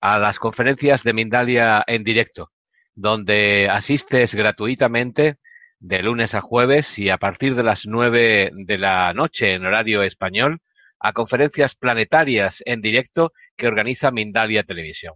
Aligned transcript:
a 0.00 0.18
las 0.18 0.38
conferencias 0.38 1.02
de 1.02 1.12
Mindalia 1.12 1.84
en 1.86 2.04
directo, 2.04 2.50
donde 2.94 3.68
asistes 3.70 4.34
gratuitamente 4.34 5.36
de 5.78 6.02
lunes 6.02 6.34
a 6.34 6.40
jueves 6.40 6.98
y 6.98 7.10
a 7.10 7.18
partir 7.18 7.54
de 7.54 7.62
las 7.62 7.86
nueve 7.86 8.50
de 8.52 8.78
la 8.78 9.12
noche 9.14 9.54
en 9.54 9.64
horario 9.64 10.02
español 10.02 10.60
a 10.98 11.12
conferencias 11.12 11.74
planetarias 11.74 12.62
en 12.66 12.82
directo 12.82 13.32
que 13.56 13.66
organiza 13.66 14.10
Mindalia 14.10 14.62
Televisión. 14.62 15.14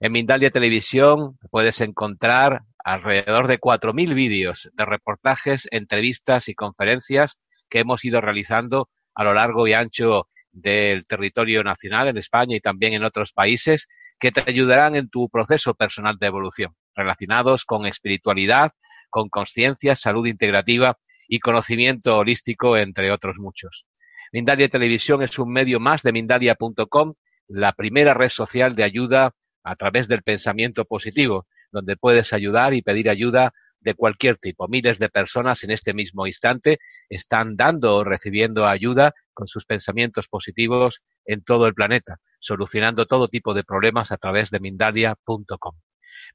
En 0.00 0.10
Mindalia 0.10 0.50
Televisión 0.50 1.38
puedes 1.50 1.80
encontrar 1.80 2.62
alrededor 2.84 3.46
de 3.46 3.60
4.000 3.60 4.14
vídeos 4.14 4.68
de 4.72 4.84
reportajes, 4.84 5.68
entrevistas 5.70 6.48
y 6.48 6.54
conferencias 6.54 7.38
que 7.68 7.78
hemos 7.80 8.04
ido 8.04 8.20
realizando 8.20 8.88
a 9.14 9.22
lo 9.22 9.34
largo 9.34 9.68
y 9.68 9.74
ancho 9.74 10.26
del 10.52 11.04
territorio 11.04 11.64
nacional 11.64 12.08
en 12.08 12.18
España 12.18 12.56
y 12.56 12.60
también 12.60 12.92
en 12.92 13.04
otros 13.04 13.32
países 13.32 13.88
que 14.18 14.30
te 14.30 14.44
ayudarán 14.46 14.94
en 14.94 15.08
tu 15.08 15.28
proceso 15.28 15.74
personal 15.74 16.18
de 16.18 16.26
evolución, 16.26 16.74
relacionados 16.94 17.64
con 17.64 17.86
espiritualidad, 17.86 18.72
con 19.10 19.28
conciencia, 19.28 19.96
salud 19.96 20.26
integrativa 20.26 20.98
y 21.26 21.40
conocimiento 21.40 22.18
holístico, 22.18 22.76
entre 22.76 23.10
otros 23.10 23.36
muchos. 23.38 23.86
Mindalia 24.32 24.68
Televisión 24.68 25.22
es 25.22 25.38
un 25.38 25.52
medio 25.52 25.80
más 25.80 26.02
de 26.02 26.12
Mindalia.com, 26.12 27.14
la 27.48 27.72
primera 27.72 28.14
red 28.14 28.30
social 28.30 28.74
de 28.74 28.84
ayuda 28.84 29.34
a 29.64 29.76
través 29.76 30.08
del 30.08 30.22
pensamiento 30.22 30.84
positivo, 30.84 31.46
donde 31.70 31.96
puedes 31.96 32.32
ayudar 32.32 32.74
y 32.74 32.82
pedir 32.82 33.08
ayuda 33.08 33.52
de 33.80 33.94
cualquier 33.94 34.38
tipo. 34.38 34.68
Miles 34.68 34.98
de 34.98 35.08
personas 35.08 35.64
en 35.64 35.70
este 35.70 35.92
mismo 35.92 36.26
instante 36.26 36.78
están 37.08 37.56
dando 37.56 37.96
o 37.96 38.04
recibiendo 38.04 38.66
ayuda 38.66 39.12
con 39.34 39.46
sus 39.46 39.64
pensamientos 39.64 40.28
positivos 40.28 41.00
en 41.24 41.42
todo 41.42 41.66
el 41.66 41.74
planeta, 41.74 42.18
solucionando 42.40 43.06
todo 43.06 43.28
tipo 43.28 43.54
de 43.54 43.64
problemas 43.64 44.12
a 44.12 44.16
través 44.16 44.50
de 44.50 44.60
Mindalia.com. 44.60 45.74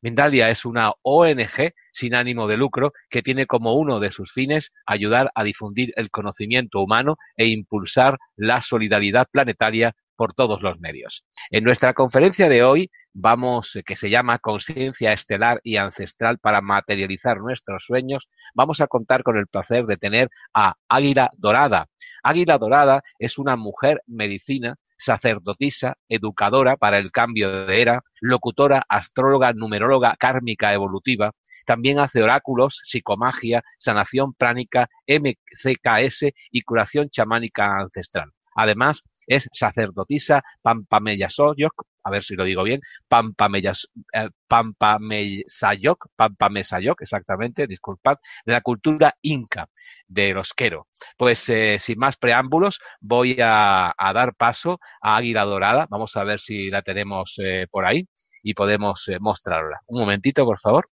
Mindalia 0.02 0.50
es 0.50 0.66
una 0.66 0.92
ONG 1.02 1.74
sin 1.92 2.16
ánimo 2.16 2.48
de 2.48 2.58
lucro 2.58 2.94
que 3.10 3.22
tiene 3.22 3.46
como 3.46 3.74
uno 3.74 4.00
de 4.00 4.12
sus 4.12 4.32
fines 4.32 4.72
ayudar 4.86 5.32
a 5.36 5.44
difundir 5.44 5.94
el 5.96 6.10
conocimiento 6.10 6.82
humano 6.82 7.18
e 7.36 7.48
impulsar 7.48 8.18
la 8.36 8.62
solidaridad 8.62 9.28
planetaria 9.32 9.96
por 10.18 10.34
todos 10.34 10.62
los 10.62 10.80
medios. 10.80 11.24
En 11.52 11.64
nuestra 11.64 11.94
conferencia 11.94 12.50
de 12.50 12.64
hoy 12.64 12.92
vamos, 13.14 13.76
eh, 13.76 13.84
que 13.84 13.96
se 13.96 14.10
llama 14.10 14.40
Conciencia 14.40 15.14
Estelar 15.14 15.62
y 15.64 15.78
Ancestral 15.78 16.40
para 16.40 16.62
materializar 16.62 17.38
nuestros 17.40 17.86
sueños, 17.86 18.28
vamos 18.54 18.82
a 18.82 18.88
contar 18.88 19.24
con 19.24 19.38
el 19.38 19.48
placer 19.48 19.86
de 19.86 19.98
tener 19.98 20.30
a 20.54 20.76
Águila 20.90 21.30
Dorada. 21.38 21.88
Águila 22.24 22.58
Dorada 22.58 23.02
es 23.20 23.38
una 23.38 23.56
mujer 23.56 24.02
medicina 24.06 24.76
sacerdotisa, 24.98 25.96
educadora 26.10 26.76
para 26.76 26.98
el 26.98 27.12
cambio 27.12 27.68
de 27.68 27.82
era, 27.82 28.02
locutora, 28.20 28.84
astróloga, 28.90 29.54
numeróloga, 29.54 30.16
kármica 30.18 30.74
evolutiva, 30.74 31.32
también 31.66 32.00
hace 32.00 32.24
oráculos, 32.24 32.82
psicomagia, 32.84 33.64
sanación 33.78 34.34
pránica, 34.34 34.90
MCKS 35.08 36.34
y 36.52 36.62
curación 36.62 37.10
chamánica 37.10 37.78
ancestral. 37.78 38.32
Además, 38.56 39.04
es 39.28 39.48
sacerdotisa 39.52 40.44
Pampameyasoyok, 40.62 41.86
a 42.04 42.10
ver 42.10 42.24
si 42.24 42.36
lo 42.36 42.46
digo 42.46 42.64
bien, 42.64 42.82
Pampameyas, 43.08 43.90
eh, 44.14 44.30
Pampamesayok, 44.48 46.08
Pampamesayok, 46.16 47.02
exactamente, 47.02 47.68
disculpad, 47.68 48.18
de 48.46 48.54
la 48.54 48.62
cultura 48.62 49.16
inca 49.22 49.68
de 50.08 50.34
los 50.34 50.54
Quero. 50.54 50.88
Pues 51.18 51.48
eh, 51.50 51.78
sin 51.80 52.00
más 52.00 52.18
preámbulos, 52.18 52.80
voy 53.02 53.38
a, 53.42 53.94
dar 54.14 54.36
paso 54.36 54.80
a 55.02 55.18
Águila 55.18 55.44
Dorada. 55.44 55.88
Vamos 55.90 56.16
a 56.16 56.24
ver 56.24 56.40
si 56.40 56.70
la 56.70 56.82
tenemos 56.82 57.36
eh, 57.44 57.68
por 57.70 57.86
ahí 57.86 58.08
y 58.44 58.54
podemos 58.54 59.08
eh, 59.10 59.18
mostrarla. 59.20 59.82
Un 59.88 60.00
momentito, 60.02 60.46
por 60.46 60.60
favor. 60.60 60.90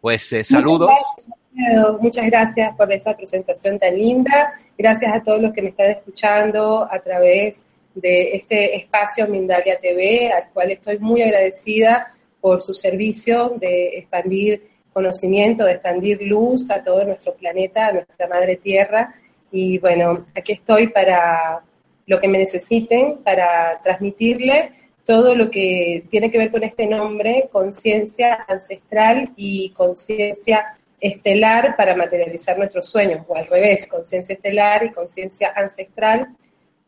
Pues 0.00 0.30
saludos. 0.44 0.90
Muchas 2.00 2.26
gracias 2.26 2.74
por 2.76 2.90
esa 2.92 3.16
presentación 3.16 3.78
tan 3.78 3.96
linda. 3.96 4.54
Gracias 4.78 5.12
a 5.14 5.22
todos 5.22 5.42
los 5.42 5.52
que 5.52 5.62
me 5.62 5.68
están 5.70 5.90
escuchando 5.90 6.88
a 6.90 6.98
través 7.00 7.60
de 7.94 8.36
este 8.36 8.76
espacio 8.76 9.26
Mindalia 9.26 9.78
TV, 9.78 10.32
al 10.32 10.50
cual 10.52 10.70
estoy 10.70 10.98
muy 10.98 11.22
agradecida 11.22 12.14
por 12.40 12.62
su 12.62 12.72
servicio 12.72 13.54
de 13.60 13.98
expandir 13.98 14.68
conocimiento, 14.92 15.64
de 15.64 15.72
expandir 15.72 16.22
luz 16.22 16.70
a 16.70 16.82
todo 16.82 17.04
nuestro 17.04 17.34
planeta, 17.34 17.88
a 17.88 17.92
nuestra 17.92 18.26
madre 18.26 18.56
tierra. 18.56 19.14
Y 19.52 19.78
bueno, 19.78 20.24
aquí 20.34 20.52
estoy 20.52 20.88
para 20.88 21.60
lo 22.06 22.18
que 22.18 22.28
me 22.28 22.38
necesiten, 22.38 23.18
para 23.18 23.78
transmitirle 23.82 24.72
todo 25.04 25.34
lo 25.34 25.50
que 25.50 26.04
tiene 26.10 26.30
que 26.30 26.38
ver 26.38 26.50
con 26.50 26.62
este 26.62 26.86
nombre, 26.86 27.48
conciencia 27.50 28.44
ancestral 28.48 29.30
y 29.36 29.70
conciencia 29.70 30.76
estelar 31.00 31.76
para 31.76 31.96
materializar 31.96 32.58
nuestros 32.58 32.86
sueños, 32.86 33.24
o 33.26 33.34
al 33.34 33.46
revés, 33.46 33.86
conciencia 33.86 34.34
estelar 34.34 34.84
y 34.84 34.90
conciencia 34.90 35.52
ancestral 35.56 36.28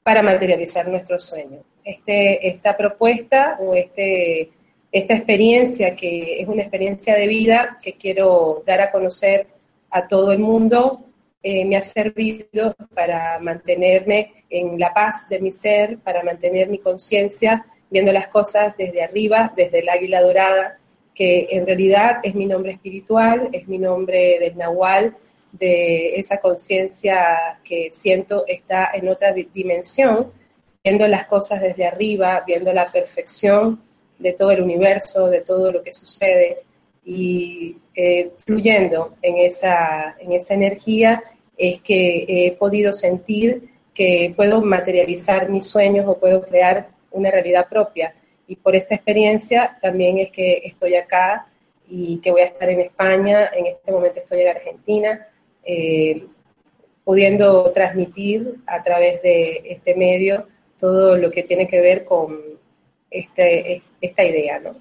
para 0.03 0.23
materializar 0.23 0.87
nuestros 0.89 1.25
sueños. 1.25 1.63
Este, 1.85 2.47
esta 2.47 2.77
propuesta 2.77 3.57
o 3.61 3.75
este, 3.75 4.51
esta 4.91 5.15
experiencia 5.15 5.97
que 5.97 6.41
es 6.41 6.49
una 6.49 6.63
experiencia 6.63 7.15
de 7.15 7.27
vida 7.27 7.79
que 7.83 7.95
quiero 7.95 8.63
dar 8.67 8.81
a 8.83 8.91
conocer 8.91 9.47
a 9.91 10.07
todo 10.07 10.33
el 10.33 10.39
mundo, 10.39 11.05
eh, 11.43 11.65
me 11.65 11.77
ha 11.77 11.83
servido 11.83 12.75
para 12.95 13.39
mantenerme 13.41 14.45
en 14.49 14.79
la 14.79 14.93
paz 14.93 15.29
de 15.29 15.41
mi 15.41 15.51
ser, 15.51 15.99
para 15.99 16.23
mantener 16.23 16.69
mi 16.69 16.79
conciencia 16.79 17.67
viendo 17.93 18.11
las 18.11 18.29
cosas 18.29 18.75
desde 18.77 19.03
arriba, 19.03 19.53
desde 19.55 19.81
el 19.81 19.89
águila 19.91 20.23
dorada, 20.23 20.79
que 21.15 21.49
en 21.51 21.67
realidad 21.67 22.21
es 22.23 22.35
mi 22.35 22.47
nombre 22.47 22.73
espiritual, 22.73 23.51
es 23.53 23.69
mi 23.69 23.79
nombre 23.79 24.39
del 24.41 24.57
nahual, 24.57 25.15
de 25.53 26.15
esa 26.19 26.39
conciencia 26.39 27.61
que 27.63 27.91
siento 27.93 28.45
está 28.49 28.91
en 28.95 29.09
otra 29.09 29.33
dimensión, 29.33 30.33
viendo 30.83 31.07
las 31.07 31.27
cosas 31.27 31.61
desde 31.61 31.87
arriba, 31.87 32.43
viendo 32.47 32.73
la 32.73 32.91
perfección 32.91 33.83
de 34.19 34.33
todo 34.33 34.51
el 34.53 34.63
universo, 34.63 35.29
de 35.29 35.43
todo 35.43 35.71
lo 35.71 35.83
que 35.83 35.93
sucede 35.93 36.63
y 37.05 37.77
eh, 37.95 38.33
fluyendo 38.39 39.17
en 39.21 39.37
esa, 39.39 40.17
en 40.19 40.33
esa 40.33 40.55
energía 40.55 41.23
es 41.59 41.81
que 41.83 42.25
he 42.29 42.53
podido 42.53 42.93
sentir 42.93 43.69
que 43.93 44.33
puedo 44.35 44.63
materializar 44.63 45.51
mis 45.51 45.67
sueños 45.67 46.07
o 46.09 46.19
puedo 46.19 46.43
crear 46.43 46.89
una 47.13 47.31
realidad 47.31 47.69
propia 47.69 48.15
y 48.47 48.57
por 48.57 48.77
esta 48.77 48.95
experiencia 48.95 49.79
también 49.81 50.19
es 50.19 50.31
que 50.31 50.63
estoy 50.65 50.95
acá 50.95 51.47
y 51.89 52.19
que 52.19 52.31
voy 52.31 52.43
a 52.43 52.47
estar 52.47 52.69
en 52.69 52.81
España, 52.81 53.51
en 53.55 53.67
este 53.67 53.93
momento 53.93 54.19
estoy 54.19 54.41
en 54.41 54.49
Argentina, 54.49 55.27
eh, 55.65 56.27
pudiendo 57.05 57.71
transmitir 57.73 58.57
a 58.67 58.83
través 58.83 59.23
de 59.23 59.63
este 59.67 59.95
medio 59.95 60.47
todo 60.79 61.17
lo 61.17 61.31
que 61.31 61.43
tiene 61.43 61.67
que 61.67 61.81
ver 61.81 62.05
con 62.05 62.41
este, 63.11 63.83
esta 64.01 64.25
idea. 64.25 64.59
¿no? 64.59 64.77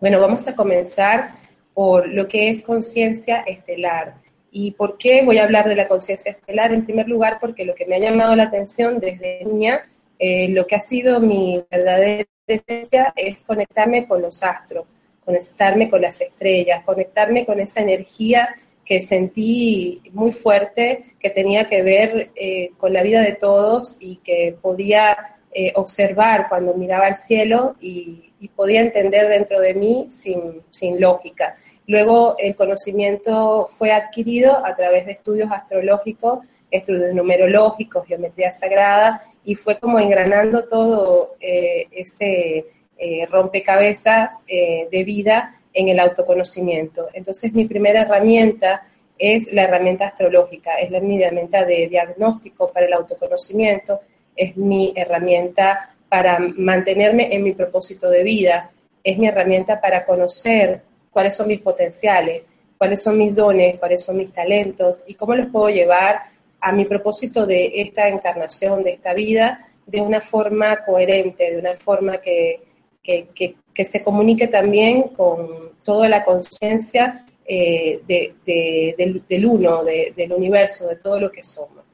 Bueno, 0.00 0.20
vamos 0.20 0.46
a 0.48 0.54
comenzar 0.54 1.30
por 1.74 2.08
lo 2.08 2.28
que 2.28 2.50
es 2.50 2.62
conciencia 2.62 3.44
estelar. 3.46 4.16
¿Y 4.50 4.72
por 4.72 4.98
qué 4.98 5.22
voy 5.22 5.38
a 5.38 5.44
hablar 5.44 5.68
de 5.68 5.76
la 5.76 5.88
conciencia 5.88 6.32
estelar? 6.32 6.72
En 6.72 6.84
primer 6.84 7.08
lugar, 7.08 7.38
porque 7.40 7.64
lo 7.64 7.74
que 7.74 7.86
me 7.86 7.96
ha 7.96 8.00
llamado 8.00 8.34
la 8.34 8.44
atención 8.44 8.98
desde 8.98 9.44
niña, 9.44 9.88
eh, 10.18 10.48
lo 10.48 10.66
que 10.66 10.76
ha 10.76 10.80
sido 10.80 11.20
mi 11.20 11.62
verdadera 11.70 12.28
esencia 12.46 13.12
es 13.14 13.38
conectarme 13.38 14.06
con 14.06 14.22
los 14.22 14.42
astros, 14.42 14.86
conectarme 15.24 15.90
con 15.90 16.00
las 16.00 16.20
estrellas, 16.20 16.82
conectarme 16.84 17.44
con 17.44 17.60
esa 17.60 17.80
energía 17.82 18.48
que 18.84 19.02
sentí 19.02 20.00
muy 20.12 20.32
fuerte, 20.32 21.04
que 21.20 21.28
tenía 21.28 21.66
que 21.66 21.82
ver 21.82 22.30
eh, 22.34 22.70
con 22.78 22.94
la 22.94 23.02
vida 23.02 23.20
de 23.20 23.34
todos 23.34 23.96
y 24.00 24.16
que 24.16 24.56
podía 24.62 25.36
eh, 25.52 25.72
observar 25.76 26.48
cuando 26.48 26.72
miraba 26.74 27.06
al 27.06 27.18
cielo 27.18 27.76
y, 27.80 28.24
podía 28.54 28.80
entender 28.80 29.28
dentro 29.28 29.60
de 29.60 29.74
mí 29.74 30.08
sin, 30.12 30.62
sin 30.70 31.00
lógica. 31.00 31.56
Luego 31.88 32.36
el 32.38 32.54
conocimiento 32.54 33.68
fue 33.76 33.90
adquirido 33.90 34.64
a 34.64 34.74
través 34.76 35.06
de 35.06 35.12
estudios 35.12 35.50
astrológicos, 35.50 36.40
estudios 36.70 37.12
numerológicos, 37.14 38.06
geometría 38.06 38.52
sagrada, 38.52 39.22
y 39.44 39.54
fue 39.54 39.78
como 39.78 39.98
engranando 39.98 40.64
todo 40.64 41.36
eh, 41.40 41.86
ese, 41.90 42.66
eh, 43.00 43.26
rompecabezas 43.26 44.32
eh, 44.48 44.88
de 44.90 45.04
vida 45.04 45.54
en 45.72 45.88
el 45.88 46.00
autoconocimiento. 46.00 47.08
Entonces 47.12 47.52
mi 47.52 47.64
primera 47.64 48.02
herramienta 48.02 48.82
es 49.16 49.52
la 49.52 49.62
herramienta 49.62 50.06
astrológica, 50.06 50.74
es 50.74 50.90
la, 50.90 50.98
mi 50.98 51.22
herramienta 51.22 51.64
de 51.64 51.86
diagnóstico 51.86 52.72
para 52.72 52.86
el 52.86 52.92
autoconocimiento, 52.92 54.00
es 54.34 54.56
mi 54.56 54.92
herramienta 54.96 55.94
para 56.08 56.40
mantenerme 56.40 57.32
en 57.32 57.44
mi 57.44 57.52
propósito 57.52 58.10
de 58.10 58.24
vida, 58.24 58.72
es 59.04 59.16
mi 59.16 59.28
herramienta 59.28 59.80
para 59.80 60.04
conocer 60.04 60.80
cuáles 61.10 61.36
son 61.36 61.46
mis 61.46 61.60
potenciales, 61.60 62.46
cuáles 62.76 63.00
son 63.00 63.16
mis 63.16 63.32
dones, 63.32 63.78
cuáles 63.78 64.04
son 64.04 64.16
mis 64.16 64.32
talentos 64.32 65.04
y 65.06 65.14
cómo 65.14 65.36
los 65.36 65.46
puedo 65.52 65.68
llevar 65.68 66.22
a 66.60 66.72
mi 66.72 66.84
propósito 66.84 67.46
de 67.46 67.72
esta 67.76 68.08
encarnación, 68.08 68.82
de 68.82 68.92
esta 68.92 69.14
vida, 69.14 69.68
de 69.86 70.00
una 70.00 70.20
forma 70.20 70.84
coherente, 70.84 71.50
de 71.50 71.58
una 71.58 71.74
forma 71.74 72.18
que, 72.18 72.60
se 73.02 74.02
comunique 74.02 74.48
también 74.48 75.02
con 75.08 75.72
toda 75.84 76.08
la 76.08 76.24
conciencia 76.24 77.24
eh, 77.46 78.00
del, 78.06 79.46
uno, 79.46 79.84
del 79.84 80.32
universo, 80.32 80.88
de 80.88 80.96
todo 80.96 81.20
lo 81.20 81.30
que 81.30 81.42
somos. 81.42 81.84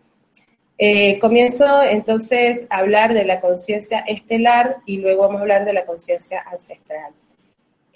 Eh, 0.77 1.21
comienzo 1.21 1.83
entonces 1.85 2.67
a 2.69 2.79
hablar 2.79 3.15
de 3.15 3.25
la 3.25 3.41
conciencia 3.41 4.01
estelar 4.01 4.79
y 4.87 4.97
luego 4.97 5.23
vamos 5.23 5.39
a 5.39 5.43
hablar 5.43 5.65
de 5.65 5.73
la 5.73 5.87
conciencia 5.87 6.43
ancestral. 6.51 7.13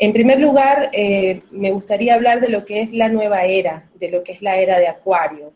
En 0.00 0.12
primer 0.12 0.38
lugar, 0.38 0.91
eh, 0.93 1.43
me 1.50 1.73
gustaría 1.73 2.14
hablar 2.14 2.41
de 2.41 2.50
lo 2.50 2.64
que 2.64 2.82
es 2.82 2.93
la 2.93 3.09
nueva 3.09 3.44
era, 3.47 3.88
de 3.94 4.11
lo 4.11 4.23
que 4.23 4.32
es 4.32 4.43
la 4.43 4.56
era 4.56 4.79
de 4.79 4.87
Acuario. 4.87 5.53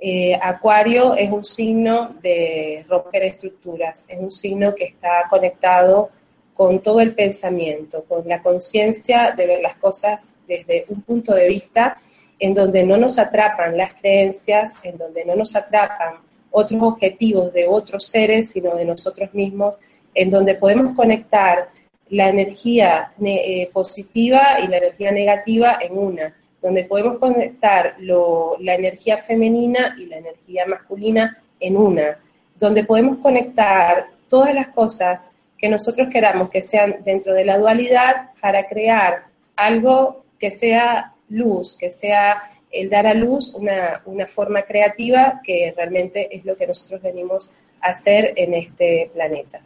Eh, 0.00 0.38
Acuario 0.40 1.14
es 1.14 1.30
un 1.30 1.42
signo 1.42 2.14
de 2.22 2.84
romper 2.88 3.24
estructuras, 3.24 4.04
es 4.06 4.18
un 4.18 4.30
signo 4.30 4.74
que 4.74 4.84
está 4.84 5.24
conectado 5.28 6.10
con 6.54 6.80
todo 6.80 7.00
el 7.00 7.14
pensamiento, 7.14 8.04
con 8.04 8.26
la 8.28 8.42
conciencia 8.42 9.32
de 9.32 9.46
ver 9.46 9.60
las 9.60 9.76
cosas 9.76 10.22
desde 10.46 10.86
un 10.88 11.02
punto 11.02 11.34
de 11.34 11.48
vista 11.48 12.00
en 12.38 12.54
donde 12.54 12.84
no 12.84 12.96
nos 12.96 13.18
atrapan 13.18 13.76
las 13.76 13.94
creencias, 13.94 14.72
en 14.82 14.96
donde 14.96 15.24
no 15.24 15.34
nos 15.34 15.56
atrapan 15.56 16.14
otros 16.50 16.80
objetivos 16.82 17.52
de 17.52 17.66
otros 17.66 18.04
seres, 18.06 18.50
sino 18.50 18.74
de 18.76 18.84
nosotros 18.84 19.34
mismos, 19.34 19.78
en 20.14 20.30
donde 20.30 20.54
podemos 20.54 20.94
conectar 20.94 21.68
la 22.10 22.28
energía 22.28 23.12
eh, 23.22 23.68
positiva 23.72 24.60
y 24.60 24.68
la 24.68 24.78
energía 24.78 25.10
negativa 25.10 25.78
en 25.80 25.98
una, 25.98 26.34
donde 26.60 26.84
podemos 26.84 27.18
conectar 27.18 27.96
la 28.00 28.74
energía 28.74 29.18
femenina 29.18 29.96
y 29.98 30.06
la 30.06 30.18
energía 30.18 30.66
masculina 30.66 31.38
en 31.60 31.76
una, 31.76 32.18
donde 32.56 32.84
podemos 32.84 33.18
conectar 33.18 34.08
todas 34.28 34.54
las 34.54 34.68
cosas 34.68 35.30
que 35.56 35.68
nosotros 35.68 36.08
queramos 36.10 36.50
que 36.50 36.62
sean 36.62 36.96
dentro 37.04 37.34
de 37.34 37.44
la 37.44 37.58
dualidad 37.58 38.30
para 38.40 38.68
crear 38.68 39.24
algo 39.56 40.24
que 40.38 40.50
sea 40.50 41.14
luz, 41.28 41.76
que 41.76 41.90
sea 41.90 42.42
el 42.70 42.90
dar 42.90 43.06
a 43.06 43.14
luz 43.14 43.54
una, 43.54 44.02
forma 44.26 44.62
creativa 44.62 45.40
que 45.42 45.72
realmente 45.76 46.34
es 46.34 46.44
lo 46.44 46.56
que 46.56 46.66
nosotros 46.66 47.02
venimos 47.02 47.50
a 47.80 47.88
hacer 47.88 48.34
en 48.36 48.54
este 48.54 49.10
planeta. 49.12 49.60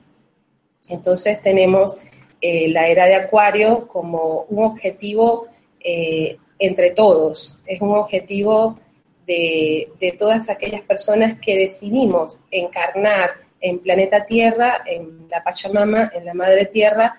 Entonces 0.88 1.40
tenemos 1.42 1.98
eh, 2.40 2.68
la 2.68 2.88
era 2.88 3.06
de 3.06 3.14
Acuario 3.16 3.86
como 3.86 4.46
un 4.48 4.64
objetivo 4.64 5.48
eh, 5.80 6.38
entre 6.62 6.91
todos, 6.91 7.59
es 7.67 7.81
un 7.81 7.91
objetivo 7.91 8.79
de, 9.26 9.88
todas 10.17 10.49
aquellas 10.49 10.82
personas 10.82 11.41
que 11.41 11.59
decidimos 11.59 12.38
encarnar 12.53 13.31
en 13.61 13.81
planeta 13.81 14.25
Tierra, 14.25 14.85
en 14.87 15.29
la 15.29 15.43
Pachamama, 15.43 16.12
en 16.14 16.25
la 16.25 16.35
Madre 16.35 16.67
Tierra, 16.67 17.17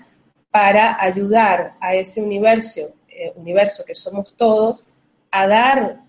para 0.50 1.02
ayudar 1.02 1.74
a 1.82 1.94
ese 1.94 2.22
universo, 2.22 2.94
eh, 3.10 3.34
universo 3.36 3.84
que 3.86 3.96
somos 3.96 4.34
todos, 4.38 4.88
a 5.30 5.48
dar 5.48 6.00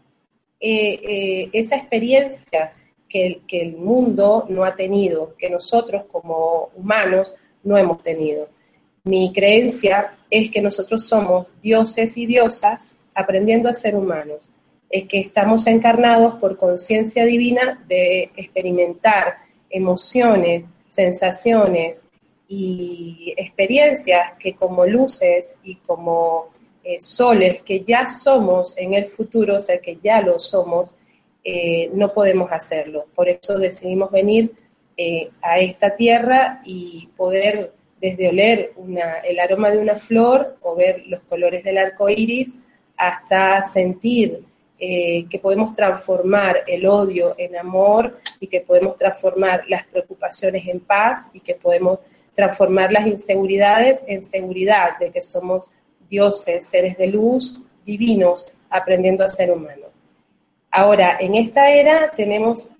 esa 0.60 1.76
experiencia 1.76 2.72
que, 3.08 3.42
que 3.48 3.60
el 3.60 3.76
mundo 3.76 4.46
no 4.48 4.64
ha 4.64 4.76
tenido, 4.76 5.34
que 5.36 5.50
nosotros 5.50 6.04
como 6.10 6.70
humanos 6.76 7.34
no 7.64 7.76
hemos 7.76 8.00
tenido. 8.02 8.48
Mi 9.02 9.32
creencia 9.32 10.16
es 10.30 10.50
que 10.50 10.62
nosotros 10.62 11.06
somos 11.06 11.48
dioses 11.60 12.16
y 12.16 12.26
diosas 12.26 12.94
aprendiendo 13.14 13.68
a 13.68 13.74
ser 13.74 13.94
humanos. 13.96 14.48
Es 14.90 15.06
que 15.08 15.20
estamos 15.20 15.66
encarnados 15.66 16.34
por 16.34 16.56
conciencia 16.56 17.24
divina 17.24 17.82
de 17.88 18.30
experimentar 18.36 19.38
emociones, 19.70 20.64
sensaciones 20.90 22.02
y 22.48 23.34
experiencias 23.36 24.32
que 24.38 24.54
como 24.54 24.86
luces 24.86 25.56
y 25.64 25.76
como 25.76 26.50
eh, 26.84 27.00
soles 27.00 27.62
que 27.62 27.80
ya 27.80 28.06
somos 28.06 28.76
en 28.76 28.94
el 28.94 29.06
futuro, 29.06 29.56
o 29.56 29.60
sea 29.60 29.78
que 29.78 29.98
ya 30.02 30.20
lo 30.20 30.38
somos, 30.38 30.92
eh, 31.42 31.90
no 31.94 32.12
podemos 32.12 32.52
hacerlo. 32.52 33.06
Por 33.14 33.28
eso 33.28 33.58
decidimos 33.58 34.10
venir 34.10 34.52
eh, 34.96 35.30
a 35.42 35.58
esta 35.58 35.96
tierra 35.96 36.60
y 36.64 37.08
poder 37.16 37.72
desde 38.00 38.28
oler 38.28 38.74
el 39.24 39.40
aroma 39.40 39.70
de 39.70 39.78
una 39.78 39.96
flor 39.96 40.58
o 40.60 40.76
ver 40.76 41.04
los 41.06 41.20
colores 41.22 41.64
del 41.64 41.78
arco 41.78 42.08
iris 42.10 42.50
hasta 42.96 43.62
sentir 43.64 44.44
eh, 44.78 45.26
que 45.30 45.38
podemos 45.38 45.74
transformar 45.74 46.64
el 46.66 46.86
odio 46.86 47.34
en 47.38 47.56
amor 47.56 48.18
y 48.40 48.48
que 48.48 48.60
podemos 48.60 48.96
transformar 48.96 49.64
las 49.68 49.86
preocupaciones 49.86 50.66
en 50.66 50.80
paz 50.80 51.26
y 51.32 51.40
que 51.40 51.54
podemos 51.54 52.00
transformar 52.34 52.92
las 52.92 53.06
inseguridades 53.06 54.04
en 54.06 54.24
seguridad 54.24 54.98
de 54.98 55.10
que 55.10 55.22
somos 55.22 55.70
dioses, 56.08 56.66
seres 56.66 56.98
de 56.98 57.06
luz, 57.06 57.60
divinos, 57.84 58.46
aprendiendo 58.68 59.24
a 59.24 59.28
ser 59.28 59.52
humanos. 59.52 59.90
Ahora, 60.70 61.18
en 61.20 61.36
esta 61.36 61.70
era 61.70 62.10
tenemos 62.10 62.70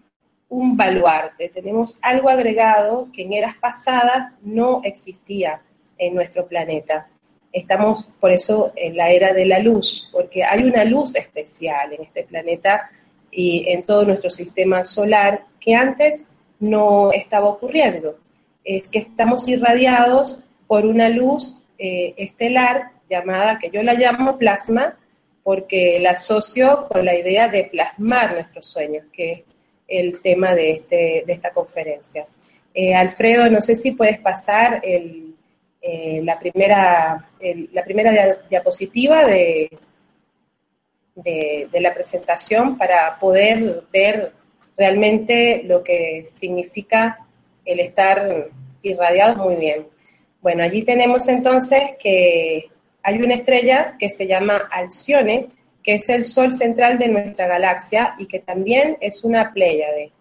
un 0.49 0.77
baluarte, 0.77 1.49
tenemos 1.49 1.99
algo 2.03 2.29
agregado 2.29 3.09
que 3.13 3.23
en 3.23 3.33
eras 3.33 3.57
pasadas 3.57 4.33
no 4.43 4.81
existía 4.85 5.63
en 5.97 6.15
nuestro 6.15 6.47
planeta. 6.47 7.09
Estamos 7.55 8.05
por 8.19 8.33
eso 8.33 8.73
en 8.75 8.97
la 8.97 9.11
era 9.11 9.33
de 9.33 9.47
la 9.47 9.61
luz, 9.61 10.09
porque 10.11 10.43
hay 10.43 10.65
una 10.65 10.85
luz 10.85 11.15
especial 11.15 11.93
en 11.93 12.03
este 12.03 12.25
planeta 12.25 12.91
y 13.31 13.65
en 13.69 13.85
todo 13.85 14.05
nuestro 14.05 14.29
sistema 14.29 14.83
solar 14.83 15.45
que 15.61 15.77
antes 15.77 16.25
no 16.59 17.13
estaba 17.13 17.49
ocurriendo. 17.49 18.19
Es 18.65 18.89
que 18.89 18.99
estamos 18.99 19.47
irradiados 19.47 20.41
por 20.67 20.85
una 20.85 21.09
luz 21.09 21.61
eh, 21.79 22.15
estelar 22.17 22.91
llamada, 23.09 23.61
que 23.61 23.71
yo 23.71 23.85
la 23.85 23.95
llamo 23.95 24.37
plasma, 24.37 24.99
porque 25.45 26.01
la 26.01 26.11
asocio 26.11 26.89
con 26.91 27.05
la 27.05 27.17
idea 27.17 27.47
de 27.47 27.69
plasmar 27.71 28.35
nuestros 28.35 28.67
sueños, 28.67 29.05
que 29.13 29.33
es 29.33 29.45
el 29.87 30.21
tema 30.23 30.57
de, 30.57 30.73
este, 30.73 31.23
de 31.25 31.33
esta 31.33 31.51
conferencia. 31.51 32.27
Eh, 32.75 32.97
Alfredo, 32.97 33.49
no 33.49 33.61
sé 33.61 33.77
si 33.77 33.93
puedes 33.93 34.19
pasar 34.19 34.81
el, 34.83 35.24
eh, 35.87 36.23
la 36.25 36.39
primera, 36.39 37.29
la 37.73 37.85
primera 37.85 38.27
diapositiva 38.49 39.23
de, 39.27 39.71
de, 41.15 41.69
de, 41.71 41.81
la 41.81 41.93
presentación 41.93 42.79
para 42.79 43.19
poder 43.19 43.83
ver 43.93 44.33
realmente 44.79 45.63
lo 45.65 45.83
que 45.83 46.25
significa 46.27 47.19
el 47.67 47.81
estar 47.81 48.49
irradiado 48.83 49.45
muy 49.45 49.57
bien. 49.57 49.87
Bueno, 50.41 50.63
allí 50.63 50.85
tenemos 50.85 51.29
entonces 51.29 51.83
que 51.99 52.71
hay 53.03 53.19
una 53.23 53.35
estrella 53.35 53.97
que 53.99 54.11
se 54.11 54.27
llama 54.27 54.69
Alcione, 54.71 55.49
que 55.83 55.97
es 55.97 56.09
el 56.09 56.25
sol 56.25 56.55
central 56.55 56.99
de 56.99 57.09
nuestra 57.09 57.47
galaxia 57.47 58.15
y 58.19 58.27
que 58.27 58.39
también 58.39 58.97
es 59.01 59.23
una 59.25 59.53
Pléyade, 59.53 60.13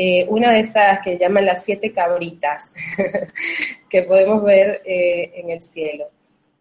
eh, 0.00 0.26
una 0.28 0.52
de 0.52 0.60
esas 0.60 1.00
que 1.00 1.18
llaman 1.18 1.44
las 1.44 1.64
siete 1.64 1.90
cabritas 1.90 2.70
que 3.90 4.02
podemos 4.04 4.44
ver 4.44 4.80
eh, 4.84 5.32
en 5.34 5.50
el 5.50 5.60
cielo. 5.60 6.04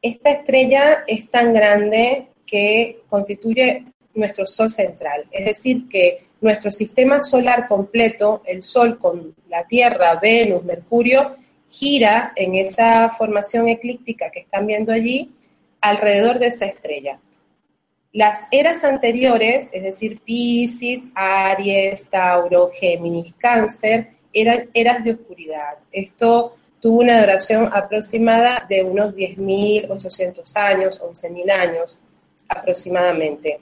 Esta 0.02 0.32
estrella 0.32 1.04
es 1.06 1.30
tan 1.30 1.54
grande 1.54 2.30
que 2.48 3.02
constituye 3.08 3.86
nuestro 4.16 4.48
sol 4.48 4.72
central, 4.72 5.26
es 5.30 5.46
decir, 5.46 5.88
que 5.88 6.24
nuestro 6.42 6.72
sistema 6.72 7.22
solar 7.22 7.68
completo, 7.68 8.42
el 8.44 8.64
Sol 8.64 8.98
con 8.98 9.36
la 9.50 9.66
Tierra, 9.66 10.16
Venus, 10.20 10.64
Mercurio, 10.64 11.36
gira 11.70 12.34
en 12.36 12.56
esa 12.56 13.10
formación 13.10 13.68
eclíptica 13.68 14.32
que 14.32 14.40
están 14.40 14.66
viendo 14.66 14.92
allí 14.92 15.32
alrededor 15.80 16.40
de 16.40 16.48
esa 16.48 16.66
estrella. 16.66 17.20
Las 18.18 18.48
eras 18.50 18.84
anteriores, 18.84 19.70
es 19.72 19.84
decir, 19.84 20.20
Pisces, 20.22 21.04
Aries, 21.14 22.10
Tauro, 22.10 22.72
Géminis, 22.74 23.32
Cáncer, 23.38 24.08
eran 24.34 24.72
eras 24.74 25.04
de 25.04 25.12
oscuridad. 25.12 25.76
Esto 25.92 26.56
tuvo 26.82 27.02
una 27.02 27.22
duración 27.22 27.70
aproximada 27.72 28.66
de 28.68 28.82
unos 28.82 29.14
10.800 29.14 30.56
años, 30.56 31.00
11.000 31.00 31.52
años 31.52 32.00
aproximadamente. 32.50 33.60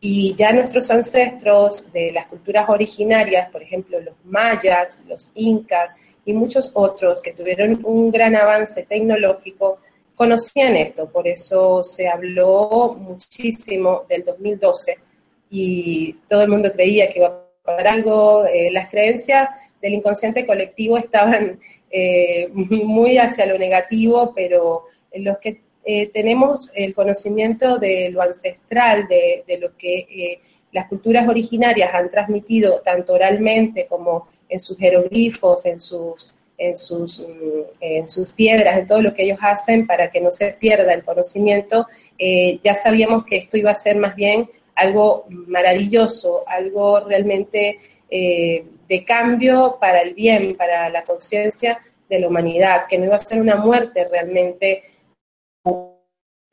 Y 0.00 0.32
ya 0.36 0.52
nuestros 0.52 0.88
ancestros 0.92 1.92
de 1.92 2.12
las 2.12 2.28
culturas 2.28 2.68
originarias, 2.68 3.50
por 3.50 3.64
ejemplo 3.64 3.98
los 3.98 4.14
mayas, 4.26 4.96
los 5.08 5.28
incas 5.34 5.90
y 6.24 6.32
muchos 6.34 6.70
otros 6.74 7.20
que 7.20 7.32
tuvieron 7.32 7.80
un 7.82 8.12
gran 8.12 8.36
avance 8.36 8.84
tecnológico 8.84 9.80
conocían 10.18 10.74
esto, 10.76 11.08
por 11.08 11.28
eso 11.28 11.84
se 11.84 12.08
habló 12.08 12.96
muchísimo 12.98 14.02
del 14.08 14.24
2012 14.24 14.98
y 15.48 16.12
todo 16.28 16.42
el 16.42 16.48
mundo 16.48 16.72
creía 16.72 17.10
que 17.10 17.20
iba 17.20 17.28
a 17.28 17.42
pasar 17.64 17.86
algo, 17.86 18.44
eh, 18.44 18.70
las 18.72 18.90
creencias 18.90 19.48
del 19.80 19.94
inconsciente 19.94 20.44
colectivo 20.44 20.98
estaban 20.98 21.60
eh, 21.88 22.48
muy 22.52 23.16
hacia 23.16 23.46
lo 23.46 23.56
negativo, 23.56 24.32
pero 24.34 24.86
los 25.14 25.38
que 25.38 25.60
eh, 25.84 26.08
tenemos 26.08 26.68
el 26.74 26.94
conocimiento 26.94 27.78
de 27.78 28.10
lo 28.10 28.20
ancestral, 28.20 29.06
de, 29.06 29.44
de 29.46 29.58
lo 29.58 29.76
que 29.76 30.40
las 30.72 30.88
culturas 30.88 31.28
originarias 31.28 31.94
han 31.94 32.10
transmitido 32.10 32.80
tanto 32.84 33.14
oralmente 33.14 33.86
como 33.86 34.28
en 34.48 34.58
sus 34.58 34.76
jeroglifos, 34.76 35.64
en 35.64 35.80
sus 35.80 36.34
en 36.58 36.76
sus, 36.76 37.20
mm, 37.20 37.62
en 37.80 38.10
sus 38.10 38.28
piedras, 38.30 38.76
en 38.78 38.86
todo 38.86 39.00
lo 39.00 39.14
que 39.14 39.22
ellos 39.22 39.38
hacen 39.40 39.86
para 39.86 40.10
que 40.10 40.20
no 40.20 40.30
se 40.32 40.52
pierda 40.52 40.92
el 40.92 41.04
conocimiento, 41.04 41.86
eh, 42.18 42.58
ya 42.62 42.74
sabíamos 42.74 43.24
que 43.24 43.36
esto 43.36 43.56
iba 43.56 43.70
a 43.70 43.76
ser 43.76 43.96
más 43.96 44.16
bien 44.16 44.50
algo 44.74 45.24
maravilloso, 45.28 46.44
algo 46.46 47.00
realmente 47.00 47.78
eh, 48.10 48.64
de 48.88 49.04
cambio 49.04 49.76
para 49.80 50.00
el 50.00 50.14
bien, 50.14 50.56
para 50.56 50.88
la 50.88 51.04
conciencia 51.04 51.78
de 52.08 52.20
la 52.20 52.28
humanidad, 52.28 52.86
que 52.88 52.98
no 52.98 53.04
iba 53.04 53.16
a 53.16 53.20
ser 53.20 53.40
una 53.40 53.56
muerte 53.56 54.06
realmente 54.08 54.82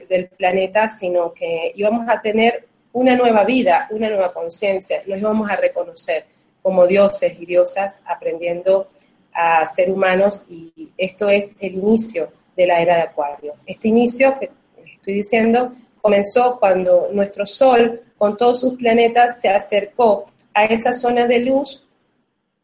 del 0.10 0.28
planeta, 0.28 0.90
sino 0.90 1.34
que 1.34 1.72
íbamos 1.76 2.08
a 2.10 2.22
tener 2.22 2.68
una 2.94 3.16
nueva 3.16 3.44
vida, 3.44 3.88
una 3.92 4.10
nueva 4.10 4.34
conciencia, 4.34 5.02
nos 5.06 5.20
íbamos 5.20 5.50
a 5.50 5.56
reconocer 5.56 6.26
como 6.62 6.86
dioses 6.88 7.40
y 7.40 7.46
diosas 7.46 8.00
aprendiendo 8.06 8.90
a 9.36 9.66
ser 9.68 9.92
humanos 9.92 10.46
y 10.50 10.72
esto 10.98 11.30
es 11.30 11.52
el 11.60 11.76
inicio 11.76 12.30
de 12.56 12.66
la 12.66 12.82
era 12.82 12.96
de 12.96 13.02
Acuario. 13.04 13.54
Este 13.66 13.90
inicio 13.90 14.38
que 14.40 14.50
estoy 14.96 15.16
diciendo 15.16 15.74
comenzó 16.02 16.58
cuando 16.60 17.10
nuestro 17.12 17.46
Sol 17.46 18.02
con 18.18 18.38
todos 18.38 18.62
sus 18.62 18.76
planetas 18.76 19.42
se 19.42 19.50
acercó 19.50 20.32
a 20.54 20.66
esa 20.66 20.94
zona 20.94 21.28
de 21.28 21.40
luz 21.40 21.84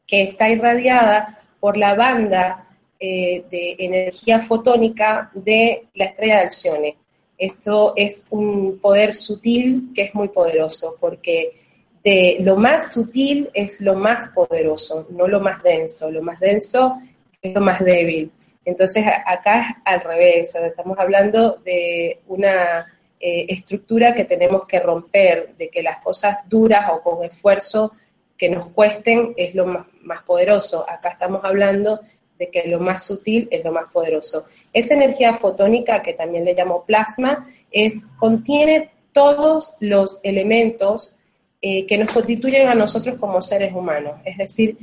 que 0.08 0.24
está 0.24 0.50
irradiada 0.50 1.40
por 1.60 1.76
la 1.76 1.94
banda 1.94 2.68
eh, 3.00 3.44
de 3.50 3.76
energía 3.80 4.40
fotónica 4.40 5.30
de 5.34 5.88
la 5.96 6.06
estrella 6.06 6.36
de 6.36 6.42
Alcione. 6.42 6.98
Esto 7.38 7.94
es 7.96 8.28
un 8.30 8.80
poder 8.80 9.14
sutil 9.14 9.92
que 9.94 10.04
es 10.04 10.16
muy 10.16 10.30
poderoso 10.30 10.96
porque 11.00 11.61
de 12.04 12.38
lo 12.42 12.56
más 12.56 12.94
sutil 12.94 13.50
es 13.54 13.80
lo 13.80 13.96
más 13.96 14.30
poderoso, 14.30 15.08
no 15.10 15.28
lo 15.28 15.40
más 15.40 15.62
denso. 15.62 16.10
Lo 16.10 16.22
más 16.22 16.40
denso 16.40 16.98
es 17.42 17.54
lo 17.54 17.62
más 17.62 17.84
débil. 17.84 18.32
Entonces 18.66 19.06
acá 19.26 19.62
es 19.62 19.76
al 19.86 20.02
revés, 20.02 20.56
estamos 20.56 20.98
hablando 21.00 21.58
de 21.64 22.20
una 22.28 22.86
eh, 23.20 23.46
estructura 23.50 24.14
que 24.14 24.26
tenemos 24.26 24.66
que 24.66 24.80
romper, 24.80 25.56
de 25.56 25.70
que 25.70 25.82
las 25.82 26.02
cosas 26.02 26.38
duras 26.48 26.90
o 26.92 27.02
con 27.02 27.24
esfuerzo 27.24 27.94
que 28.38 28.50
nos 28.50 28.68
cuesten 28.68 29.34
es 29.38 29.54
lo 29.56 29.66
más, 29.66 29.86
más 30.02 30.24
poderoso. 30.24 30.88
Acá 30.90 31.10
estamos 31.10 31.44
hablando 31.44 32.00
de 32.38 32.50
que 32.50 32.68
lo 32.68 32.80
más 32.80 33.04
sutil 33.04 33.48
es 33.52 33.64
lo 33.64 33.72
más 33.72 33.92
poderoso. 33.92 34.46
Esa 34.74 34.96
energía 34.96 35.36
fotónica, 35.36 36.02
que 36.02 36.14
también 36.14 36.46
le 36.46 36.56
llamo 36.56 36.84
plasma, 36.86 37.48
es, 37.70 38.04
contiene 38.18 38.90
todos 39.14 39.76
los 39.80 40.20
elementos 40.24 41.14
eh, 41.62 41.86
que 41.86 41.98
nos 41.98 42.12
constituyen 42.12 42.68
a 42.68 42.76
nosotros 42.76 43.18
como 43.20 43.42
seres 43.42 43.74
humanos. 43.74 44.20
Es 44.26 44.38
decir, 44.38 44.78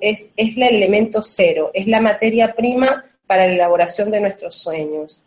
es, 0.00 0.30
es 0.36 0.56
el 0.56 0.62
elemento 0.62 1.22
cero, 1.22 1.70
es 1.74 1.86
la 1.86 2.00
materia 2.00 2.54
prima 2.54 3.04
para 3.26 3.46
la 3.46 3.52
elaboración 3.52 4.10
de 4.10 4.20
nuestros 4.20 4.54
sueños. 4.54 5.22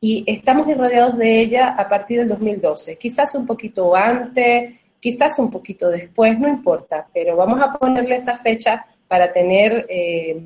Y 0.00 0.22
estamos 0.26 0.68
irradiados 0.68 1.16
de 1.18 1.40
ella 1.40 1.74
a 1.78 1.88
partir 1.88 2.18
del 2.18 2.28
2012, 2.28 2.96
quizás 2.98 3.34
un 3.34 3.46
poquito 3.46 3.96
antes, 3.96 4.74
quizás 5.00 5.38
un 5.38 5.50
poquito 5.50 5.90
después, 5.90 6.38
no 6.38 6.48
importa, 6.48 7.06
pero 7.12 7.36
vamos 7.36 7.60
a 7.60 7.72
ponerle 7.72 8.16
esa 8.16 8.38
fecha 8.38 8.86
para 9.08 9.32
tener 9.32 9.86
eh, 9.88 10.44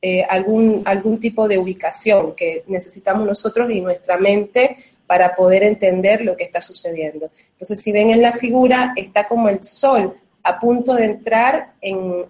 eh, 0.00 0.22
algún, 0.22 0.82
algún 0.84 1.18
tipo 1.18 1.48
de 1.48 1.58
ubicación 1.58 2.34
que 2.34 2.62
necesitamos 2.68 3.26
nosotros 3.26 3.70
y 3.70 3.80
nuestra 3.80 4.16
mente 4.16 4.76
para 5.08 5.34
poder 5.34 5.62
entender 5.62 6.20
lo 6.20 6.36
que 6.36 6.44
está 6.44 6.60
sucediendo. 6.60 7.30
Entonces, 7.52 7.80
si 7.80 7.90
ven 7.90 8.10
en 8.10 8.20
la 8.20 8.34
figura, 8.34 8.92
está 8.94 9.26
como 9.26 9.48
el 9.48 9.64
sol 9.64 10.14
a 10.42 10.58
punto 10.58 10.94
de 10.94 11.06
entrar 11.06 11.72
en, 11.80 12.26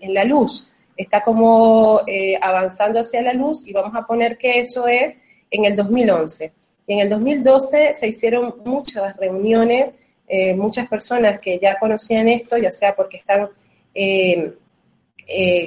la 0.00 0.24
luz, 0.24 0.72
está 0.96 1.20
como 1.20 2.00
eh, 2.06 2.38
avanzando 2.40 3.00
hacia 3.00 3.20
la 3.20 3.34
luz 3.34 3.66
y 3.66 3.72
vamos 3.74 3.94
a 3.94 4.06
poner 4.06 4.38
que 4.38 4.60
eso 4.60 4.88
es 4.88 5.20
en 5.50 5.66
el 5.66 5.76
2011. 5.76 6.52
Y 6.86 6.94
en 6.94 7.00
el 7.00 7.10
2012 7.10 7.94
se 7.94 8.08
hicieron 8.08 8.54
muchas 8.64 9.14
reuniones, 9.18 9.94
eh, 10.26 10.54
muchas 10.54 10.88
personas 10.88 11.38
que 11.38 11.58
ya 11.58 11.78
conocían 11.78 12.28
esto, 12.28 12.56
ya 12.56 12.70
sea 12.70 12.96
porque 12.96 13.18
están 13.18 13.50
eh, 13.94 14.54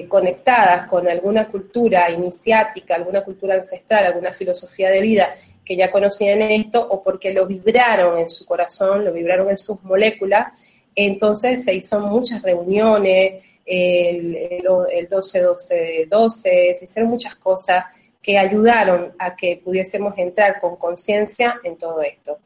conectadas 0.08 0.88
con 0.88 1.08
alguna 1.08 1.48
cultura 1.48 2.10
iniciática, 2.10 2.96
alguna 2.96 3.24
cultura 3.24 3.54
ancestral, 3.54 4.06
alguna 4.06 4.32
filosofía 4.32 4.90
de 4.90 5.02
vida 5.02 5.36
que 5.66 5.76
ya 5.76 5.92
conocían 5.92 6.42
esto 6.44 6.86
o 6.88 7.02
porque 7.02 7.34
lo 7.34 7.48
vibraron 7.48 8.20
en 8.20 8.30
su 8.30 8.46
corazón, 8.46 9.04
lo 9.04 9.12
vibraron 9.12 9.50
en 9.50 9.58
sus 9.58 9.84
moléculas. 9.84 10.54
Entonces 10.94 11.66
se 11.66 11.74
hizo 11.74 12.00
muchas 12.00 12.42
reuniones, 12.42 13.44
el, 13.66 14.36
el, 14.36 15.10
12-12-12, 15.10 16.30
se 16.30 16.86
hicieron 16.86 17.10
muchas 17.10 17.36
cosas 17.36 17.86
que 18.22 18.38
ayudaron 18.38 19.14
a 19.20 19.36
que 19.36 19.62
pudiésemos 19.64 20.18
entrar 20.18 20.60
con 20.60 20.76
conciencia 20.78 21.60
en 21.64 21.78
todo 21.78 22.02
esto. 22.02 22.40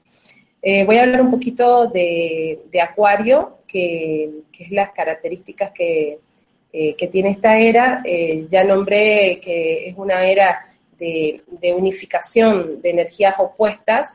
Eh, 0.62 0.84
voy 0.84 0.98
a 0.98 1.04
hablar 1.04 1.22
un 1.22 1.32
poquito 1.32 1.88
de, 1.88 2.60
Acuario, 2.82 3.60
que, 3.68 4.30
es 4.58 4.72
las 4.72 4.92
características 4.92 5.72
que, 5.72 6.20
eh, 6.72 7.08
tiene 7.10 7.32
esta 7.32 7.58
era. 7.58 8.02
Eh, 8.04 8.46
ya 8.50 8.64
nombré 8.64 9.40
que 9.42 9.88
es 9.88 9.96
una 9.98 10.26
era 10.26 10.69
de, 11.00 11.42
unificación 11.76 12.82
de 12.82 12.90
energías 12.92 13.36
opuestas 13.38 14.10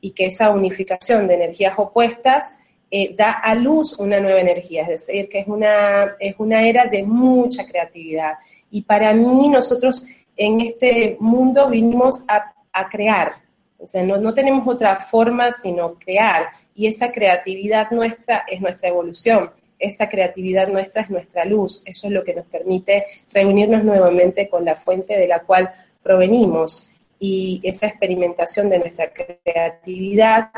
y 0.00 0.12
que 0.12 0.26
esa 0.26 0.50
unificación 0.50 1.26
de 1.26 1.34
energías 1.34 1.74
opuestas 1.76 2.52
eh, 2.90 3.14
da 3.14 3.32
a 3.32 3.54
luz 3.54 3.98
una 3.98 4.20
nueva 4.20 4.40
energía, 4.40 4.82
es 4.82 4.88
decir, 4.88 5.28
que 5.28 5.40
es 5.40 5.48
una, 5.48 6.16
es 6.18 6.34
una 6.38 6.66
era 6.66 6.86
de 6.86 7.02
mucha 7.02 7.66
creatividad. 7.66 8.34
Y 8.70 8.82
para 8.82 9.12
mí 9.12 9.48
nosotros 9.48 10.06
en 10.36 10.60
este 10.60 11.16
mundo 11.20 11.68
vinimos 11.68 12.24
a, 12.28 12.54
crear, 12.88 13.32
o 13.76 13.88
sea, 13.88 14.04
no, 14.04 14.18
no, 14.18 14.32
tenemos 14.32 14.66
otra 14.68 14.96
forma 14.96 15.50
sino 15.50 15.94
crear, 15.94 16.46
y 16.76 16.86
esa 16.86 17.10
creatividad 17.10 17.90
nuestra 17.90 18.44
es 18.46 18.60
nuestra 18.60 18.88
evolución, 18.88 19.50
esa 19.78 20.08
creatividad 20.08 20.68
nuestra 20.68 21.02
es 21.02 21.10
nuestra 21.10 21.44
luz, 21.44 21.82
eso 21.84 22.06
es 22.06 22.12
lo 22.12 22.24
que 22.24 22.34
nos 22.34 22.46
permite 22.46 23.04
reunirnos 23.32 23.84
nuevamente 23.84 24.48
con 24.48 24.64
la 24.64 24.76
fuente 24.76 25.18
de 25.18 25.28
la 25.28 25.40
cual 25.40 25.70
provenimos 26.08 26.88
y 27.20 27.60
esa 27.62 27.86
experimentación 27.86 28.70
de 28.70 28.78
nuestra 28.78 29.12
creatividad 29.12 30.48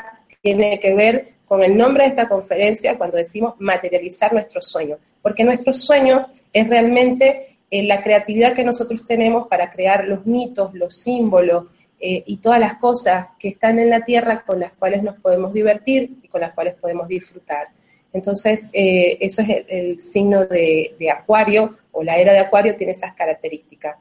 tiene 0.40 0.78
que 0.78 0.94
ver 0.94 1.32
con 1.44 1.60
el 1.64 1.76
nombre 1.76 2.04
de 2.04 2.10
esta 2.10 2.28
conferencia 2.28 2.96
cuando 2.96 3.16
decimos 3.16 3.54
materializar 3.58 4.32
nuestro 4.32 4.62
sueño, 4.62 4.98
porque 5.20 5.42
nuestro 5.42 5.72
sueño 5.72 6.28
es 6.52 6.68
realmente 6.68 7.56
eh, 7.68 7.82
la 7.82 8.00
creatividad 8.00 8.54
que 8.54 8.64
nosotros 8.64 9.04
tenemos 9.04 9.48
para 9.48 9.70
crear 9.70 10.04
los 10.04 10.24
mitos, 10.24 10.72
los 10.72 10.94
símbolos 10.94 11.64
eh, 11.98 12.22
y 12.24 12.36
todas 12.36 12.60
las 12.60 12.76
cosas 12.76 13.26
que 13.36 13.48
están 13.48 13.80
en 13.80 13.90
la 13.90 14.04
tierra 14.04 14.44
con 14.46 14.60
las 14.60 14.72
cuales 14.74 15.02
nos 15.02 15.18
podemos 15.18 15.52
divertir 15.52 16.18
y 16.22 16.28
con 16.28 16.42
las 16.42 16.52
cuales 16.52 16.76
podemos 16.76 17.08
disfrutar. 17.08 17.66
Entonces, 18.12 18.60
eh, 18.72 19.18
eso 19.20 19.42
es 19.42 19.64
el, 19.66 20.00
signo 20.00 20.46
de, 20.46 20.94
de 20.96 21.10
Acuario 21.10 21.76
o 21.90 22.04
la 22.04 22.18
era 22.18 22.32
de 22.32 22.38
Acuario 22.38 22.76
tiene 22.76 22.92
esas 22.92 23.14
características. 23.14 23.96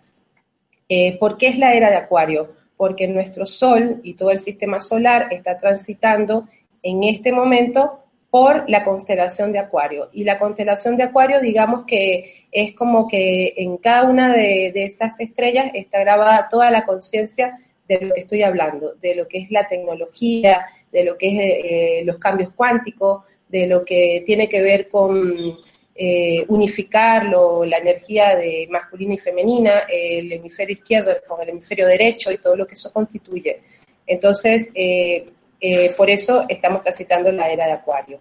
Eh, 0.89 1.17
¿Por 1.19 1.37
qué 1.37 1.49
es 1.49 1.59
la 1.59 1.73
era 1.73 1.91
de 1.91 1.97
Acuario? 1.97 2.55
Porque 2.75 3.07
nuestro 3.07 3.45
Sol 3.45 4.01
y 4.03 4.15
todo 4.15 4.31
el 4.31 4.39
sistema 4.39 4.79
solar 4.79 5.31
está 5.31 5.57
transitando 5.57 6.47
en 6.81 7.03
este 7.03 7.31
momento 7.31 7.99
por 8.31 8.69
la 8.69 8.83
constelación 8.83 9.51
de 9.51 9.59
Acuario. 9.59 10.09
Y 10.13 10.23
la 10.23 10.39
constelación 10.39 10.97
de 10.97 11.03
Acuario, 11.03 11.39
digamos 11.41 11.85
que 11.85 12.45
es 12.51 12.73
como 12.73 13.07
que 13.07 13.53
en 13.57 13.77
cada 13.77 14.09
una 14.09 14.33
de, 14.33 14.71
esas 14.75 15.19
estrellas 15.19 15.71
está 15.73 15.99
grabada 15.99 16.47
toda 16.49 16.69
la 16.71 16.85
conciencia 16.85 17.59
de 17.87 18.01
lo 18.01 18.13
que 18.13 18.21
estoy 18.21 18.43
hablando, 18.43 18.93
de 18.95 19.15
lo 19.15 19.27
que 19.27 19.39
es 19.39 19.51
la 19.51 19.67
tecnología, 19.67 20.65
de 20.91 21.03
lo 21.03 21.17
que 21.17 21.27
es 21.27 21.39
eh, 21.41 22.05
los 22.05 22.17
cambios 22.17 22.51
cuánticos, 22.55 23.23
de 23.47 23.65
lo 23.67 23.83
que 23.83 24.23
tiene 24.25 24.47
que 24.47 24.61
ver 24.61 24.89
con 24.89 25.57
eh, 26.01 26.45
unificarlo, 26.47 27.65
la 27.65 27.77
energía 27.77 28.37
de 28.37 28.69
masculina 28.71 29.15
y 29.15 29.17
femenina, 29.17 29.79
el 29.89 30.31
hemisferio 30.31 30.73
izquierdo 30.73 31.11
con 31.27 31.41
el 31.41 31.49
hemisferio 31.49 31.85
derecho 31.85 32.31
y 32.31 32.37
todo 32.37 32.55
lo 32.55 32.65
que 32.65 32.75
eso 32.75 32.93
constituye. 32.93 33.59
Entonces, 34.07 34.71
eh, 34.75 35.29
eh, 35.59 35.91
por 35.97 36.09
eso 36.09 36.45
estamos 36.47 36.83
transitando 36.83 37.29
la 37.33 37.49
era 37.49 37.65
de 37.65 37.73
Acuario. 37.73 38.17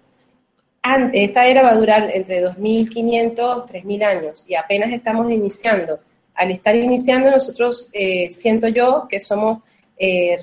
esta 1.13 1.47
era 1.47 1.63
va 1.63 1.71
a 1.71 1.77
durar 1.77 2.11
entre 2.13 2.45
2.500, 2.45 3.67
3.000 3.69 4.03
años 4.03 4.45
y 4.49 4.57
apenas 4.57 4.93
estamos 4.93 5.31
iniciando. 5.31 6.01
Al 6.35 6.51
estar 6.51 6.75
iniciando, 6.75 7.31
nosotros 7.31 7.91
eh, 7.93 8.33
siento 8.33 8.67
yo 8.67 9.07
que 9.09 9.21
somos 9.21 9.63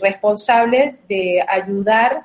responsables 0.01 1.05
de 1.07 1.43
ayudar 1.45 2.23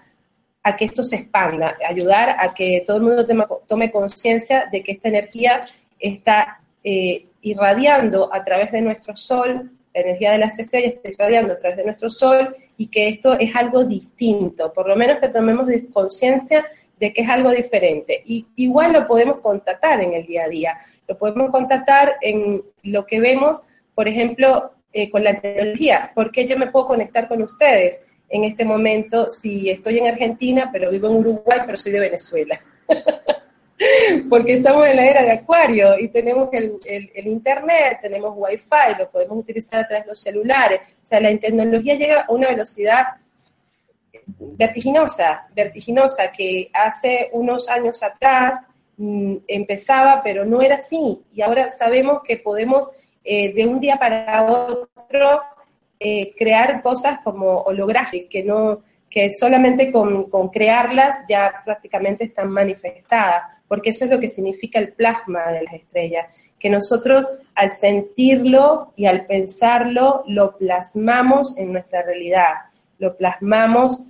a 0.63 0.77
que 0.77 0.85
esto 0.85 1.03
se 1.03 1.17
expanda, 1.17 1.77
ayudar 1.89 2.37
a 2.39 2.53
que 2.53 2.85
todo 2.87 2.99
el 2.99 3.03
mundo 3.03 3.27
tome, 3.67 3.91
conciencia 3.91 4.69
de 4.71 4.83
que 4.83 4.93
esta 4.93 5.09
energía 5.09 5.63
está 5.99 6.61
eh, 6.85 7.25
irradiando 7.43 8.33
a 8.33 8.43
través 8.45 8.71
de 8.73 8.83
nuestro 8.83 9.17
sol, 9.17 9.71
la 9.95 10.01
energía 10.03 10.33
de 10.33 10.39
las 10.39 10.59
estrellas 10.59 10.95
está 10.95 11.09
irradiando 11.09 11.55
a 11.55 11.57
través 11.57 11.79
de 11.79 11.85
nuestro 11.85 12.11
sol 12.11 12.55
y 12.77 12.87
que 12.89 13.09
esto 13.09 13.33
es 13.39 13.55
algo 13.57 13.85
distinto, 13.85 14.73
por 14.73 14.89
lo 14.89 14.97
menos 14.97 15.19
que 15.19 15.29
tomemos 15.29 15.67
conciencia 15.93 16.65
de 16.99 17.13
que 17.13 17.23
es 17.23 17.29
algo 17.29 17.51
diferente. 17.51 18.23
Y 18.27 18.47
igual 18.57 18.93
lo 18.93 19.07
podemos 19.07 19.39
constatar 19.41 20.01
en 20.01 20.13
el 20.13 20.27
día 20.27 20.45
a 20.45 20.49
día, 20.49 20.79
lo 21.09 21.17
podemos 21.19 21.51
constatar 21.51 22.17
en 22.21 22.63
lo 22.83 23.07
que 23.07 23.19
vemos, 23.21 23.63
por 23.95 24.07
ejemplo, 24.07 24.73
eh, 24.93 25.11
con 25.11 25.25
la 25.25 25.41
tecnología. 25.41 26.13
¿Por 26.15 26.31
qué 26.31 26.47
yo 26.47 26.59
me 26.59 26.67
puedo 26.67 26.87
conectar 26.87 27.27
con 27.27 27.43
ustedes 27.43 28.05
en 28.31 28.45
este 28.45 28.65
momento 28.65 29.29
si 29.29 29.69
estoy 29.69 29.99
en 29.99 30.07
Argentina, 30.07 30.71
pero 30.73 30.91
vivo 30.91 31.09
en 31.09 31.17
Uruguay, 31.17 31.59
pero 31.67 31.77
soy 31.77 31.93
de 31.93 32.01
Venezuela? 32.01 32.59
Porque 34.29 34.55
estamos 34.55 34.87
en 34.87 34.97
la 34.97 35.07
era 35.07 35.23
de 35.23 35.33
Acuario 35.33 35.99
y 35.99 36.09
tenemos 36.09 36.49
el, 36.53 36.79
el, 36.85 37.27
Internet, 37.27 37.99
tenemos 38.03 38.35
Wi-Fi, 38.37 38.99
lo 38.99 39.11
podemos 39.11 39.39
utilizar 39.39 39.81
a 39.81 39.89
través 39.89 40.05
de 40.05 40.11
los 40.11 40.21
celulares. 40.21 40.81
O 41.03 41.07
sea, 41.07 41.19
la 41.19 41.37
tecnología 41.39 41.95
llega 41.95 42.21
a 42.23 42.33
una 42.33 42.49
velocidad 42.49 43.05
vertiginosa, 44.37 45.47
vertiginosa, 45.55 46.31
que 46.31 46.71
hace 46.73 47.31
unos 47.33 47.69
años 47.71 48.03
atrás 48.03 48.67
mm, 48.99 49.37
empezaba, 49.49 50.21
pero 50.23 50.45
no 50.45 50.61
era 50.61 50.77
así. 50.77 51.19
Y 51.33 51.41
ahora 51.41 51.71
sabemos 51.71 52.23
que 52.23 52.37
podemos 52.37 52.91
eh, 53.25 53.53
de 53.55 53.67
un 53.67 53.81
día 53.81 53.97
para 53.97 54.45
otro 54.45 55.41
eh, 56.01 56.35
crear 56.35 56.81
cosas 56.81 57.21
como 57.23 57.61
holográficas, 57.61 58.31
que 58.31 58.43
no 58.43 58.81
que 59.11 59.33
solamente 59.33 59.91
con, 59.91 60.31
con, 60.31 60.49
crearlas 60.49 61.27
ya 61.29 61.63
prácticamente 61.65 62.25
están 62.25 62.49
manifestadas, 62.49 63.43
porque 63.67 63.91
eso 63.91 64.05
es 64.05 64.11
lo 64.11 64.21
que 64.21 64.31
significa 64.31 64.79
el 64.79 64.93
plasma 64.93 65.51
de 65.51 65.65
las 65.65 65.75
estrellas, 65.75 66.33
que 66.59 66.71
nosotros 66.71 67.27
al 67.55 67.73
sentirlo 67.73 68.93
y 68.97 69.07
al 69.07 69.27
pensarlo 69.27 70.23
lo 70.29 70.57
plasmamos 70.57 71.59
en 71.59 71.73
nuestra 71.73 72.03
realidad, 72.03 72.55
lo 72.99 73.17
plasmamos 73.17 74.01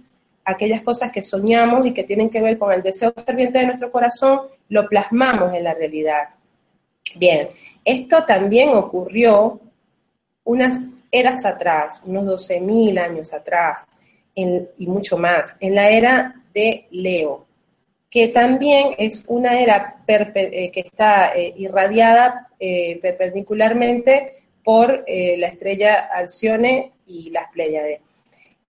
aquellas 0.44 0.82
cosas 0.82 1.10
que 1.10 1.22
soñamos 1.22 1.86
y 1.86 1.94
que 1.94 2.04
tienen 2.04 2.28
que 2.28 2.40
ver 2.40 2.58
con 2.58 2.72
el 2.72 2.82
deseo 2.82 3.12
ferviente 3.12 3.58
de 3.58 3.66
nuestro 3.66 3.90
corazón, 3.90 4.42
lo 4.68 4.86
plasmamos 4.88 5.54
en 5.54 5.64
la 5.64 5.74
realidad. 5.74 6.28
Bien, 7.16 7.48
esto 7.84 8.24
también 8.24 8.70
ocurrió 8.70 9.60
unas 10.44 10.76
eras 11.10 11.44
atrás, 11.44 12.02
unos 12.06 12.26
12.000 12.26 12.98
años 12.98 13.32
atrás, 13.32 13.80
y 14.34 14.86
mucho 14.86 15.18
más, 15.18 15.56
en 15.60 15.74
la 15.74 15.90
era 15.90 16.34
de 16.54 16.86
Leo, 16.90 17.46
que 18.10 18.28
también 18.28 18.94
es 18.98 19.24
una 19.28 19.60
era 19.60 20.02
eh, 20.06 20.70
que 20.72 20.80
está 20.80 21.32
eh, 21.34 21.54
irradiada 21.56 22.48
eh, 22.58 22.98
perpendicularmente 23.00 24.34
por 24.64 25.04
la 25.06 25.46
estrella 25.46 26.10
Alcione 26.12 26.92
y 27.06 27.30
las 27.30 27.50
Pléyades. 27.50 28.00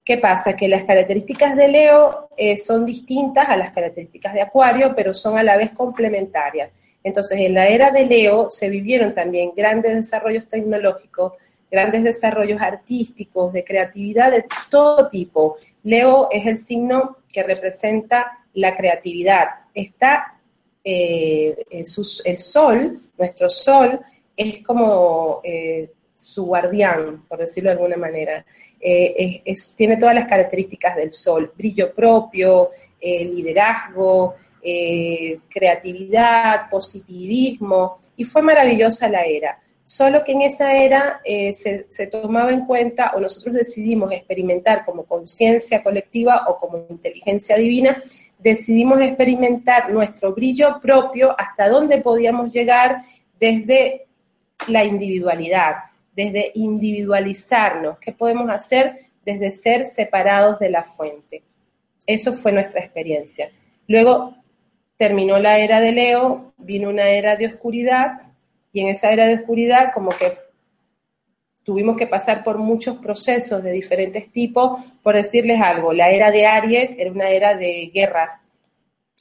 ¿Qué 0.05 0.19
pasa? 0.19 0.55
Que 0.55 0.69
las 0.69 0.85
características 0.85 1.57
de 1.57 1.69
Leo 1.69 2.29
son 2.65 2.87
distintas 2.87 3.49
a 3.49 3.57
las 3.57 3.73
características 3.73 4.33
de 4.33 4.41
Acuario, 4.41 4.95
pero 4.95 5.13
son 5.13 5.37
a 5.37 5.43
la 5.43 5.57
vez 5.57 5.73
complementarias. 5.73 6.71
Entonces, 7.03 7.41
en 7.41 7.55
la 7.55 7.67
era 7.67 7.91
de 7.91 8.07
Leo 8.07 8.51
se 8.51 8.69
vivieron 8.69 9.15
también 9.15 9.53
grandes 9.55 9.97
desarrollos 9.97 10.49
tecnológicos, 10.49 11.33
grandes 11.71 12.05
desarrollos 12.05 12.61
artísticos, 12.61 13.53
de 13.53 13.65
creatividad 13.65 14.31
de 14.31 14.45
todo 14.69 15.09
tipo. 15.09 15.57
Leo 15.83 16.29
es 16.31 16.47
el 16.47 16.59
signo 16.59 17.19
que 17.33 17.43
representa 17.43 18.39
la 18.55 18.77
creatividad. 18.77 19.49
Está 19.73 20.39
eh, 20.83 21.57
el 21.71 22.39
sol, 22.39 23.01
nuestro 23.17 23.49
sol, 23.49 24.01
es 24.37 24.65
como 24.67 25.41
eh, 25.45 25.91
su 26.17 26.45
guardián, 26.45 27.25
por 27.29 27.39
decirlo 27.39 27.71
de 27.71 27.77
alguna 27.77 27.97
manera. 27.97 28.45
Eh, 28.79 29.43
tiene 29.77 29.97
todas 29.97 30.15
las 30.15 30.27
características 30.27 30.97
del 30.97 31.13
sol, 31.13 31.53
brillo 31.57 31.93
propio, 31.93 32.71
eh, 33.01 33.25
liderazgo, 33.25 34.35
eh, 34.63 35.39
creatividad, 35.49 36.69
positivismo, 36.71 37.99
y 38.17 38.25
fue 38.25 38.43
maravillosa 38.43 39.09
la 39.09 39.25
era. 39.25 39.59
Solo 39.91 40.23
que 40.23 40.33
en 40.33 40.43
esa 40.43 40.73
era 40.77 41.21
se, 41.25 41.87
se, 41.89 42.07
tomaba 42.07 42.53
en 42.53 42.65
cuenta, 42.65 43.11
o 43.17 43.21
nosotros 43.21 43.57
decidimos 43.57 44.13
experimentar 44.13 44.85
como 44.85 45.05
conciencia 45.05 45.83
colectiva 45.83 46.45
o 46.47 46.59
como 46.59 46.87
inteligencia 46.89 47.57
divina, 47.57 48.01
decidimos 48.39 49.01
experimentar 49.01 49.91
nuestro 49.91 50.33
brillo 50.33 50.79
propio, 50.81 51.35
hasta 51.37 51.69
dónde 51.69 51.99
podíamos 51.99 52.53
llegar 52.53 53.03
desde 53.41 54.07
la 54.69 54.85
individualidad 54.85 55.91
desde 56.15 56.53
individualizarnos, 56.55 57.99
qué 57.99 58.13
podemos 58.13 58.51
hacer 58.51 59.07
desde 59.25 59.53
ser 59.53 59.87
separados 59.87 60.59
de 60.59 60.71
la 60.71 60.85
fuente. 60.85 61.43
Eso 62.07 62.33
fue 62.33 62.53
nuestra 62.53 62.81
experiencia. 62.81 63.51
Luego 63.87 64.37
terminó 64.97 65.39
la 65.39 65.59
era 65.59 65.81
de 65.81 65.93
Leo, 65.93 66.53
vino 66.59 66.91
una 66.91 67.09
era 67.09 67.37
de 67.37 67.47
oscuridad 67.47 68.30
y 68.73 68.81
en 68.81 68.89
esa 68.89 69.11
era 69.13 69.27
de 69.27 69.35
oscuridad 69.35 69.93
como 69.93 70.11
que 70.11 70.39
tuvimos 71.65 71.97
que 71.97 72.07
pasar 72.07 72.43
por 72.43 72.59
muchos 72.59 72.97
procesos 72.97 73.63
de 73.63 73.73
diferentes 73.73 74.31
tipos, 74.33 74.81
por 75.03 75.15
decirles 75.15 75.61
algo, 75.61 75.93
la 75.93 76.11
era 76.11 76.31
de 76.31 76.47
Aries 76.47 76.99
era 76.99 77.11
una 77.11 77.31
era 77.31 77.55
de 77.55 77.91
guerras, 77.93 78.31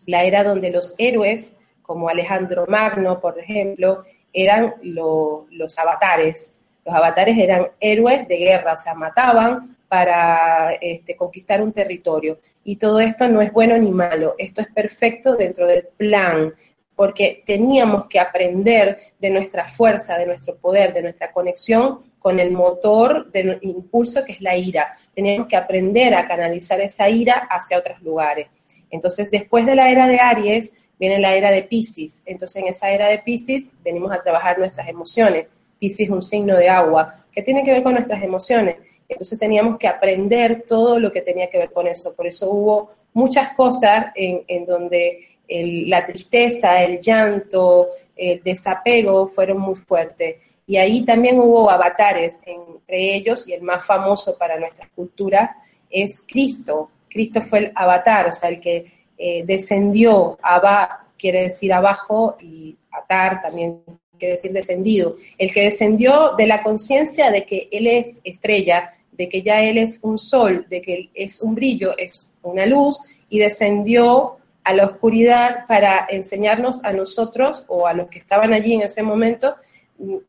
la 0.06 0.24
era 0.24 0.44
donde 0.44 0.72
los 0.72 0.96
héroes, 0.98 1.54
como 1.82 2.10
Alejandro 2.10 2.66
Magno, 2.68 3.20
por 3.20 3.38
ejemplo, 3.40 4.04
eran 4.34 4.76
los 4.82 5.78
avatares, 5.78 6.56
los 6.86 6.96
avatares 6.96 7.38
eran 7.38 7.68
héroes 7.80 8.28
de 8.28 8.38
guerra, 8.38 8.74
o 8.74 8.78
sea, 8.78 8.94
mataban 8.94 9.78
para 9.88 10.74
este, 10.74 11.16
conquistar 11.16 11.62
un 11.62 11.74
territorio. 11.74 12.40
Y 12.64 12.76
todo 12.78 13.00
esto 13.00 13.28
no 13.28 13.42
es 13.42 13.52
bueno 13.52 13.78
ni 13.78 13.92
malo, 13.92 14.36
esto 14.38 14.62
es 14.62 14.68
perfecto 14.68 15.36
dentro 15.36 15.68
del 15.68 15.88
plan, 15.98 16.54
porque 17.00 17.44
teníamos 17.46 18.08
que 18.08 18.20
aprender 18.20 18.98
de 19.18 19.30
nuestra 19.30 19.66
fuerza, 19.66 20.18
de 20.18 20.26
nuestro 20.26 20.58
poder, 20.58 20.94
de 20.94 21.02
nuestra 21.02 21.32
conexión 21.32 22.02
con 22.20 22.42
el 22.42 22.52
motor 22.52 23.32
del 23.32 23.58
impulso 23.62 24.26
que 24.26 24.34
es 24.34 24.42
la 24.42 24.58
ira. 24.58 24.98
Teníamos 25.16 25.48
que 25.48 25.56
aprender 25.56 26.14
a 26.14 26.28
canalizar 26.28 26.82
esa 26.82 27.08
ira 27.10 27.48
hacia 27.50 27.78
otros 27.78 28.02
lugares. 28.02 28.48
Entonces, 28.90 29.32
después 29.32 29.66
de 29.66 29.76
la 29.76 29.90
era 29.90 30.10
de 30.10 30.20
Aries, 30.20 30.74
viene 31.00 31.20
la 31.20 31.36
era 31.36 31.52
de 31.52 31.64
Pisces. 31.64 32.22
Entonces, 32.26 32.64
en 32.64 32.68
esa 32.68 32.90
era 32.90 33.08
de 33.08 33.20
Pisces 33.20 33.72
venimos 33.82 34.12
a 34.12 34.22
trabajar 34.22 34.60
nuestras 34.60 34.90
emociones 34.90 35.48
Pisces 35.80 36.08
es 36.08 36.10
un 36.10 36.22
signo 36.22 36.58
de 36.58 36.68
agua, 36.68 37.24
que 37.32 37.42
tiene 37.42 37.64
que 37.64 37.72
ver 37.72 37.82
con 37.82 37.94
nuestras 37.94 38.22
emociones. 38.22 38.76
Entonces 39.08 39.40
teníamos 39.40 39.80
que 39.80 39.88
aprender 39.88 40.66
todo 40.68 41.00
lo 41.00 41.14
que 41.14 41.22
tenía 41.22 41.50
que 41.50 41.58
ver 41.58 41.72
con 41.72 41.88
eso. 41.88 42.14
Por 42.14 42.28
eso 42.28 42.52
hubo 42.52 42.90
muchas 43.14 43.52
cosas 43.54 44.08
en, 44.16 44.66
donde 44.66 45.29
la 45.50 46.06
tristeza, 46.06 46.84
el 46.84 47.00
llanto, 47.00 47.90
el 48.16 48.44
desapego 48.44 49.28
fueron 49.30 49.60
muy 49.60 49.76
fuertes. 49.76 50.38
Y 50.68 50.78
ahí 50.78 51.04
también 51.04 51.40
hubo 51.40 51.70
avatares, 51.70 52.36
entre 52.46 53.16
ellos, 53.16 53.48
y 53.48 53.54
el 53.54 53.64
más 53.64 53.84
famoso 53.84 54.38
para 54.38 54.60
nuestra 54.60 54.88
cultura 54.96 55.58
es 55.90 56.22
Cristo. 56.28 56.92
Cristo 57.10 57.42
fue 57.42 57.60
el 57.60 57.72
avatar, 57.74 58.28
o 58.28 58.34
sea, 58.34 58.50
el 58.50 58.60
que 58.60 58.92
eh, 59.18 59.44
descendió, 59.46 60.38
abajo, 60.42 61.06
quiere 61.18 61.44
decir 61.44 61.74
abajo, 61.74 62.38
y 62.40 62.78
atar 62.92 63.42
también 63.42 63.82
que 64.20 64.28
decir 64.28 64.52
descendido, 64.52 65.16
el 65.38 65.52
que 65.52 65.62
descendió 65.62 66.36
de 66.38 66.46
la 66.46 66.62
conciencia 66.62 67.32
de 67.32 67.46
que 67.46 67.70
Él 67.72 67.88
es 67.88 68.22
estrella, 68.24 68.94
de 69.12 69.28
que 69.28 69.42
ya 69.42 69.62
Él 69.64 69.78
es 69.78 70.00
un 70.04 70.20
sol, 70.20 70.68
de 70.70 70.82
que 70.82 70.94
Él 70.94 71.10
es 71.14 71.42
un 71.42 71.56
brillo, 71.56 71.98
es 71.98 72.30
una 72.44 72.66
luz, 72.66 73.00
y 73.30 73.40
descendió 73.40 74.39
a 74.70 74.74
la 74.74 74.86
oscuridad 74.86 75.66
para 75.68 76.06
enseñarnos 76.10 76.84
a 76.84 76.94
nosotros 76.94 77.66
o 77.68 77.88
a 77.88 77.94
los 77.94 78.08
que 78.08 78.20
estaban 78.20 78.54
allí 78.54 78.76
en 78.76 78.82
ese 78.82 79.02
momento 79.02 79.56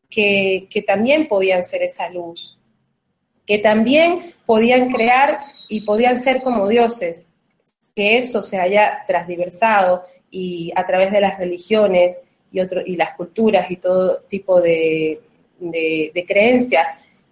que, 0.09 0.67
que 0.67 0.81
también 0.81 1.27
podían 1.27 1.63
ser 1.63 1.83
esa 1.83 2.09
luz, 2.09 2.57
que 3.45 3.59
también 3.59 4.33
podían 4.47 4.89
crear 4.89 5.41
y 5.69 5.81
podían 5.81 6.23
ser 6.23 6.41
como 6.41 6.67
dioses, 6.67 7.23
que 7.95 8.17
eso 8.17 8.41
se 8.41 8.59
haya 8.59 9.03
transversado 9.05 10.05
y 10.31 10.71
a 10.75 10.87
través 10.87 11.11
de 11.11 11.21
las 11.21 11.37
religiones, 11.37 12.17
y, 12.51 12.59
otro, 12.61 12.81
y 12.83 12.95
las 12.95 13.15
culturas 13.15 13.69
y 13.69 13.75
todo 13.75 14.21
tipo 14.27 14.59
de, 14.59 15.21
de, 15.59 16.25
creencias 16.27 16.87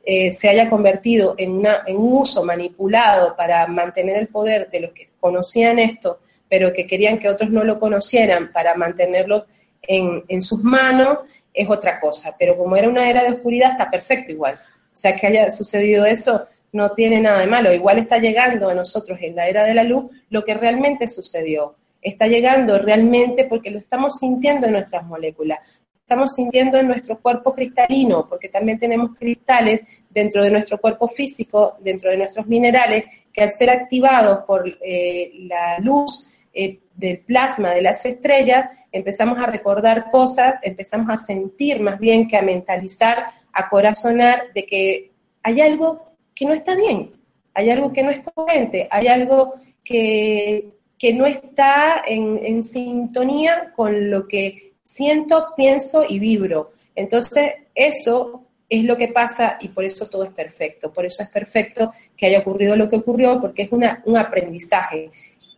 eh, 0.05 0.31
se 0.31 0.47
haya 0.47 0.69
convertido 0.69 1.33
en, 1.39 1.65
en 1.87 1.97
un 1.97 2.13
uso 2.19 2.43
manipulado 2.43 3.35
para 3.35 3.65
mantener 3.65 4.17
el 4.17 4.27
poder 4.27 4.69
de 4.69 4.79
los 4.81 4.91
que 4.91 5.07
conocían 5.19 5.79
esto 5.79 6.19
pero 6.49 6.73
que 6.73 6.87
querían 6.87 7.19
que 7.19 7.29
otros 7.29 7.49
no 7.49 7.63
lo 7.63 7.79
conocieran 7.79 8.51
para 8.51 8.75
mantenerlo 8.75 9.45
en, 9.81 10.23
en 10.27 10.41
sus 10.41 10.63
manos, 10.63 11.19
es 11.53 11.69
otra 11.69 11.99
cosa. 11.99 12.35
Pero 12.37 12.57
como 12.57 12.75
era 12.75 12.89
una 12.89 13.09
era 13.09 13.23
de 13.23 13.31
oscuridad, 13.31 13.71
está 13.71 13.89
perfecto 13.89 14.31
igual. 14.31 14.55
O 14.55 14.97
sea, 14.97 15.15
que 15.15 15.27
haya 15.27 15.51
sucedido 15.51 16.05
eso 16.05 16.47
no 16.71 16.91
tiene 16.91 17.19
nada 17.19 17.39
de 17.39 17.47
malo. 17.47 17.73
Igual 17.73 17.99
está 17.99 18.17
llegando 18.17 18.69
a 18.69 18.73
nosotros 18.73 19.17
en 19.21 19.35
la 19.35 19.47
era 19.47 19.63
de 19.63 19.73
la 19.73 19.83
luz 19.83 20.11
lo 20.29 20.43
que 20.43 20.53
realmente 20.53 21.09
sucedió. 21.09 21.75
Está 22.01 22.27
llegando 22.27 22.77
realmente 22.77 23.45
porque 23.45 23.71
lo 23.71 23.79
estamos 23.79 24.19
sintiendo 24.19 24.67
en 24.67 24.73
nuestras 24.73 25.05
moléculas. 25.05 25.59
Estamos 26.01 26.33
sintiendo 26.33 26.79
en 26.79 26.87
nuestro 26.87 27.19
cuerpo 27.19 27.53
cristalino, 27.53 28.25
porque 28.27 28.49
también 28.49 28.79
tenemos 28.79 29.15
cristales 29.15 29.81
dentro 30.09 30.41
de 30.41 30.49
nuestro 30.49 30.79
cuerpo 30.79 31.07
físico, 31.07 31.77
dentro 31.81 32.09
de 32.09 32.17
nuestros 32.17 32.47
minerales, 32.47 33.05
que 33.31 33.43
al 33.43 33.51
ser 33.51 33.69
activados 33.69 34.39
por 34.45 34.67
eh, 34.81 35.31
la 35.41 35.77
luz 35.79 36.28
eh, 36.53 36.79
del 36.95 37.19
plasma 37.19 37.71
de 37.71 37.81
las 37.81 38.05
estrellas, 38.05 38.69
empezamos 38.91 39.39
a 39.39 39.45
recordar 39.45 40.09
cosas, 40.09 40.55
empezamos 40.63 41.09
a 41.09 41.17
sentir 41.17 41.79
más 41.79 41.99
bien 41.99 42.27
que 42.27 42.37
a 42.37 42.41
mentalizar, 42.41 43.25
a 43.53 43.69
corazonar 43.69 44.51
de 44.53 44.65
que 44.65 45.11
hay 45.43 45.61
algo 45.61 46.13
que 46.35 46.45
no 46.45 46.53
está 46.53 46.75
bien, 46.75 47.11
hay 47.53 47.69
algo 47.69 47.93
que 47.93 48.03
no 48.03 48.09
es 48.09 48.19
coherente, 48.21 48.87
hay 48.91 49.07
algo 49.07 49.53
que, 49.83 50.73
no 51.13 51.25
está 51.25 52.03
en, 52.05 52.39
en 52.43 52.63
sintonía 52.63 53.71
con 53.75 54.09
lo 54.09 54.27
que 54.27 54.73
siento, 54.83 55.53
pienso 55.55 56.03
y 56.07 56.19
vibro. 56.19 56.71
Entonces, 56.95 57.53
eso 57.73 58.45
es 58.69 58.83
lo 58.83 58.95
que 58.95 59.07
pasa 59.07 59.57
y 59.59 59.69
por 59.69 59.83
eso 59.83 60.07
todo 60.07 60.23
es 60.23 60.31
perfecto. 60.31 60.93
Por 60.93 61.05
eso 61.05 61.23
es 61.23 61.29
perfecto 61.29 61.91
que 62.15 62.27
haya 62.27 62.39
ocurrido 62.39 62.75
lo 62.75 62.87
que 62.87 62.97
ocurrió, 62.97 63.41
porque 63.41 63.63
es 63.63 63.71
una, 63.71 64.01
un 64.05 64.17
aprendizaje. 64.17 65.09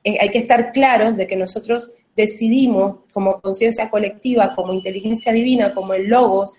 Eh, 0.04 0.18
hay 0.20 0.30
que 0.30 0.40
estar 0.40 0.72
claros 0.72 1.16
de 1.16 1.28
que 1.28 1.36
nosotros 1.36 1.92
decidimos 2.16 2.98
como 3.12 3.40
conciencia 3.40 3.90
colectiva, 3.90 4.54
como 4.56 4.74
inteligencia 4.74 5.32
divina, 5.32 5.74
como 5.74 5.94
el 5.94 6.08
logos, 6.08 6.52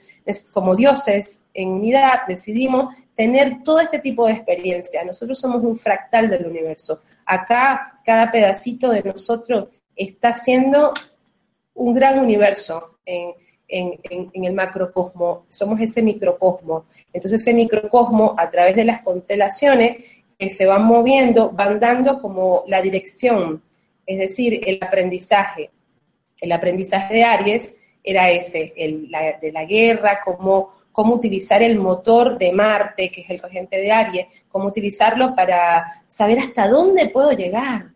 como 0.53 0.77
dioses 0.77 1.43
en 1.53 1.71
unidad, 1.71 2.21
decidimos 2.29 2.95
tener 3.15 3.63
todo 3.63 3.81
este 3.81 3.99
tipo 3.99 4.27
de 4.27 4.35
experiencia. 4.35 5.05
Nosotros 5.05 5.39
somos 5.39 5.63
un 5.63 5.77
fractal 5.77 6.31
del 6.31 6.47
universo. 6.47 7.01
Acá 7.27 7.95
cada 8.05 8.31
pedacito 8.31 8.91
de 8.91 9.03
nosotros 9.03 9.69
está 9.95 10.33
siendo 10.33 10.93
un 11.75 11.95
gran 11.95 12.19
universo 12.19 12.99
en, 13.05 13.35
el 13.69 14.53
macrocosmo. 14.53 15.47
Somos 15.49 15.81
ese 15.81 16.03
microcosmo. 16.03 16.85
Entonces 17.13 17.41
ese 17.41 17.55
microcosmo, 17.55 18.35
a 18.37 18.51
través 18.51 18.77
de 18.77 18.85
las 18.85 19.03
constelaciones 19.03 19.97
que 20.43 20.51
se 20.51 20.67
van 20.67 20.85
moviendo, 20.85 21.51
van 21.51 21.79
dando 21.79 22.21
como 22.21 22.65
la 22.67 22.83
dirección, 22.83 23.63
es 24.05 24.19
decir, 24.19 24.61
el 24.67 24.81
aprendizaje. 24.83 25.71
El 26.41 26.51
aprendizaje 26.51 27.15
de 27.15 27.23
Aries 27.23 27.75
era 28.03 28.29
ese, 28.29 28.73
el, 28.77 29.09
de 29.41 29.53
la 29.53 29.65
guerra, 29.65 30.19
como 30.25 30.71
cómo 30.91 31.15
utilizar 31.15 31.63
el 31.63 31.79
motor 31.79 32.39
de 32.39 32.51
Marte, 32.51 33.13
que 33.13 33.21
es 33.21 33.31
el 33.31 33.39
regente 33.39 33.77
de 33.77 33.93
Aries, 33.93 34.27
cómo 34.49 34.67
utilizarlo 34.67 35.33
para 35.37 36.03
saber 36.09 36.41
hasta 36.41 36.67
dónde 36.67 37.09
puedo 37.11 37.31
llegar, 37.31 37.93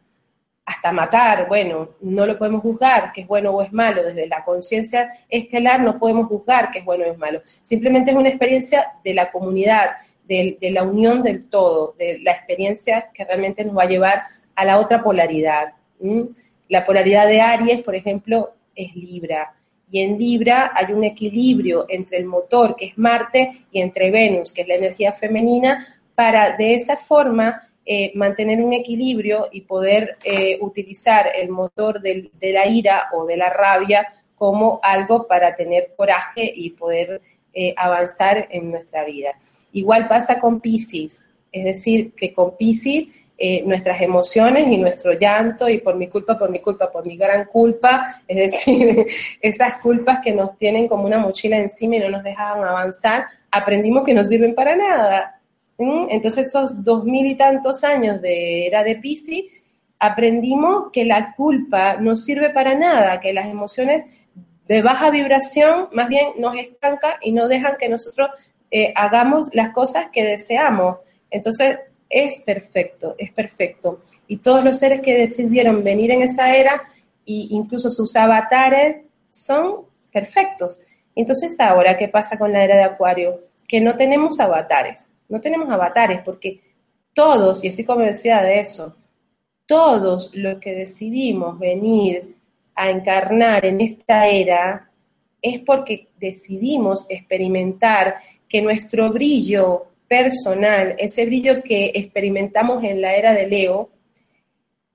hasta 0.64 0.92
matar, 0.92 1.48
bueno, 1.48 1.96
no 2.00 2.26
lo 2.26 2.38
podemos 2.38 2.62
juzgar 2.62 3.10
que 3.12 3.22
es 3.22 3.26
bueno 3.26 3.50
o 3.50 3.62
es 3.62 3.72
malo, 3.72 4.04
desde 4.04 4.28
la 4.28 4.44
conciencia 4.44 5.10
estelar 5.28 5.80
no 5.80 5.98
podemos 5.98 6.28
juzgar 6.28 6.70
que 6.70 6.78
es 6.78 6.84
bueno 6.84 7.06
o 7.06 7.12
es 7.12 7.18
malo, 7.18 7.42
simplemente 7.62 8.12
es 8.12 8.16
una 8.16 8.28
experiencia 8.28 8.92
de 9.02 9.14
la 9.14 9.32
comunidad, 9.32 9.90
de, 10.28 10.58
la 10.70 10.82
unión 10.82 11.22
del 11.22 11.48
todo, 11.48 11.94
de 11.98 12.18
la 12.20 12.32
experiencia 12.32 13.10
que 13.12 13.24
realmente 13.24 13.64
nos 13.64 13.76
va 13.76 13.84
a 13.84 13.88
llevar 13.88 14.22
a 14.54 14.64
la 14.64 14.78
otra 14.78 15.02
polaridad. 15.02 15.74
La 16.68 16.84
polaridad 16.84 17.26
de 17.26 17.40
Aries, 17.40 17.82
por 17.82 17.94
ejemplo, 17.94 18.50
es 18.74 18.94
Libra, 18.94 19.56
y 19.90 20.00
en 20.00 20.18
Libra 20.18 20.72
hay 20.74 20.92
un 20.92 21.04
equilibrio 21.04 21.86
entre 21.88 22.18
el 22.18 22.24
motor, 22.24 22.74
que 22.76 22.86
es 22.86 22.98
Marte, 22.98 23.66
y 23.70 23.80
entre 23.80 24.10
Venus, 24.10 24.52
que 24.52 24.62
es 24.62 24.68
la 24.68 24.74
energía 24.74 25.12
femenina, 25.12 25.86
para 26.14 26.56
de 26.56 26.74
esa 26.74 26.96
forma 26.96 27.62
eh, 27.84 28.10
mantener 28.14 28.62
un 28.62 28.72
equilibrio 28.72 29.48
y 29.52 29.60
poder 29.60 30.18
eh, 30.24 30.58
utilizar 30.60 31.30
el 31.34 31.50
motor 31.50 32.00
de 32.00 32.30
la 32.40 32.66
ira 32.66 33.10
o 33.12 33.26
de 33.26 33.36
la 33.36 33.50
rabia 33.50 34.12
como 34.34 34.80
algo 34.82 35.26
para 35.26 35.54
tener 35.54 35.92
coraje 35.96 36.52
y 36.54 36.70
poder 36.70 37.20
eh, 37.52 37.72
avanzar 37.76 38.48
en 38.50 38.70
nuestra 38.70 39.04
vida. 39.04 39.38
Igual 39.76 40.08
pasa 40.08 40.38
con 40.38 40.58
Pisces, 40.60 41.22
es 41.52 41.64
decir, 41.64 42.12
que 42.14 42.32
con 42.32 42.56
Pisces 42.56 43.08
eh, 43.36 43.62
nuestras 43.66 44.00
emociones 44.00 44.66
y 44.68 44.78
nuestro 44.78 45.12
llanto 45.12 45.68
y 45.68 45.80
por 45.82 45.96
mi 45.96 46.08
culpa, 46.08 46.34
por 46.34 46.48
mi 46.48 46.60
culpa, 46.60 46.90
por 46.90 47.06
mi 47.06 47.18
gran 47.18 47.44
culpa, 47.44 48.22
es 48.28 48.52
decir, 48.52 49.06
esas 49.42 49.76
culpas 49.82 50.20
que 50.24 50.32
nos 50.32 50.56
tienen 50.56 50.88
como 50.88 51.04
una 51.04 51.18
mochila 51.18 51.58
encima 51.58 51.96
y 51.96 51.98
no 51.98 52.08
nos 52.08 52.24
dejan 52.24 52.64
avanzar, 52.64 53.26
aprendimos 53.50 54.02
que 54.02 54.14
no 54.14 54.24
sirven 54.24 54.54
para 54.54 54.76
nada. 54.76 55.42
Entonces 55.76 56.46
esos 56.46 56.82
dos 56.82 57.04
mil 57.04 57.26
y 57.26 57.34
tantos 57.34 57.84
años 57.84 58.22
de 58.22 58.66
era 58.66 58.82
de 58.82 58.96
Pisces, 58.96 59.44
aprendimos 59.98 60.90
que 60.90 61.04
la 61.04 61.34
culpa 61.34 61.98
no 61.98 62.16
sirve 62.16 62.48
para 62.48 62.74
nada, 62.74 63.20
que 63.20 63.34
las 63.34 63.46
emociones 63.46 64.06
de 64.66 64.80
baja 64.80 65.10
vibración 65.10 65.88
más 65.92 66.08
bien 66.08 66.28
nos 66.38 66.56
estancan 66.56 67.16
y 67.20 67.32
no 67.32 67.46
dejan 67.46 67.76
que 67.78 67.90
nosotros 67.90 68.30
eh, 68.70 68.92
hagamos 68.94 69.48
las 69.52 69.72
cosas 69.72 70.08
que 70.10 70.24
deseamos. 70.24 70.98
Entonces, 71.30 71.78
es 72.08 72.40
perfecto, 72.42 73.14
es 73.18 73.32
perfecto. 73.32 74.02
Y 74.28 74.38
todos 74.38 74.64
los 74.64 74.78
seres 74.78 75.00
que 75.00 75.14
decidieron 75.14 75.82
venir 75.84 76.10
en 76.10 76.22
esa 76.22 76.54
era, 76.54 76.82
e 77.26 77.48
incluso 77.50 77.90
sus 77.90 78.14
avatares, 78.16 79.02
son 79.30 79.86
perfectos. 80.12 80.80
Entonces 81.14 81.58
ahora, 81.58 81.96
¿qué 81.96 82.08
pasa 82.08 82.38
con 82.38 82.52
la 82.52 82.64
era 82.64 82.76
de 82.76 82.84
Acuario? 82.84 83.40
Que 83.66 83.80
no 83.80 83.96
tenemos 83.96 84.38
avatares, 84.38 85.08
no 85.28 85.40
tenemos 85.40 85.68
avatares 85.70 86.20
porque 86.24 86.60
todos, 87.14 87.64
y 87.64 87.68
estoy 87.68 87.84
convencida 87.84 88.42
de 88.42 88.60
eso, 88.60 88.96
todos 89.66 90.30
los 90.34 90.60
que 90.60 90.74
decidimos 90.74 91.58
venir 91.58 92.36
a 92.74 92.90
encarnar 92.90 93.64
en 93.64 93.80
esta 93.80 94.28
era 94.28 94.90
es 95.40 95.60
porque 95.60 96.08
decidimos 96.18 97.06
experimentar 97.08 98.16
que 98.48 98.62
nuestro 98.62 99.12
brillo 99.12 99.86
personal, 100.08 100.94
ese 100.98 101.26
brillo 101.26 101.62
que 101.62 101.92
experimentamos 101.94 102.84
en 102.84 103.00
la 103.00 103.14
era 103.14 103.32
de 103.32 103.46
Leo, 103.46 103.90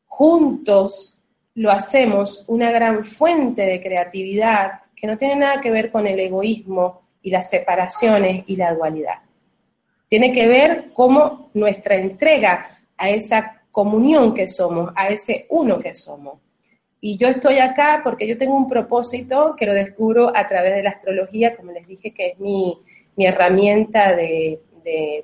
juntos 0.05 1.17
lo 1.55 1.71
hacemos 1.71 2.45
una 2.47 2.71
gran 2.71 3.03
fuente 3.03 3.63
de 3.63 3.81
creatividad 3.81 4.81
que 4.95 5.07
no 5.07 5.17
tiene 5.17 5.35
nada 5.35 5.59
que 5.59 5.71
ver 5.71 5.91
con 5.91 6.07
el 6.07 6.19
egoísmo 6.19 7.01
y 7.21 7.31
las 7.31 7.49
separaciones 7.49 8.43
y 8.47 8.55
la 8.55 8.73
dualidad. 8.73 9.19
Tiene 10.07 10.31
que 10.31 10.47
ver 10.47 10.91
cómo 10.93 11.49
nuestra 11.53 11.95
entrega 11.95 12.79
a 12.97 13.09
esa 13.09 13.63
comunión 13.71 14.33
que 14.33 14.47
somos, 14.47 14.91
a 14.95 15.09
ese 15.09 15.45
uno 15.49 15.79
que 15.79 15.93
somos. 15.93 16.39
Y 16.99 17.17
yo 17.17 17.27
estoy 17.29 17.57
acá 17.57 18.01
porque 18.03 18.27
yo 18.27 18.37
tengo 18.37 18.55
un 18.55 18.69
propósito 18.69 19.55
que 19.57 19.65
lo 19.65 19.73
descubro 19.73 20.31
a 20.35 20.47
través 20.47 20.75
de 20.75 20.83
la 20.83 20.91
astrología, 20.91 21.55
como 21.55 21.71
les 21.71 21.87
dije, 21.87 22.11
que 22.11 22.27
es 22.27 22.39
mi, 22.39 22.77
mi 23.15 23.25
herramienta 23.25 24.15
de, 24.15 24.59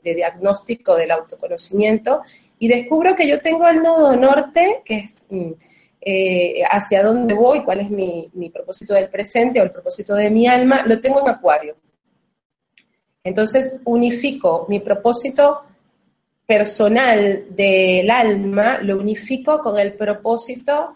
diagnóstico 0.04 0.96
del 0.96 1.12
autoconocimiento 1.12 2.22
y 2.60 2.68
descubro 2.68 3.16
que 3.16 3.28
yo 3.28 3.42
tengo 3.42 3.68
el 3.68 3.82
nodo 3.82 4.16
norte, 4.16 4.82
que 4.86 5.00
es 5.00 5.26
mm, 5.30 5.52
eh, 6.02 6.64
hacia 6.70 7.04
dónde 7.04 7.34
voy, 7.34 7.64
cuál 7.64 7.82
es 7.82 7.90
mi, 7.90 8.30
propósito 8.54 8.94
del 8.94 9.10
presente 9.10 9.60
o 9.60 9.64
el 9.64 9.72
propósito 9.72 10.16
de 10.16 10.30
mi 10.30 10.48
alma, 10.48 10.86
lo 10.86 11.02
tengo 11.02 11.20
en 11.22 11.30
acuario. 11.30 11.76
Entonces 13.24 13.82
unifico 13.84 14.66
mi 14.70 14.80
propósito 14.80 15.66
personal 16.46 17.48
del 17.50 18.10
alma, 18.10 18.80
lo 18.82 18.98
unifico 18.98 19.60
con 19.60 19.78
el 19.78 19.94
propósito 19.94 20.96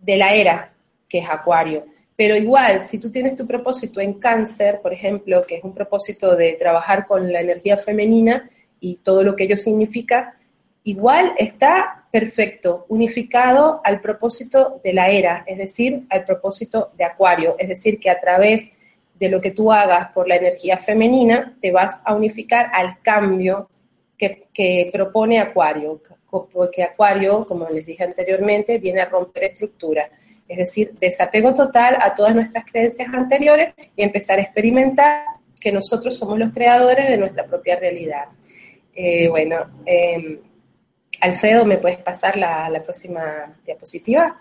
de 0.00 0.16
la 0.16 0.32
era, 0.32 0.72
que 1.08 1.18
es 1.18 1.28
acuario. 1.28 1.84
Pero 2.16 2.36
igual, 2.36 2.84
si 2.84 2.98
tú 2.98 3.10
tienes 3.10 3.36
tu 3.36 3.46
propósito 3.46 4.00
en 4.00 4.14
cáncer, 4.14 4.80
por 4.82 4.92
ejemplo, 4.92 5.44
que 5.46 5.56
es 5.56 5.64
un 5.64 5.74
propósito 5.74 6.36
de 6.36 6.52
trabajar 6.54 7.06
con 7.06 7.32
la 7.32 7.40
energía 7.40 7.76
femenina 7.76 8.48
y 8.80 8.96
todo 8.96 9.22
lo 9.22 9.34
que 9.34 9.44
ello 9.44 9.56
significa, 9.56 10.36
igual 10.84 11.32
está 11.38 12.04
perfecto, 12.10 12.84
unificado 12.88 13.80
al 13.84 14.00
propósito 14.00 14.80
de 14.84 14.92
la 14.92 15.08
era, 15.08 15.44
es 15.46 15.56
decir, 15.56 16.02
al 16.10 16.24
propósito 16.24 16.90
de 16.98 17.04
Acuario, 17.04 17.56
es 17.58 17.68
decir, 17.68 17.98
que 17.98 18.10
a 18.10 18.20
través 18.20 18.74
de 19.18 19.28
lo 19.30 19.40
que 19.40 19.52
tú 19.52 19.72
hagas 19.72 20.12
por 20.12 20.28
la 20.28 20.36
energía 20.36 20.76
femenina, 20.76 21.56
te 21.60 21.72
vas 21.72 22.02
a 22.04 22.14
unificar 22.14 22.70
al 22.74 23.00
cambio 23.00 23.70
que, 24.18 24.48
que 24.52 24.90
propone 24.92 25.40
Acuario, 25.40 26.02
porque 26.52 26.82
Acuario, 26.82 27.46
como 27.46 27.68
les 27.70 27.86
dije 27.86 28.04
anteriormente, 28.04 28.78
viene 28.78 29.00
a 29.00 29.08
romper 29.08 29.44
estructuras 29.44 30.10
es 30.52 30.58
decir, 30.58 30.92
desapego 31.00 31.54
total 31.54 31.96
a 31.98 32.14
todas 32.14 32.34
nuestras 32.34 32.66
creencias 32.70 33.08
anteriores 33.14 33.72
y 33.96 34.02
empezar 34.02 34.38
a 34.38 34.42
experimentar 34.42 35.24
que 35.58 35.72
nosotros 35.72 36.18
somos 36.18 36.38
los 36.38 36.52
creadores 36.52 37.08
de 37.08 37.16
nuestra 37.16 37.46
propia 37.46 37.76
realidad. 37.76 38.24
Eh, 38.94 39.30
bueno, 39.30 39.64
em, 39.86 40.38
Alfredo, 41.22 41.64
¿me 41.64 41.78
puedes 41.78 41.98
pasar 41.98 42.36
la, 42.36 42.82
próxima 42.84 43.56
diapositiva? 43.64 44.38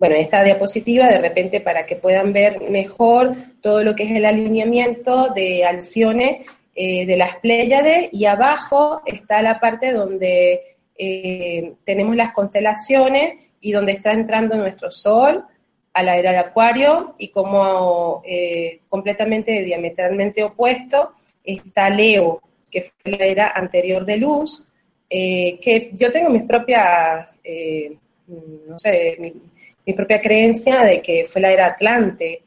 bueno, 0.00 0.16
esta 0.16 0.42
diapositiva 0.42 1.06
de 1.08 1.20
repente 1.20 1.60
para 1.60 1.84
que 1.84 1.94
puedan 1.94 2.32
ver 2.32 2.70
mejor 2.70 3.34
todo 3.60 3.84
lo 3.84 3.94
que 3.94 4.04
es 4.04 4.10
el 4.12 4.24
alineamiento 4.24 5.28
de 5.28 5.66
Alcione 5.66 6.46
eh, 6.74 7.04
de 7.04 7.16
las 7.18 7.36
Pléyades 7.36 8.08
y 8.10 8.24
abajo 8.24 9.02
está 9.04 9.42
la 9.42 9.60
parte 9.60 9.92
donde 9.92 10.78
eh, 10.96 11.74
tenemos 11.84 12.16
las 12.16 12.32
constelaciones 12.32 13.49
y 13.60 13.72
donde 13.72 13.92
está 13.92 14.12
entrando 14.12 14.56
nuestro 14.56 14.90
Sol 14.90 15.44
a 15.92 16.02
la 16.02 16.16
era 16.16 16.32
de 16.32 16.38
Acuario 16.38 17.14
y 17.18 17.28
como 17.28 18.22
eh, 18.24 18.80
completamente 18.88 19.62
diametralmente 19.62 20.42
opuesto 20.42 21.12
está 21.44 21.90
Leo, 21.90 22.40
que 22.70 22.92
fue 23.02 23.12
la 23.12 23.24
era 23.24 23.52
anterior 23.54 24.04
de 24.04 24.16
luz, 24.18 24.64
que 25.08 25.90
yo 25.94 26.12
tengo 26.12 26.30
mis 26.30 26.44
propias, 26.44 27.40
no 28.28 28.78
sé, 28.78 29.34
mi 29.84 29.92
propia 29.94 30.20
creencia 30.20 30.82
de 30.84 31.02
que 31.02 31.26
fue 31.26 31.40
la 31.40 31.50
era 31.50 31.66
Atlante, 31.66 32.42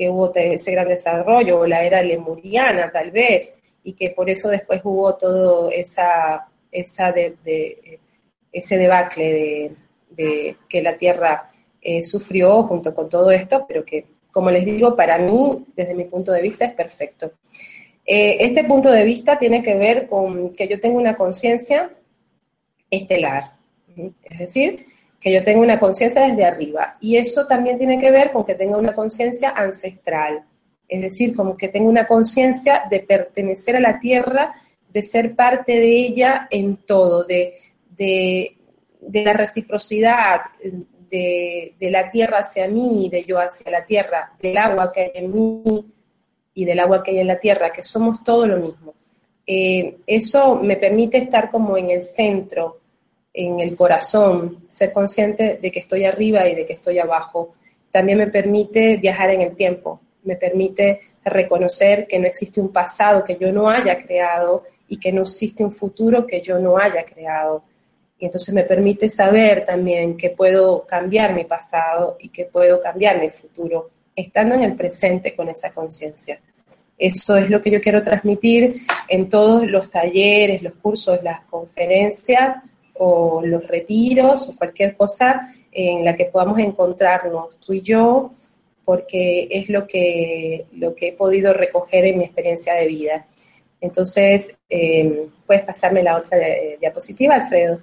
que 0.00 0.08
hubo 0.08 0.34
ese 0.34 0.72
gran 0.72 0.88
desarrollo, 0.88 1.60
o 1.60 1.66
la 1.66 1.84
era 1.84 2.00
lemuriana 2.00 2.90
tal 2.90 3.10
vez, 3.10 3.54
y 3.84 3.92
que 3.92 4.08
por 4.08 4.30
eso 4.30 4.48
después 4.48 4.80
hubo 4.82 5.14
todo 5.18 5.70
esa, 5.70 6.48
esa 6.72 7.12
de, 7.12 7.98
ese 8.50 8.78
debacle 8.78 9.24
de, 9.24 9.72
que 10.16 10.82
la 10.82 10.96
Tierra 10.96 11.50
eh, 11.80 12.02
sufrió 12.02 12.62
junto 12.64 12.94
con 12.94 13.08
todo 13.08 13.30
esto, 13.30 13.64
pero 13.66 13.84
que, 13.84 14.04
como 14.30 14.50
les 14.50 14.64
digo, 14.64 14.94
para 14.94 15.18
mí, 15.18 15.64
desde 15.74 15.94
mi 15.94 16.04
punto 16.04 16.32
de 16.32 16.42
vista, 16.42 16.66
es 16.66 16.74
perfecto. 16.74 17.32
Eh, 18.04 18.38
este 18.40 18.64
punto 18.64 18.90
de 18.90 19.04
vista 19.04 19.38
tiene 19.38 19.62
que 19.62 19.74
ver 19.74 20.06
con 20.06 20.52
que 20.52 20.68
yo 20.68 20.80
tengo 20.80 20.98
una 20.98 21.16
conciencia 21.16 21.90
estelar, 22.90 23.52
es 23.96 24.38
decir, 24.38 24.86
que 25.20 25.32
yo 25.32 25.44
tenga 25.44 25.60
una 25.60 25.78
conciencia 25.78 26.26
desde 26.26 26.44
arriba. 26.44 26.94
Y 27.00 27.16
eso 27.16 27.46
también 27.46 27.78
tiene 27.78 27.98
que 27.98 28.10
ver 28.10 28.30
con 28.30 28.44
que 28.44 28.54
tenga 28.54 28.76
una 28.76 28.94
conciencia 28.94 29.50
ancestral, 29.50 30.44
es 30.88 31.00
decir, 31.00 31.36
como 31.36 31.56
que 31.56 31.68
tenga 31.68 31.88
una 31.88 32.06
conciencia 32.06 32.82
de 32.90 33.00
pertenecer 33.00 33.76
a 33.76 33.80
la 33.80 34.00
tierra, 34.00 34.54
de 34.92 35.02
ser 35.02 35.36
parte 35.36 35.72
de 35.72 36.06
ella 36.06 36.48
en 36.50 36.78
todo, 36.78 37.24
de, 37.24 37.54
de, 37.96 38.56
la 39.12 39.32
reciprocidad 39.32 40.40
de, 41.10 41.74
la 41.80 42.10
tierra 42.10 42.38
hacia 42.38 42.68
mí, 42.68 43.08
de 43.10 43.24
yo 43.24 43.38
hacia 43.38 43.70
la 43.70 43.84
tierra, 43.84 44.32
del 44.40 44.56
agua 44.56 44.92
que 44.92 45.00
hay 45.00 45.10
en 45.14 45.34
mí 45.34 45.84
y 46.54 46.64
del 46.64 46.78
agua 46.80 47.02
que 47.02 47.12
hay 47.12 47.18
en 47.18 47.26
la 47.26 47.38
tierra, 47.38 47.72
que 47.72 47.82
somos 47.82 48.22
todo 48.22 48.46
lo 48.46 48.58
mismo. 48.58 48.94
Eh, 49.46 49.98
eso 50.06 50.56
me 50.56 50.76
permite 50.76 51.18
estar 51.18 51.50
como 51.50 51.76
en 51.76 51.90
el 51.90 52.04
centro, 52.04 52.78
en 53.32 53.60
el 53.60 53.74
corazón, 53.76 54.64
ser 54.68 54.92
consciente 54.92 55.58
de 55.60 55.70
que 55.70 55.80
estoy 55.80 56.04
arriba 56.04 56.46
y 56.48 56.54
de 56.54 56.64
que 56.64 56.74
estoy 56.74 56.98
abajo. 56.98 57.54
También 57.90 58.18
me 58.18 58.28
permite 58.28 58.96
viajar 58.96 59.30
en 59.30 59.40
el 59.40 59.56
tiempo, 59.56 60.00
me 60.24 60.36
permite 60.36 61.00
reconocer 61.24 62.06
que 62.06 62.18
no 62.18 62.26
existe 62.26 62.60
un 62.60 62.72
pasado 62.72 63.24
que 63.24 63.36
yo 63.36 63.52
no 63.52 63.68
haya 63.68 63.98
creado 63.98 64.64
y 64.88 64.98
que 64.98 65.12
no 65.12 65.22
existe 65.22 65.64
un 65.64 65.72
futuro 65.72 66.26
que 66.26 66.40
yo 66.40 66.58
no 66.58 66.78
haya 66.78 67.04
creado. 67.04 67.64
Y 68.20 68.26
entonces 68.26 68.54
me 68.54 68.64
permite 68.64 69.10
saber 69.10 69.64
también 69.64 70.16
que 70.16 70.30
puedo 70.30 70.86
cambiar 70.86 71.34
mi 71.34 71.44
pasado 71.44 72.16
y 72.20 72.28
que 72.28 72.44
puedo 72.44 72.80
cambiar 72.80 73.18
mi 73.20 73.30
futuro, 73.30 73.90
estando 74.14 74.54
en 74.54 74.62
el 74.62 74.76
presente 74.76 75.34
con 75.34 75.48
esa 75.48 75.72
conciencia. 75.72 76.38
Eso 76.98 77.36
es 77.36 77.48
lo 77.48 77.60
que 77.60 77.70
yo 77.70 77.80
quiero 77.80 78.02
transmitir 78.02 78.82
en 79.08 79.28
todos 79.30 79.66
los 79.66 79.90
talleres, 79.90 80.62
los 80.62 80.74
cursos, 80.74 81.22
las 81.22 81.44
conferencias, 81.46 82.62
o 83.02 83.40
los 83.42 83.66
retiros 83.66 84.46
o 84.48 84.56
cualquier 84.56 84.94
cosa 84.94 85.54
en 85.72 86.04
la 86.04 86.14
que 86.14 86.26
podamos 86.26 86.58
encontrarnos 86.58 87.58
tú 87.58 87.72
y 87.72 87.80
yo, 87.80 88.32
porque 88.84 89.48
es 89.50 89.70
lo 89.70 89.86
que, 89.86 90.66
lo 90.72 90.94
que 90.94 91.08
he 91.08 91.12
podido 91.14 91.54
recoger 91.54 92.04
en 92.04 92.18
mi 92.18 92.24
experiencia 92.24 92.74
de 92.74 92.86
vida. 92.86 93.26
Entonces, 93.80 94.54
eh, 94.68 95.28
puedes 95.46 95.64
pasarme 95.64 96.02
la 96.02 96.18
otra 96.18 96.38
eh, 96.38 96.76
diapositiva, 96.78 97.36
Alfredo. 97.36 97.80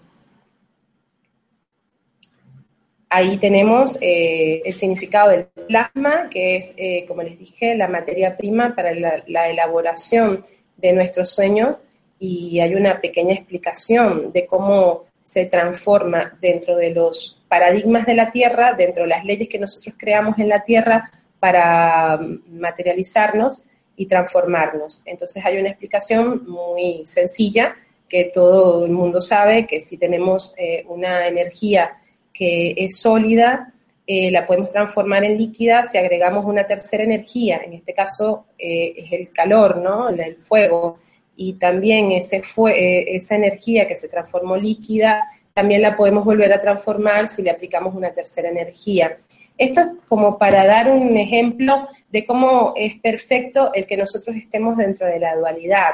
Ahí 3.10 3.38
tenemos 3.38 3.98
eh, 4.02 4.62
el 4.65 4.74
significado 4.74 5.30
del 5.30 5.46
plasma, 5.67 6.30
que 6.30 6.58
es, 6.58 7.08
como 7.08 7.24
les 7.24 7.39
dije, 7.39 7.76
la 7.76 7.88
materia 7.88 8.36
prima 8.36 8.76
para 8.76 8.93
la, 8.93 9.24
la 9.28 9.50
elaboración 9.50 10.46
de 10.76 10.93
nuestro 10.93 11.26
sueño 11.26 11.78
y 12.20 12.60
hay 12.60 12.76
una 12.76 13.00
pequeña 13.00 13.34
explicación 13.34 14.32
de 14.32 14.46
cómo 14.46 15.06
se 15.24 15.46
transforma 15.46 16.38
dentro 16.39 16.76
de 16.76 16.91
los 16.91 17.38
paradigmas 17.48 18.06
de 18.06 18.13
la 18.13 18.32
Tierra, 18.32 18.74
dentro 18.74 19.04
de 19.04 19.10
las 19.10 19.26
leyes 19.26 19.50
que 19.50 19.60
nosotros 19.60 19.96
creamos 19.98 20.39
en 20.39 20.50
la 20.50 20.63
Tierra 20.63 21.12
para 21.39 22.20
materializarnos 22.50 23.62
y 23.96 24.06
transformarnos. 24.06 25.02
Entonces 25.06 25.43
hay 25.46 25.58
una 25.58 25.70
explicación 25.70 26.48
muy 26.48 27.04
sencilla 27.06 27.76
que 28.08 28.32
todo 28.34 28.86
el 28.86 28.91
mundo 28.91 29.22
sabe 29.22 29.67
que 29.67 29.82
si 29.82 29.98
tenemos 29.98 30.54
eh, 30.58 30.86
una 30.88 31.28
energía 31.28 31.98
que 32.38 32.76
es 32.78 33.00
sólida, 33.00 33.73
eh, 34.06 34.32
la 34.32 34.45
podemos 34.45 34.71
transformar 34.71 35.23
en 35.26 35.38
líquida 35.38 35.84
si 35.84 35.97
agregamos 35.97 36.45
una 36.45 36.65
tercera 36.65 37.04
energía, 37.04 37.62
en 37.65 37.73
este 37.73 37.93
caso 37.93 38.45
eh, 38.58 38.93
es 38.95 39.12
el 39.12 39.32
calor, 39.32 39.78
¿no? 39.78 40.10
El 40.10 40.36
fuego 40.38 41.00
y 41.36 41.54
también 41.54 42.12
ese 42.12 42.41
fue, 42.43 42.71
eh, 42.80 43.15
esa 43.17 43.36
energía 43.36 43.88
que 43.88 43.97
se 43.97 44.08
transformó 44.08 44.56
líquida, 44.56 45.28
también 45.54 45.82
la 45.82 45.95
podemos 45.95 46.23
volver 46.23 46.54
a 46.54 46.62
transformar 46.62 47.28
si 47.28 47.41
le 47.41 47.52
aplicamos 47.52 47.95
una 47.95 48.12
tercera 48.12 48.50
energía. 48.50 49.17
Esto 49.58 49.82
es 49.82 49.88
como 50.08 50.38
para 50.38 50.65
dar 50.65 50.89
un 50.89 51.17
ejemplo 51.17 51.88
de 52.10 52.26
cómo 52.26 52.73
es 52.78 53.00
perfecto 53.00 53.71
el 53.73 53.88
que 53.88 53.97
nosotros 53.97 54.36
estemos 54.36 54.78
dentro 54.78 55.08
de 55.08 55.19
la 55.19 55.36
dualidad. 55.36 55.91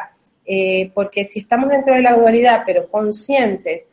Porque 0.94 1.24
si 1.24 1.40
estamos 1.40 1.70
dentro 1.70 1.96
de 1.96 2.02
la 2.02 2.14
dualidad, 2.14 2.64
pero 2.66 2.90
conscientes 2.90 3.84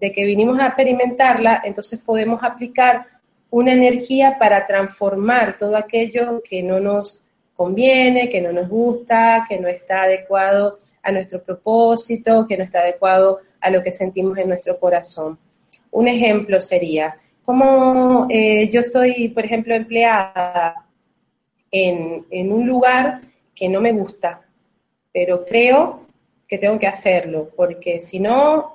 de 0.00 0.12
que 0.12 0.24
vinimos 0.24 0.58
a 0.60 0.68
experimentarla, 0.68 1.62
entonces 1.64 2.00
podemos 2.00 2.42
aplicar 2.42 3.06
una 3.50 3.72
energía 3.72 4.36
para 4.38 4.66
transformar 4.66 5.58
todo 5.58 5.76
aquello 5.76 6.42
que 6.42 6.62
no 6.62 6.80
nos 6.80 7.20
conviene, 7.54 8.28
que 8.28 8.40
no 8.40 8.52
nos 8.52 8.68
gusta, 8.68 9.46
que 9.48 9.58
no 9.58 9.68
está 9.68 10.02
adecuado 10.02 10.78
a 11.02 11.10
nuestro 11.10 11.42
propósito, 11.42 12.46
que 12.46 12.56
no 12.56 12.64
está 12.64 12.80
adecuado 12.80 13.40
a 13.60 13.70
lo 13.70 13.82
que 13.82 13.92
sentimos 13.92 14.38
en 14.38 14.48
nuestro 14.48 14.78
corazón. 14.78 15.38
Un 15.90 16.06
ejemplo 16.06 16.60
sería, 16.60 17.16
como 17.44 18.26
eh, 18.28 18.68
yo 18.70 18.80
estoy, 18.82 19.28
por 19.30 19.44
ejemplo, 19.44 19.74
empleada 19.74 20.84
en, 21.70 22.52
un 22.52 22.66
lugar 22.66 23.22
que 23.54 23.68
no 23.68 23.80
me 23.80 23.92
gusta, 23.92 24.42
pero 25.12 25.44
creo 25.44 26.06
que 26.48 26.58
tengo 26.58 26.78
que 26.78 26.86
hacerlo, 26.86 27.50
porque 27.54 28.00
si 28.00 28.18
no, 28.18 28.72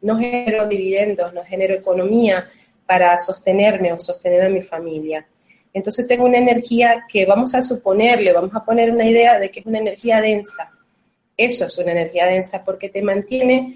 no 0.00 0.18
genero 0.18 0.66
dividendos, 0.66 1.34
no 1.34 1.44
genero 1.44 1.74
economía 1.74 2.48
para 2.86 3.18
sostenerme 3.18 3.92
o 3.92 3.98
sostener 3.98 4.42
a 4.42 4.48
mi 4.48 4.62
familia. 4.62 5.26
Entonces 5.74 6.08
tengo 6.08 6.24
una 6.24 6.38
energía 6.38 7.04
que 7.06 7.26
vamos 7.26 7.54
a 7.54 7.62
suponerle, 7.62 8.32
vamos 8.32 8.54
a 8.54 8.64
poner 8.64 8.90
una 8.90 9.04
idea 9.04 9.38
de 9.38 9.50
que 9.50 9.60
es 9.60 9.66
una 9.66 9.78
energía 9.78 10.20
densa. 10.20 10.70
Eso 11.36 11.66
es 11.66 11.78
una 11.78 11.92
energía 11.92 12.24
densa 12.24 12.64
porque 12.64 12.88
te 12.88 13.02
mantiene 13.02 13.74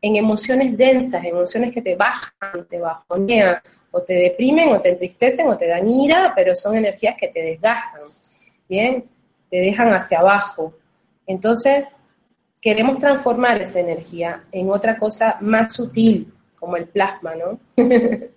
en 0.00 0.16
emociones 0.16 0.76
densas, 0.76 1.24
emociones 1.24 1.72
que 1.72 1.82
te 1.82 1.96
bajan, 1.96 2.66
te 2.68 2.78
bajonean, 2.78 3.56
o 3.90 4.02
te 4.02 4.14
deprimen, 4.14 4.70
o 4.70 4.80
te 4.80 4.90
entristecen, 4.90 5.48
o 5.48 5.58
te 5.58 5.66
dan 5.66 5.90
ira, 5.90 6.32
pero 6.34 6.54
son 6.54 6.76
energías 6.76 7.16
que 7.18 7.28
te 7.28 7.42
desgastan, 7.42 8.02
¿bien? 8.68 9.04
Te 9.50 9.58
dejan 9.58 9.92
hacia 9.92 10.20
abajo. 10.20 10.72
Entonces, 11.26 11.86
queremos 12.62 13.00
transformar 13.00 13.60
esa 13.60 13.80
energía 13.80 14.44
en 14.52 14.70
otra 14.70 14.96
cosa 14.96 15.36
más 15.40 15.74
sutil, 15.74 16.32
como 16.54 16.76
el 16.76 16.86
plasma, 16.86 17.34
¿no? 17.34 17.58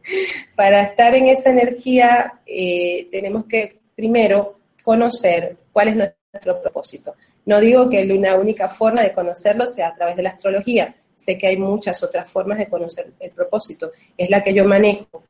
Para 0.56 0.82
estar 0.82 1.14
en 1.14 1.28
esa 1.28 1.52
energía 1.52 2.42
eh, 2.44 3.08
tenemos 3.12 3.46
que 3.46 3.82
primero 3.96 4.60
conocer 4.84 5.56
cuál 5.72 5.90
es 5.90 5.96
nuestro 5.96 6.60
propósito. 6.60 7.14
No 7.46 7.60
digo 7.60 7.88
que 7.88 8.04
una 8.12 8.36
única 8.36 8.68
forma 8.68 9.04
de 9.04 9.14
conocerlo 9.14 9.68
sea 9.68 9.90
a 9.90 9.94
través 9.94 10.16
de 10.16 10.24
la 10.24 10.32
astrología, 10.32 10.96
sé 11.16 11.38
que 11.38 11.46
hay 11.46 11.58
muchas 11.58 12.04
otras 12.04 12.28
formas 12.28 12.58
de 12.58 12.68
conocer 12.68 13.14
el 13.20 13.30
propósito, 13.30 13.92
es 14.18 14.30
la 14.32 14.42
que 14.42 14.56
yo 14.56 14.66
manejo. 14.66 15.26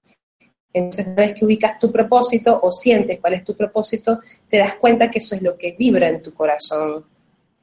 Entonces, 0.71 1.07
una 1.07 1.27
vez 1.27 1.35
que 1.37 1.45
ubicas 1.45 1.79
tu 1.79 1.91
propósito 1.91 2.59
o 2.61 2.71
sientes 2.71 3.19
cuál 3.19 3.33
es 3.33 3.43
tu 3.43 3.55
propósito, 3.55 4.19
te 4.49 4.57
das 4.57 4.75
cuenta 4.75 5.11
que 5.11 5.19
eso 5.19 5.35
es 5.35 5.41
lo 5.41 5.57
que 5.57 5.75
vibra 5.77 6.07
en 6.07 6.21
tu 6.21 6.33
corazón 6.33 7.05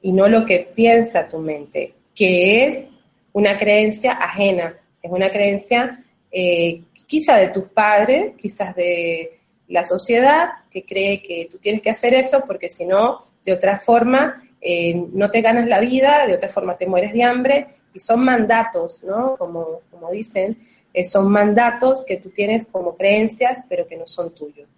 y 0.03 0.13
no 0.13 0.29
lo 0.29 0.45
que 0.45 0.71
piensa 0.75 1.29
tu 1.29 1.39
mente, 1.39 1.95
que 2.15 2.67
es 2.67 2.87
una 3.33 3.57
creencia 3.57 4.13
ajena, 4.13 4.77
es 5.03 5.11
una 5.11 5.31
creencia 5.31 6.03
eh, 6.31 6.83
quizá 7.07 7.37
de 7.37 7.49
tus 7.49 7.65
padres, 7.65 8.35
quizás 8.37 8.75
de 8.75 9.39
la 9.69 9.85
sociedad, 9.85 10.51
que 10.71 10.85
cree 10.85 11.23
que 11.23 11.49
tú 11.51 11.59
tienes 11.59 11.83
que 11.83 11.91
hacer 11.91 12.15
eso 12.15 12.45
porque 12.47 12.69
si 12.69 12.85
no 12.85 13.27
de 13.45 13.53
otra 13.53 13.79
forma 13.79 14.43
eh, 14.61 14.95
no 15.13 15.31
te 15.31 15.41
ganas 15.41 15.67
la 15.67 15.81
vida, 15.81 16.27
de 16.27 16.35
otra 16.35 16.49
forma 16.49 16.77
te 16.77 16.87
mueres 16.87 17.13
de 17.13 17.23
hambre, 17.23 17.67
y 17.95 18.01
son 18.01 18.25
mandatos, 18.25 19.03
¿no? 19.05 19.37
Como, 19.37 19.81
como 19.91 20.11
dicen, 20.11 20.57
eh, 20.95 21.05
son 21.05 21.31
mandatos 21.31 22.05
que 22.07 22.17
tú 22.17 22.31
tienes 22.31 22.67
como 22.67 22.95
creencias, 22.95 23.65
pero 23.69 23.87
que 23.87 23.97
no 23.97 24.07
son 24.07 24.35
tuyos. 24.35 24.69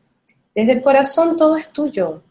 Desde 0.54 0.72
el 0.72 0.82
corazón 0.82 1.36
todo 1.36 1.56
es 1.56 1.68
tuyo. 1.70 2.22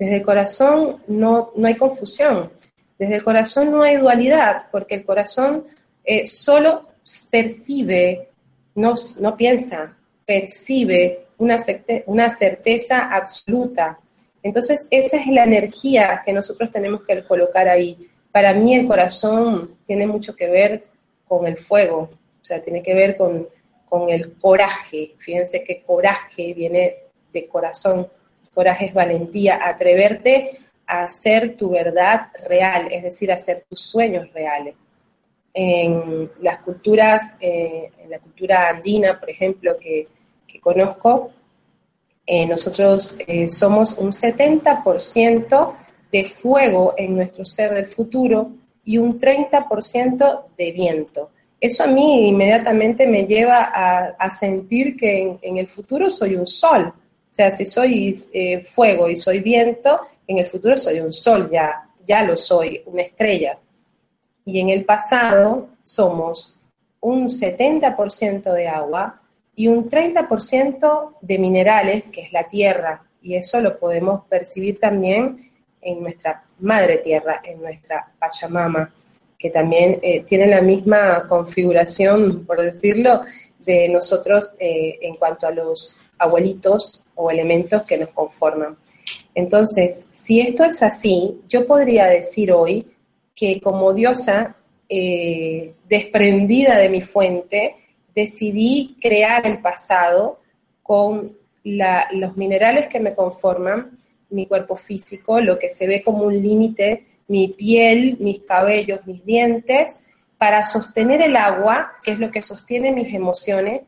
Desde 0.00 0.16
el 0.16 0.22
corazón 0.22 1.02
no, 1.08 1.52
no 1.54 1.68
hay 1.68 1.76
confusión. 1.76 2.50
Desde 2.98 3.16
el 3.16 3.22
corazón 3.22 3.70
no 3.70 3.82
hay 3.82 3.98
dualidad, 3.98 4.66
porque 4.72 4.94
el 4.94 5.04
corazón 5.04 5.66
eh, 6.02 6.26
solo 6.26 6.86
percibe, 7.30 8.30
no, 8.74 8.94
no 9.20 9.36
piensa, 9.36 9.94
percibe 10.24 11.26
una, 11.36 11.62
una 12.06 12.30
certeza 12.30 13.14
absoluta. 13.14 13.98
Entonces, 14.42 14.88
esa 14.90 15.18
es 15.18 15.26
la 15.26 15.44
energía 15.44 16.22
que 16.24 16.32
nosotros 16.32 16.70
tenemos 16.70 17.02
que 17.02 17.22
colocar 17.22 17.68
ahí. 17.68 18.08
Para 18.32 18.54
mí 18.54 18.74
el 18.74 18.86
corazón 18.86 19.76
tiene 19.86 20.06
mucho 20.06 20.34
que 20.34 20.48
ver 20.48 20.84
con 21.28 21.46
el 21.46 21.58
fuego, 21.58 22.08
o 22.40 22.44
sea, 22.44 22.62
tiene 22.62 22.82
que 22.82 22.94
ver 22.94 23.18
con, 23.18 23.46
el 24.08 24.34
coraje. 24.34 25.14
Fíjense 25.18 25.62
que 25.62 25.82
coraje 25.82 26.54
viene 26.54 26.94
de 27.32 27.46
corazón. 27.48 28.06
Coraje 28.60 28.84
es 28.84 28.92
valentía, 28.92 29.58
atreverte 29.66 30.58
a 30.86 31.04
hacer 31.04 31.56
tu 31.56 31.70
verdad 31.70 32.26
real, 32.46 32.88
es 32.92 33.02
decir, 33.02 33.32
a 33.32 33.36
hacer 33.36 33.64
tus 33.66 33.80
sueños 33.80 34.30
reales. 34.34 34.74
En 35.54 36.30
las 36.42 36.60
culturas, 36.60 37.22
eh, 37.40 37.90
en 37.98 38.10
la 38.10 38.18
cultura 38.18 38.68
andina, 38.68 39.18
por 39.18 39.30
ejemplo, 39.30 39.78
que, 39.78 40.08
conozco, 40.60 41.30
eh, 42.26 42.46
nosotros 42.46 43.16
eh, 43.26 43.48
somos 43.48 43.96
un 43.96 44.12
70% 44.12 45.74
de 46.12 46.24
fuego 46.26 46.92
en 46.98 47.16
nuestro 47.16 47.46
ser 47.46 47.72
del 47.72 47.86
futuro 47.86 48.50
y 48.84 48.98
un 48.98 49.18
30% 49.18 50.48
de 50.54 50.72
viento. 50.72 51.30
Eso 51.58 51.84
a 51.84 51.86
mí 51.86 52.28
inmediatamente 52.28 53.06
me 53.06 53.24
lleva 53.24 53.70
a, 54.18 54.30
sentir 54.32 54.98
que 54.98 55.38
en, 55.40 55.56
el 55.56 55.66
futuro 55.66 56.10
soy 56.10 56.36
un 56.36 56.46
sol. 56.46 56.92
Sea, 57.40 57.56
si 57.56 57.64
soy 57.64 58.22
eh, 58.34 58.60
fuego 58.60 59.08
y 59.08 59.16
soy 59.16 59.40
viento, 59.40 59.98
en 60.26 60.36
el 60.36 60.46
futuro 60.46 60.76
soy 60.76 61.00
un 61.00 61.10
sol, 61.10 61.48
ya, 61.50 61.88
ya 62.04 62.22
lo 62.22 62.36
soy, 62.36 62.82
una 62.84 63.00
estrella. 63.00 63.56
Y 64.44 64.60
en 64.60 64.68
el 64.68 64.84
pasado 64.84 65.70
somos 65.82 66.60
un 67.00 67.30
70% 67.30 68.52
de 68.52 68.68
agua 68.68 69.22
y 69.56 69.68
un 69.68 69.88
30% 69.88 71.14
de 71.22 71.38
minerales, 71.38 72.10
que 72.10 72.20
es 72.20 72.32
la 72.34 72.46
tierra. 72.46 73.04
Y 73.22 73.36
eso 73.36 73.58
lo 73.62 73.78
podemos 73.78 74.26
percibir 74.26 74.78
también 74.78 75.36
en 75.80 76.02
nuestra 76.02 76.44
madre 76.58 76.98
tierra, 76.98 77.40
en 77.42 77.62
nuestra 77.62 78.06
Pachamama, 78.18 78.92
que 79.38 79.48
también 79.48 79.98
eh, 80.02 80.24
tiene 80.24 80.46
la 80.46 80.60
misma 80.60 81.26
configuración, 81.26 82.44
por 82.44 82.60
decirlo, 82.60 83.22
de 83.60 83.88
nosotros 83.88 84.52
eh, 84.58 84.98
en 85.00 85.14
cuanto 85.14 85.46
a 85.46 85.52
los 85.52 85.98
abuelitos 86.20 87.02
o 87.16 87.30
elementos 87.30 87.82
que 87.82 87.98
nos 87.98 88.10
conforman. 88.10 88.76
Entonces, 89.34 90.08
si 90.12 90.40
esto 90.40 90.64
es 90.64 90.82
así, 90.82 91.40
yo 91.48 91.66
podría 91.66 92.06
decir 92.06 92.52
hoy 92.52 92.86
que 93.34 93.60
como 93.60 93.92
diosa 93.92 94.56
eh, 94.88 95.74
desprendida 95.88 96.76
de 96.78 96.88
mi 96.88 97.00
fuente, 97.00 97.76
decidí 98.14 98.96
crear 99.00 99.46
el 99.46 99.58
pasado 99.58 100.40
con 100.82 101.36
los 101.62 102.36
minerales 102.36 102.88
que 102.88 103.00
me 103.00 103.14
conforman 103.14 103.98
mi 104.30 104.46
cuerpo 104.46 104.76
físico, 104.76 105.40
lo 105.40 105.58
que 105.58 105.68
se 105.68 105.86
ve 105.86 106.02
como 106.02 106.24
un 106.24 106.42
límite, 106.42 107.06
mi 107.28 107.48
piel, 107.48 108.16
mis 108.18 108.40
cabellos, 108.40 109.06
mis 109.06 109.24
dientes, 109.24 109.96
para 110.38 110.64
sostener 110.64 111.20
el 111.22 111.36
agua, 111.36 111.92
que 112.02 112.12
es 112.12 112.18
lo 112.18 112.30
que 112.30 112.42
sostiene 112.42 112.92
mis 112.92 113.12
emociones, 113.14 113.82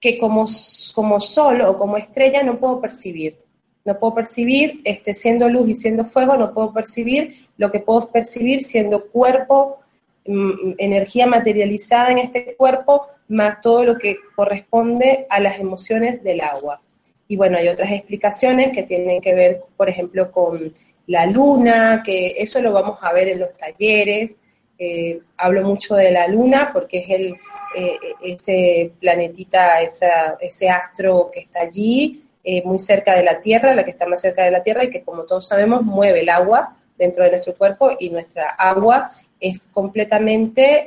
que 0.00 0.18
como, 0.18 0.46
como 0.94 1.20
sol 1.20 1.60
o 1.60 1.76
como 1.76 1.96
estrella 1.96 2.42
no 2.42 2.58
puedo 2.58 2.80
percibir. 2.80 3.36
No 3.84 3.98
puedo 3.98 4.14
percibir, 4.14 4.80
este, 4.84 5.14
siendo 5.14 5.48
luz 5.48 5.68
y 5.68 5.74
siendo 5.74 6.04
fuego, 6.04 6.36
no 6.36 6.52
puedo 6.52 6.72
percibir 6.72 7.46
lo 7.56 7.70
que 7.70 7.80
puedo 7.80 8.08
percibir 8.08 8.62
siendo 8.62 9.06
cuerpo, 9.06 9.80
mm, 10.26 10.72
energía 10.78 11.26
materializada 11.26 12.10
en 12.10 12.18
este 12.18 12.54
cuerpo, 12.56 13.06
más 13.28 13.60
todo 13.60 13.84
lo 13.84 13.98
que 13.98 14.16
corresponde 14.34 15.26
a 15.28 15.40
las 15.40 15.58
emociones 15.58 16.22
del 16.22 16.40
agua. 16.40 16.80
Y 17.28 17.36
bueno, 17.36 17.58
hay 17.58 17.68
otras 17.68 17.92
explicaciones 17.92 18.72
que 18.72 18.82
tienen 18.82 19.20
que 19.20 19.34
ver, 19.34 19.60
por 19.76 19.88
ejemplo, 19.88 20.32
con 20.32 20.72
la 21.06 21.26
luna, 21.26 22.02
que 22.04 22.34
eso 22.38 22.60
lo 22.60 22.72
vamos 22.72 22.98
a 23.02 23.12
ver 23.12 23.28
en 23.28 23.40
los 23.40 23.56
talleres. 23.56 24.34
Eh, 24.78 25.20
hablo 25.36 25.62
mucho 25.62 25.94
de 25.94 26.10
la 26.10 26.26
luna 26.26 26.70
porque 26.72 26.98
es 26.98 27.10
el, 27.10 27.36
eh, 27.74 27.98
ese 28.22 28.92
planetita, 29.00 29.80
ese 29.80 30.68
astro 30.68 31.30
que 31.32 31.40
está 31.40 31.60
allí, 31.60 32.24
eh, 32.42 32.62
muy 32.64 32.78
cerca 32.78 33.14
de 33.14 33.22
la 33.22 33.40
Tierra, 33.40 33.74
la 33.74 33.84
que 33.84 33.90
está 33.90 34.06
más 34.06 34.20
cerca 34.20 34.44
de 34.44 34.50
la 34.50 34.62
Tierra 34.62 34.84
y 34.84 34.90
que 34.90 35.02
como 35.02 35.24
todos 35.24 35.46
sabemos 35.46 35.82
mueve 35.82 36.20
el 36.20 36.28
agua 36.28 36.76
dentro 36.96 37.24
de 37.24 37.30
nuestro 37.30 37.54
cuerpo 37.54 37.92
y 37.98 38.10
nuestra 38.10 38.50
agua 38.50 39.12
es 39.38 39.68
completamente, 39.68 40.86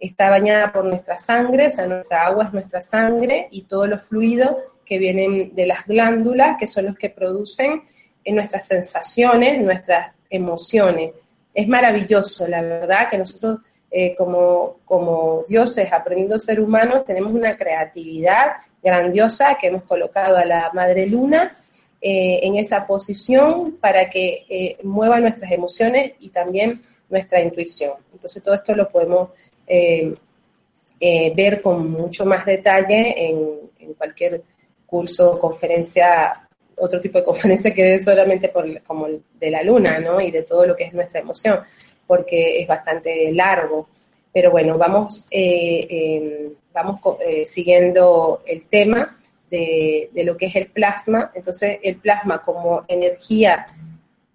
está 0.00 0.30
bañada 0.30 0.72
por 0.72 0.84
nuestra 0.84 1.16
sangre, 1.16 1.68
o 1.68 1.70
sea, 1.70 1.86
nuestra 1.86 2.26
agua 2.26 2.46
es 2.46 2.52
nuestra 2.52 2.82
sangre 2.82 3.46
y 3.52 3.62
todos 3.62 3.88
los 3.88 4.02
fluidos 4.02 4.56
que 4.86 4.98
vienen 4.98 5.54
de 5.54 5.66
las 5.66 5.86
glándulas, 5.86 6.56
que 6.58 6.66
son 6.66 6.86
los 6.86 6.96
que 6.96 7.10
producen 7.10 7.82
en 8.24 8.34
nuestras 8.34 8.66
sensaciones, 8.66 9.60
nuestras 9.62 10.12
emociones. 10.30 11.12
Es 11.52 11.68
maravilloso, 11.68 12.46
la 12.46 12.60
verdad, 12.60 13.08
que 13.08 13.18
nosotros 13.18 13.60
eh, 13.98 14.14
como, 14.14 14.80
como 14.84 15.46
dioses, 15.48 15.90
aprendiendo 15.90 16.34
a 16.34 16.38
ser 16.38 16.60
humanos, 16.60 17.06
tenemos 17.06 17.32
una 17.32 17.56
creatividad 17.56 18.56
grandiosa 18.82 19.56
que 19.58 19.68
hemos 19.68 19.84
colocado 19.84 20.36
a 20.36 20.44
la 20.44 20.70
Madre 20.74 21.06
Luna 21.06 21.56
eh, 22.02 22.40
en 22.42 22.56
esa 22.56 22.86
posición 22.86 23.78
para 23.80 24.10
que 24.10 24.44
eh, 24.50 24.76
mueva 24.82 25.18
nuestras 25.18 25.50
emociones 25.50 26.12
y 26.20 26.28
también 26.28 26.78
nuestra 27.08 27.40
intuición. 27.40 27.94
Entonces 28.12 28.42
todo 28.42 28.54
esto 28.54 28.76
lo 28.76 28.86
podemos 28.90 29.30
ver 29.66 31.62
con 31.62 31.90
mucho 31.90 32.26
más 32.26 32.44
detalle 32.44 33.28
en, 33.30 33.48
en 33.78 33.94
cualquier 33.94 34.42
curso, 34.84 35.38
conferencia, 35.38 36.46
otro 36.76 37.00
tipo 37.00 37.16
de 37.16 37.24
conferencia 37.24 37.72
que 37.72 37.94
es 37.94 38.04
solamente 38.04 38.50
por, 38.50 38.82
como 38.82 39.08
de 39.08 39.50
la 39.50 39.62
luna, 39.62 39.98
¿no? 40.00 40.20
Y 40.20 40.30
de 40.30 40.42
todo 40.42 40.66
lo 40.66 40.76
que 40.76 40.84
es 40.84 40.92
nuestra 40.92 41.20
emoción, 41.20 41.60
porque 42.06 42.60
es 42.60 42.68
bastante 42.68 43.32
largo. 43.32 43.88
Pero 44.32 44.50
bueno, 44.50 44.76
vamos, 44.78 45.26
eh, 45.30 45.86
em, 45.90 46.52
vamos 46.72 47.00
eh, 47.26 47.46
siguiendo 47.46 48.42
el 48.46 48.66
tema 48.66 49.18
de, 49.50 50.10
de 50.12 50.24
lo 50.24 50.36
que 50.36 50.46
es 50.46 50.56
el 50.56 50.66
plasma. 50.66 51.32
Entonces, 51.34 51.78
el 51.82 51.96
plasma 51.96 52.42
como 52.42 52.84
energía 52.88 53.66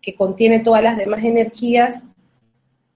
que 0.01 0.15
contiene 0.15 0.61
todas 0.61 0.81
las 0.81 0.97
demás 0.97 1.23
energías 1.23 2.03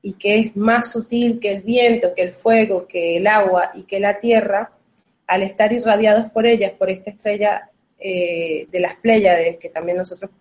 y 0.01 0.13
que 0.13 0.39
es 0.39 0.55
más 0.55 0.91
sutil 0.91 1.39
que 1.39 1.51
el 1.51 1.61
viento, 1.61 2.13
que 2.15 2.23
el 2.23 2.31
fuego, 2.31 2.87
que 2.87 3.17
el 3.17 3.27
agua 3.27 3.71
y 3.75 3.83
que 3.83 3.99
la 3.99 4.17
tierra, 4.17 4.71
al 5.27 5.43
estar 5.43 5.71
irradiados 5.73 6.31
por 6.31 6.45
ellas, 6.45 6.73
por 6.73 6.89
esta 6.89 7.11
estrella 7.11 7.69
eh, 7.99 8.67
de 8.71 8.79
las 8.79 8.95
Pléyades, 8.97 9.57
que 9.57 9.69
también 9.69 9.97
nosotros 9.97 10.31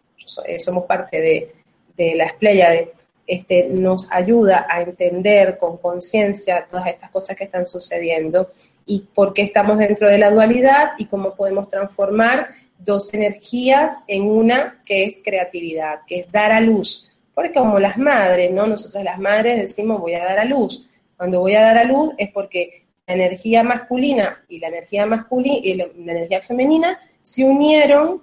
somos 0.58 0.84
parte 0.84 1.20
de, 1.20 1.52
de 1.96 2.14
las 2.14 2.34
Pléyades, 2.34 2.88
este, 3.26 3.68
nos 3.68 4.10
ayuda 4.12 4.66
a 4.68 4.82
entender 4.82 5.56
con 5.58 5.78
conciencia 5.78 6.66
todas 6.68 6.88
estas 6.88 7.10
cosas 7.10 7.37
que 7.37 7.44
están 7.44 7.66
sucediendo 7.66 8.50
y 8.87 9.06
por 9.14 9.32
qué 9.32 9.42
estamos 9.42 9.78
dentro 9.78 10.08
de 10.08 10.18
la 10.18 10.30
dualidad 10.30 10.92
y 10.98 11.06
cómo 11.06 11.34
podemos 11.34 11.68
transformar 11.68 12.48
dos 12.78 13.14
energías 13.14 13.94
en 14.06 14.24
una 14.24 14.80
que 14.84 15.04
es 15.04 15.16
creatividad, 15.24 16.00
que 16.06 16.20
es 16.20 16.32
dar 16.32 16.52
a 16.52 16.60
luz. 16.60 17.10
Porque 17.34 17.52
como 17.52 17.78
las 17.78 17.96
madres, 17.96 18.52
¿no? 18.52 18.66
Nosotros 18.66 19.02
las 19.02 19.18
madres 19.18 19.58
decimos 19.58 20.00
voy 20.00 20.14
a 20.14 20.24
dar 20.24 20.38
a 20.38 20.44
luz. 20.44 20.87
Cuando 21.16 21.40
voy 21.40 21.54
a 21.54 21.62
dar 21.62 21.78
a 21.78 21.84
luz 21.84 22.12
es 22.18 22.30
porque 22.30 22.84
la 23.06 23.14
energía 23.14 23.62
masculina 23.62 24.44
y 24.48 24.58
la 24.58 24.68
energía 24.68 25.06
masculina 25.06 25.58
y 25.62 25.74
la, 25.74 25.84
energía 25.84 26.40
femenina 26.42 26.98
se 27.22 27.44
unieron 27.44 28.22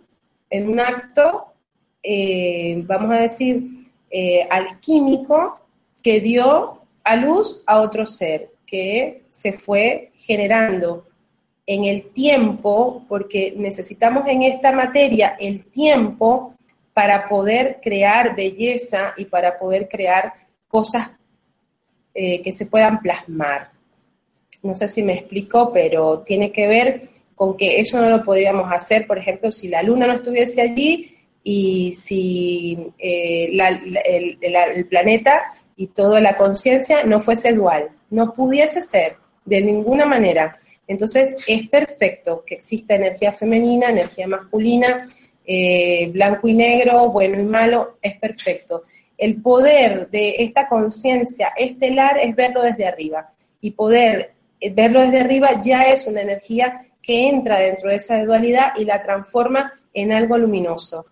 en 0.49 0.69
un 0.69 0.79
acto, 0.79 1.53
eh, 2.03 2.83
vamos 2.85 3.11
a 3.11 3.15
decir, 3.15 3.80
eh, 4.11 4.45
alquímico 4.49 5.59
que 6.03 6.19
dio 6.19 6.81
a 7.03 7.15
luz 7.15 7.63
a 7.65 7.79
otro 7.81 8.05
ser, 8.05 8.49
que 8.65 9.23
se 9.29 9.53
fue 9.53 10.11
generando 10.15 11.05
en 11.65 11.85
el 11.85 12.11
tiempo, 12.11 13.05
porque 13.07 13.53
necesitamos 13.55 14.27
en 14.27 14.43
esta 14.43 14.71
materia 14.71 15.37
el 15.39 15.65
tiempo 15.65 16.55
para 16.93 17.27
poder 17.29 17.79
crear 17.81 18.35
belleza 18.35 19.13
y 19.15 19.25
para 19.25 19.57
poder 19.57 19.87
crear 19.87 20.33
cosas 20.67 21.11
eh, 22.13 22.41
que 22.41 22.51
se 22.51 22.65
puedan 22.65 22.99
plasmar. 22.99 23.71
No 24.63 24.75
sé 24.75 24.89
si 24.89 25.01
me 25.01 25.13
explico, 25.13 25.71
pero 25.71 26.19
tiene 26.19 26.51
que 26.51 26.67
ver 26.67 27.09
con 27.35 27.55
que 27.55 27.79
eso 27.79 28.01
no 28.01 28.09
lo 28.09 28.23
podríamos 28.23 28.71
hacer, 28.71 29.07
por 29.07 29.17
ejemplo, 29.17 29.51
si 29.51 29.67
la 29.69 29.81
luna 29.81 30.05
no 30.05 30.13
estuviese 30.13 30.61
allí 30.61 31.10
y 31.43 31.93
si 31.95 32.77
eh, 32.99 33.49
el, 34.03 34.85
planeta 34.87 35.41
y 35.75 35.87
toda 35.87 36.19
la 36.21 36.37
conciencia 36.37 37.03
no 37.03 37.19
fuese 37.19 37.53
dual, 37.53 37.89
no 38.09 38.33
pudiese 38.33 38.81
ser 38.83 39.15
de 39.45 39.61
ninguna 39.61 40.05
manera. 40.05 40.59
Entonces 40.87 41.43
es 41.47 41.67
perfecto 41.69 42.43
que 42.45 42.55
exista 42.55 42.95
energía 42.95 43.33
femenina, 43.33 43.89
energía 43.89 44.27
masculina, 44.27 45.07
eh, 45.45 46.09
blanco 46.11 46.47
y 46.47 46.53
negro, 46.53 47.09
bueno 47.09 47.39
y 47.39 47.43
malo, 47.43 47.97
es 48.01 48.17
perfecto. 48.19 48.83
El 49.17 49.41
poder 49.41 50.09
de 50.09 50.35
esta 50.39 50.67
conciencia 50.67 51.53
estelar 51.57 52.17
es 52.19 52.35
verlo 52.35 52.61
desde 52.61 52.85
arriba 52.85 53.31
y 53.61 53.71
poder 53.71 54.33
verlo 54.73 55.01
desde 55.01 55.21
arriba 55.21 55.61
ya 55.63 55.83
es 55.83 56.05
una 56.07 56.21
energía 56.21 56.85
que 57.01 57.29
entra 57.29 57.59
dentro 57.59 57.89
de 57.89 57.95
esa 57.95 58.23
dualidad 58.23 58.73
y 58.77 58.85
la 58.85 59.01
transforma 59.01 59.73
en 59.93 60.11
algo 60.11 60.37
luminoso. 60.37 61.05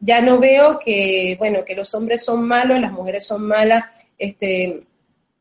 Ya 0.00 0.20
no 0.22 0.38
veo 0.38 0.78
que, 0.78 1.36
bueno, 1.38 1.64
que 1.64 1.74
los 1.74 1.94
hombres 1.94 2.24
son 2.24 2.46
malos, 2.46 2.80
las 2.80 2.92
mujeres 2.92 3.26
son 3.26 3.46
malas, 3.46 3.84
este, 4.18 4.84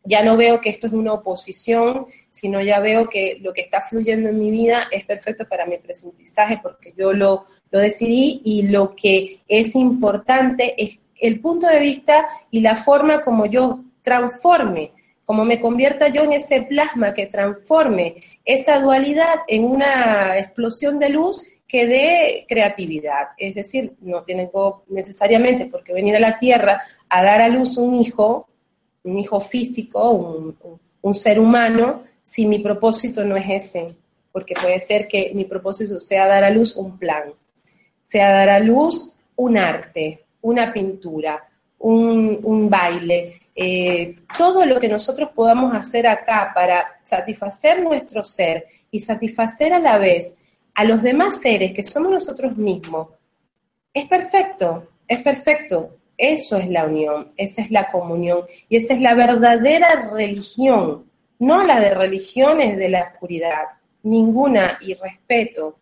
ya 0.03 0.23
no 0.23 0.37
veo 0.37 0.59
que 0.59 0.69
esto 0.69 0.87
es 0.87 0.93
una 0.93 1.13
oposición, 1.13 2.07
sino 2.31 2.61
ya 2.61 2.79
veo 2.79 3.07
que 3.09 3.37
lo 3.41 3.53
que 3.53 3.61
está 3.61 3.81
fluyendo 3.81 4.29
en 4.29 4.39
mi 4.39 4.51
vida 4.51 4.87
es 4.91 5.05
perfecto 5.05 5.47
para 5.47 5.65
mi 5.65 5.75
aprendizaje 5.75 6.59
porque 6.61 6.93
yo 6.97 7.13
lo, 7.13 7.45
lo 7.71 7.79
decidí 7.79 8.41
y 8.43 8.63
lo 8.63 8.95
que 8.95 9.41
es 9.47 9.75
importante 9.75 10.73
es 10.77 10.99
el 11.19 11.39
punto 11.39 11.67
de 11.67 11.79
vista 11.79 12.27
y 12.49 12.61
la 12.61 12.75
forma 12.75 13.21
como 13.21 13.45
yo 13.45 13.83
transforme, 14.01 14.93
como 15.25 15.45
me 15.45 15.59
convierta 15.59 16.07
yo 16.07 16.23
en 16.23 16.33
ese 16.33 16.61
plasma 16.63 17.13
que 17.13 17.27
transforme 17.27 18.15
esa 18.45 18.79
dualidad 18.79 19.35
en 19.47 19.65
una 19.65 20.37
explosión 20.39 20.97
de 20.97 21.09
luz 21.09 21.43
que 21.69 21.87
dé 21.87 22.45
creatividad. 22.49 23.29
Es 23.37 23.55
decir, 23.55 23.93
no 24.01 24.23
tienen 24.23 24.49
necesariamente 24.87 25.65
por 25.65 25.83
qué 25.83 25.93
venir 25.93 26.15
a 26.15 26.19
la 26.19 26.39
Tierra 26.39 26.81
a 27.07 27.23
dar 27.23 27.41
a 27.41 27.47
luz 27.47 27.77
un 27.77 27.93
hijo, 27.93 28.49
un 29.03 29.19
hijo 29.19 29.39
físico, 29.39 30.09
un, 30.09 30.57
un 31.01 31.15
ser 31.15 31.39
humano, 31.39 32.03
si 32.23 32.47
mi 32.47 32.59
propósito 32.59 33.23
no 33.23 33.37
es 33.37 33.67
ese. 33.67 33.95
Porque 34.31 34.55
puede 34.55 34.81
ser 34.81 35.07
que 35.07 35.31
mi 35.33 35.45
propósito 35.45 35.99
sea 35.99 36.27
dar 36.27 36.43
a 36.43 36.49
luz 36.49 36.75
un 36.75 36.97
plan, 36.97 37.33
sea 38.03 38.31
dar 38.31 38.49
a 38.49 38.59
luz 38.59 39.13
un 39.35 39.57
arte, 39.57 40.25
una 40.41 40.73
pintura, 40.73 41.47
un, 41.79 42.69
baile, 42.69 43.41
eh, 43.55 44.15
todo 44.37 44.65
lo 44.65 44.79
que 44.79 44.87
nosotros 44.87 45.29
podamos 45.33 45.73
hacer 45.73 46.07
acá 46.07 46.51
para 46.53 46.99
satisfacer 47.03 47.81
nuestro 47.81 48.23
ser 48.23 48.65
y 48.91 48.99
satisfacer 48.99 49.73
a 49.73 49.79
la 49.79 49.97
vez 49.97 50.35
a 50.79 50.85
los 50.85 51.01
demás 51.01 51.41
seres 51.41 51.73
que 51.73 51.83
somos 51.83 52.09
nosotros 52.09 52.55
mismos, 52.55 53.09
es 53.93 54.07
perfecto, 54.07 54.87
es 55.05 55.19
perfecto. 55.19 55.97
Eso 56.17 56.57
es 56.57 56.69
la 56.69 56.85
unión, 56.85 57.33
esa 57.35 57.61
es 57.63 57.69
la 57.69 57.91
comunión 57.91 58.43
y 58.69 58.77
esa 58.77 58.93
es 58.93 59.01
la 59.01 59.13
verdadera 59.13 60.09
religión, 60.13 61.03
no 61.39 61.65
la 61.65 61.81
de 61.81 61.93
religiones 61.93 62.77
de 62.77 62.87
la 62.87 63.11
oscuridad, 63.11 63.63
ninguna, 64.03 64.77
y 64.79 64.93
respeto, 64.93 65.79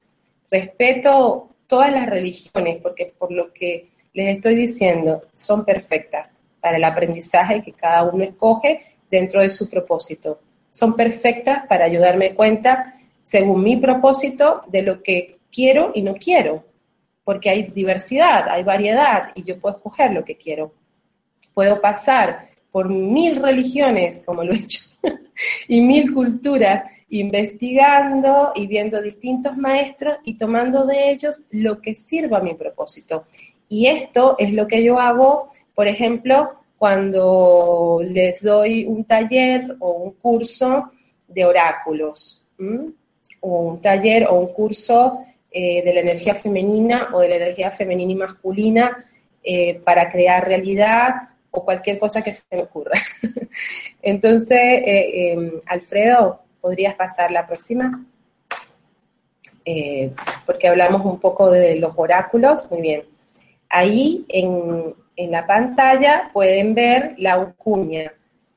respeto 0.49 1.49
todas 1.67 1.91
las 1.91 2.09
religiones, 2.09 2.79
porque 2.81 3.13
por 3.19 3.31
lo 3.31 3.53
que 3.53 3.89
les 4.15 4.37
estoy 4.37 4.55
diciendo, 4.55 5.21
son 5.37 5.63
perfectas 5.63 6.27
para 6.59 6.77
el 6.77 6.83
aprendizaje 6.83 7.61
que 7.61 7.73
cada 7.73 8.03
uno 8.05 8.23
escoge 8.23 8.81
dentro 9.11 9.41
de 9.41 9.51
su 9.51 9.69
propósito. 9.69 10.39
Son 10.71 10.95
perfectas 10.95 11.67
para 11.67 11.85
ayudarme 11.85 12.33
cuenta, 12.33 12.96
según 13.27 13.61
mi 13.61 13.75
propósito, 13.75 14.61
de 14.67 14.83
lo 14.83 15.03
que 15.03 15.39
quiero 15.51 15.91
y 15.93 16.01
no 16.01 16.15
quiero, 16.15 16.63
porque 17.25 17.49
hay 17.49 17.63
diversidad, 17.63 18.47
hay 18.47 18.63
variedad 18.63 19.31
y 19.35 19.43
yo 19.43 19.59
puedo 19.59 19.75
escoger 19.75 20.13
lo 20.13 20.23
que 20.23 20.37
quiero. 20.37 20.71
Puedo 21.53 21.81
pasar 21.81 22.47
por 22.71 22.87
mil 22.87 23.35
religiones, 23.43 24.21
como 24.25 24.45
lo 24.45 24.53
he 24.53 24.59
hecho, 24.59 24.79
y 25.67 25.81
mil 25.81 26.13
culturas, 26.13 26.89
investigando 27.09 28.53
y 28.55 28.65
viendo 28.65 29.01
distintos 29.01 29.57
maestros 29.57 30.19
y 30.23 30.37
tomando 30.37 30.85
de 30.85 31.11
ellos 31.11 31.47
lo 31.51 31.81
que 31.81 31.95
sirva 31.95 32.37
a 32.37 32.43
mi 32.43 32.53
propósito. 32.53 33.25
Y 33.67 33.87
esto 33.87 34.35
es 34.39 34.53
lo 34.53 34.67
que 34.69 34.81
yo 34.81 34.99
hago, 34.99 35.51
por 35.75 35.87
ejemplo, 35.87 36.61
cuando 36.77 37.99
les 38.05 38.41
doy 38.41 38.85
un 38.85 39.03
taller 39.03 39.75
o 39.79 39.91
un 39.91 40.11
curso 40.11 40.91
de 41.27 41.43
oráculos, 41.43 42.45
o 42.57 42.93
un 43.41 43.81
taller 43.81 44.27
o 44.27 44.35
un 44.35 44.53
curso 44.53 45.25
eh, 45.49 45.81
de 45.83 45.93
la 45.93 46.01
energía 46.01 46.35
femenina 46.35 47.09
o 47.13 47.19
de 47.19 47.29
la 47.29 47.37
energía 47.37 47.71
femenina 47.71 48.11
y 48.11 48.15
masculina 48.15 49.05
eh, 49.41 49.79
para 49.83 50.09
crear 50.09 50.45
realidad 50.45 51.29
o 51.49 51.63
cualquier 51.63 51.97
cosa 51.97 52.21
que 52.21 52.33
se 52.33 52.43
me 52.51 52.63
ocurra. 52.63 52.99
Entonces, 54.01 54.59
eh, 54.59 55.31
em, 55.31 55.51
Alfredo, 55.65 56.41
¿podrías 56.61 56.95
pasar 56.95 57.31
la 57.31 57.47
próxima? 57.47 58.03
porque 60.45 60.69
hablamos 60.69 61.03
un 61.05 61.19
poco 61.19 61.51
de 61.51 61.75
los 61.75 61.91
oráculos. 61.97 62.71
Muy 62.71 62.81
bien. 62.81 63.01
Ahí 63.67 64.25
en, 64.29 64.95
la 65.29 65.45
pantalla 65.45 66.29
pueden 66.31 66.73
ver 66.73 67.15
la 67.17 67.37
uncuña. 67.37 68.13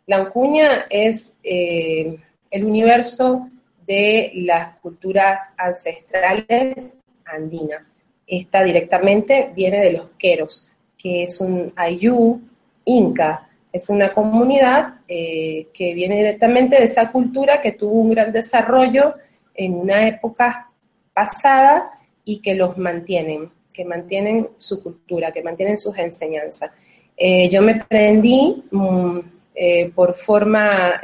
La 0.07 0.23
uncuña 0.23 0.87
es 0.89 1.35
el 1.43 2.65
universo 2.65 3.49
de 3.91 4.31
las 4.35 4.77
culturas 4.77 5.43
ancestrales 5.57 6.77
andinas. 7.25 7.93
Esta 8.25 8.63
directamente 8.63 9.51
viene 9.53 9.81
de 9.81 9.95
los 9.95 10.11
queros, 10.17 10.69
que 10.97 11.25
es 11.25 11.41
un 11.41 11.73
ayú 11.75 12.41
inca. 12.85 13.49
Es 13.73 13.91
una 13.91 14.15
comunidad 14.15 15.01
eh, 15.09 15.67
que 15.75 15.93
viene 15.95 16.19
directamente 16.19 16.77
de 16.77 16.85
esa 16.85 17.11
cultura 17.11 17.61
que 17.61 17.73
tuvo 17.73 18.01
un 18.01 18.11
gran 18.11 18.31
desarrollo 18.31 19.15
en 19.55 19.75
una 19.75 20.07
época 20.07 20.71
pasada 21.13 21.91
y 22.25 22.41
que 22.41 22.55
los 22.55 22.79
mantienen 22.79 23.51
que 23.73 23.85
mantienen 23.85 24.49
su 24.59 24.83
cultura, 24.83 25.31
que 25.33 25.43
mantienen 25.43 25.79
sus 25.79 25.97
enseñanzas. 25.97 26.73
Eh, 27.17 27.49
yo 27.49 27.63
me 27.63 27.85
prendí 27.85 28.65
mm, 28.71 29.19
eh, 29.55 29.93
por 29.95 30.15
forma 30.15 31.01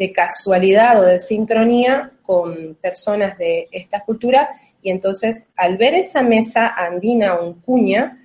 de 0.00 0.12
casualidad 0.12 0.98
o 0.98 1.04
de 1.04 1.20
sincronía 1.20 2.10
con 2.22 2.74
personas 2.80 3.38
de 3.38 3.68
esta 3.70 4.00
cultura 4.00 4.48
y 4.82 4.90
entonces 4.90 5.46
al 5.54 5.76
ver 5.76 5.92
esa 5.92 6.22
mesa 6.22 6.68
andina 6.68 7.34
o 7.34 7.54
cuña, 7.60 8.16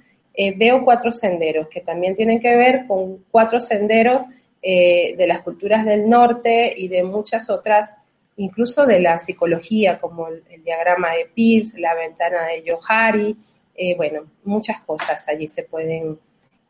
veo 0.55 0.85
cuatro 0.85 1.11
senderos 1.11 1.67
que 1.67 1.81
también 1.81 2.15
tienen 2.15 2.39
que 2.39 2.55
ver 2.55 2.87
con 2.87 3.25
cuatro 3.29 3.59
senderos 3.59 4.21
de 4.61 5.25
las 5.27 5.41
culturas 5.41 5.85
del 5.85 6.09
norte 6.09 6.73
y 6.75 6.87
de 6.87 7.03
muchas 7.03 7.49
otras 7.49 7.93
incluso 8.37 8.85
de 8.85 8.99
la 8.99 9.19
psicología, 9.19 9.99
como 9.99 10.27
el, 10.27 10.43
diagrama 10.63 11.13
de 11.13 11.29
Pierce, 11.33 11.79
la 11.79 11.93
ventana 11.93 12.47
de 12.47 12.63
Johari, 12.67 13.37
eh, 13.75 13.95
bueno, 13.95 14.25
muchas 14.43 14.81
cosas 14.81 15.27
allí 15.27 15.47
se 15.47 15.63
pueden 15.63 16.17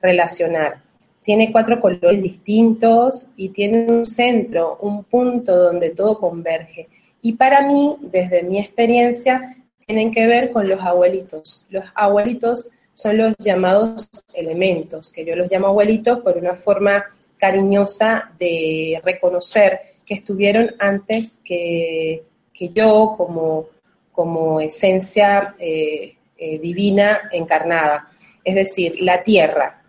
relacionar. 0.01 0.81
Tiene 1.25 1.51
cuatro 1.51 1.81
colores 1.81 2.21
distintos 2.21 3.31
y 3.35 3.49
tiene 3.49 3.87
un 3.91 4.05
centro, 4.05 4.77
un 4.81 5.03
punto 5.05 5.55
donde 5.55 5.89
todo 5.89 6.19
converge. 6.19 6.87
Y 7.23 7.33
para 7.33 7.65
mí, 7.65 7.95
desde 7.99 8.43
mi 8.43 8.59
experiencia, 8.59 9.57
tienen 9.87 10.11
que 10.11 10.27
ver 10.27 10.51
con 10.51 10.69
los 10.69 10.79
abuelitos. 10.81 11.65
Los 11.71 11.83
abuelitos 11.95 12.69
son 12.93 13.17
los 13.17 13.33
llamados 13.39 14.07
elementos, 14.35 15.11
que 15.11 15.25
yo 15.25 15.35
los 15.35 15.51
llamo 15.51 15.65
abuelitos 15.65 16.19
por 16.19 16.37
una 16.37 16.53
forma 16.53 17.03
cariñosa 17.37 18.31
de 18.37 19.01
reconocer 19.03 19.79
que 20.05 20.13
estuvieron 20.13 20.75
antes 20.77 21.31
que, 21.43 22.21
yo 22.53 23.15
como, 23.17 23.69
como 24.11 24.61
esencia 24.61 25.55
eh, 25.57 26.15
eh, 26.37 26.59
divina 26.59 27.29
encarnada. 27.31 28.11
Es 28.43 28.53
decir, 28.53 29.01
la 29.01 29.23
tierra, 29.23 29.81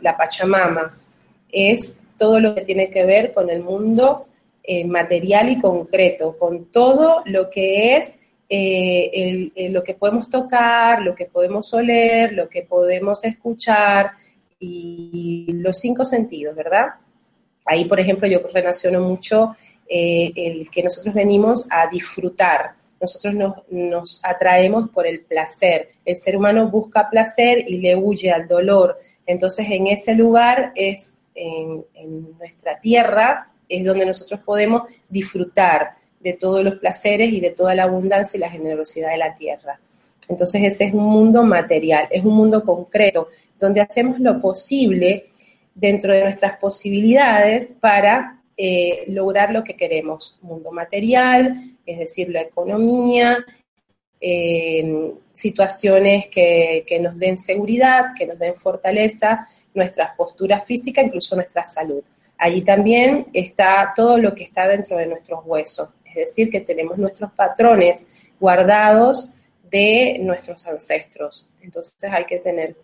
la 0.00 0.16
Pachamama, 0.16 0.96
es 1.50 2.00
todo 2.16 2.40
lo 2.40 2.54
que 2.54 2.62
tiene 2.62 2.90
que 2.90 3.04
ver 3.04 3.32
con 3.32 3.50
el 3.50 3.62
mundo 3.62 4.26
eh, 4.62 4.84
material 4.84 5.50
y 5.50 5.58
concreto, 5.58 6.36
con 6.38 6.66
todo 6.66 7.22
lo 7.26 7.50
que 7.50 7.96
es 7.96 8.14
lo 9.70 9.82
que 9.84 9.94
podemos 9.94 10.28
tocar, 10.28 11.02
lo 11.02 11.14
que 11.14 11.26
podemos 11.26 11.72
oler, 11.72 12.32
lo 12.32 12.48
que 12.48 12.62
podemos 12.62 13.22
escuchar 13.22 14.10
y 14.58 15.46
los 15.52 15.78
cinco 15.78 16.04
sentidos, 16.04 16.56
¿verdad? 16.56 16.88
Ahí, 17.64 17.84
por 17.84 18.00
ejemplo, 18.00 18.26
yo 18.26 18.40
relaciono 18.52 19.00
mucho 19.00 19.56
eh, 19.88 20.32
el 20.36 20.70
que 20.70 20.82
nosotros 20.82 21.14
venimos 21.14 21.66
a 21.70 21.88
disfrutar. 21.88 22.72
Nosotros 23.00 23.34
nos, 23.70 24.20
atraemos 24.22 24.90
por 24.90 25.06
el 25.06 25.20
placer. 25.20 25.90
El 26.04 26.16
ser 26.16 26.36
humano 26.36 26.68
busca 26.68 27.08
placer 27.08 27.64
y 27.66 27.78
le 27.78 27.96
huye 27.96 28.30
al 28.30 28.46
dolor. 28.46 28.98
Entonces, 29.30 29.66
en 29.70 29.86
ese 29.86 30.14
lugar 30.14 30.72
es, 30.74 31.20
en, 31.34 31.84
nuestra 32.38 32.80
tierra, 32.80 33.48
es 33.68 33.84
donde 33.84 34.04
nosotros 34.04 34.40
podemos 34.44 34.82
disfrutar 35.08 35.92
de 36.18 36.32
todos 36.34 36.64
los 36.64 36.74
placeres 36.76 37.32
y 37.32 37.40
de 37.40 37.50
toda 37.50 37.74
la 37.74 37.84
abundancia 37.84 38.36
y 38.36 38.40
la 38.40 38.50
generosidad 38.50 39.10
de 39.10 39.18
la 39.18 39.34
tierra. 39.34 39.78
Entonces 40.28 40.62
ese 40.62 40.84
es 40.86 40.94
un 40.94 41.04
mundo 41.04 41.44
material, 41.44 42.08
es 42.10 42.24
un 42.24 42.34
mundo 42.34 42.62
concreto, 42.64 43.28
donde 43.58 43.80
hacemos 43.80 44.18
lo 44.20 44.40
posible 44.40 45.26
dentro 45.74 46.12
de 46.12 46.22
nuestras 46.22 46.58
posibilidades 46.58 47.72
para 47.80 48.40
eh, 48.56 49.04
lograr 49.08 49.52
lo 49.52 49.64
que 49.64 49.76
queremos, 49.76 50.38
mundo 50.42 50.72
material, 50.72 51.76
es 51.86 51.98
decir, 51.98 52.28
la 52.30 52.42
economía, 52.42 53.44
eh, 54.20 55.12
situaciones 55.32 56.26
que, 56.28 56.84
que, 56.86 57.00
nos 57.00 57.18
den 57.18 57.38
seguridad, 57.38 58.14
que 58.16 58.26
nos 58.26 58.38
den 58.38 58.54
fortaleza, 58.56 59.48
nuestra 59.74 60.14
postura 60.16 60.60
física, 60.60 61.00
incluso 61.00 61.36
nuestra 61.36 61.64
salud. 61.64 62.02
Allí 62.36 62.62
también 62.62 63.26
está 63.32 63.92
todo 63.94 64.18
lo 64.18 64.34
que 64.34 64.44
está 64.44 64.66
dentro 64.66 64.96
de 64.96 65.06
nuestros 65.06 65.40
huesos, 65.44 65.90
es 66.04 66.14
decir, 66.14 66.50
que 66.50 66.60
tenemos 66.60 66.98
nuestros 66.98 67.32
patrones 67.32 68.04
guardados 68.38 69.32
de 69.70 70.18
nuestros 70.20 70.66
ancestros. 70.66 71.48
Entonces 71.62 72.10
hay 72.10 72.24
que 72.24 72.38
tener 72.38 72.76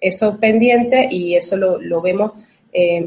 eso 0.00 0.38
pendiente 0.38 1.08
y 1.10 1.36
eso 1.36 1.56
lo, 1.56 1.80
lo 1.80 2.00
vemos 2.00 2.32
eh, 2.72 3.06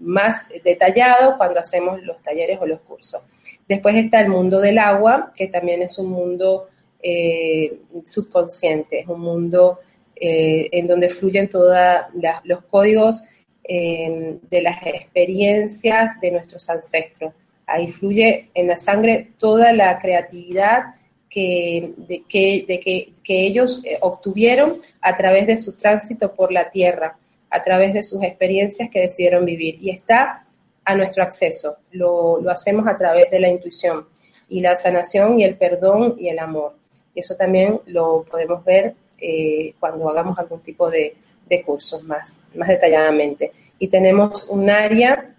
más 0.00 0.48
detallado 0.62 1.36
cuando 1.36 1.60
hacemos 1.60 2.02
los 2.02 2.22
talleres 2.22 2.58
o 2.60 2.66
los 2.66 2.80
cursos. 2.80 3.22
Después 3.68 3.96
está 3.96 4.20
el 4.20 4.28
mundo 4.28 4.60
del 4.60 4.78
agua, 4.78 5.32
que 5.34 5.48
también 5.48 5.82
es 5.82 5.98
un 5.98 6.10
mundo 6.10 6.68
eh, 7.06 7.80
subconsciente, 8.06 9.00
es 9.00 9.06
un 9.08 9.20
mundo 9.20 9.80
eh, 10.16 10.68
en 10.72 10.86
donde 10.86 11.08
fluyen 11.10 11.48
todos 11.48 11.76
los 12.44 12.64
códigos 12.64 13.22
eh, 13.62 14.38
de 14.50 14.62
las 14.62 14.86
experiencias 14.86 16.18
de 16.20 16.30
nuestros 16.30 16.68
ancestros. 16.70 17.34
Ahí 17.66 17.92
fluye 17.92 18.48
en 18.54 18.68
la 18.68 18.76
sangre 18.76 19.32
toda 19.38 19.72
la 19.72 19.98
creatividad 19.98 20.94
que, 21.28 21.92
que, 22.28 22.64
que, 22.66 23.12
que 23.22 23.46
ellos 23.46 23.82
obtuvieron 24.00 24.80
a 25.00 25.16
través 25.16 25.46
de 25.46 25.58
su 25.58 25.76
tránsito 25.76 26.32
por 26.32 26.52
la 26.52 26.70
tierra 26.70 27.18
a 27.50 27.62
través 27.62 27.94
de 27.94 28.02
sus 28.02 28.22
experiencias 28.22 28.90
que 28.90 29.02
decidieron 29.02 29.44
vivir 29.44 29.78
y 29.80 29.90
está 29.90 30.44
a 30.84 30.94
nuestro 30.96 31.22
acceso. 31.22 31.76
Lo, 31.92 32.40
hacemos 32.50 32.86
a 32.88 32.96
través 32.96 33.30
de 33.30 33.38
la 33.38 33.48
intuición 33.48 34.06
y 34.48 34.60
la 34.60 34.74
sanación 34.74 35.38
y 35.38 35.44
el 35.44 35.56
perdón 35.56 36.16
y 36.18 36.28
el 36.28 36.40
amor. 36.40 36.74
Y 37.14 37.20
eso 37.20 37.36
también 37.36 37.80
lo 37.86 38.24
podemos 38.30 38.64
ver 38.64 38.94
eh, 39.18 39.74
cuando 39.78 40.08
hagamos 40.08 40.38
algún 40.38 40.60
tipo 40.60 40.90
de, 40.90 41.16
de 41.48 41.62
cursos 41.62 42.02
más, 42.04 42.42
más 42.54 42.68
detalladamente. 42.68 43.52
Y 43.78 43.88
tenemos 43.88 44.48
un 44.48 44.70
área 44.70 45.34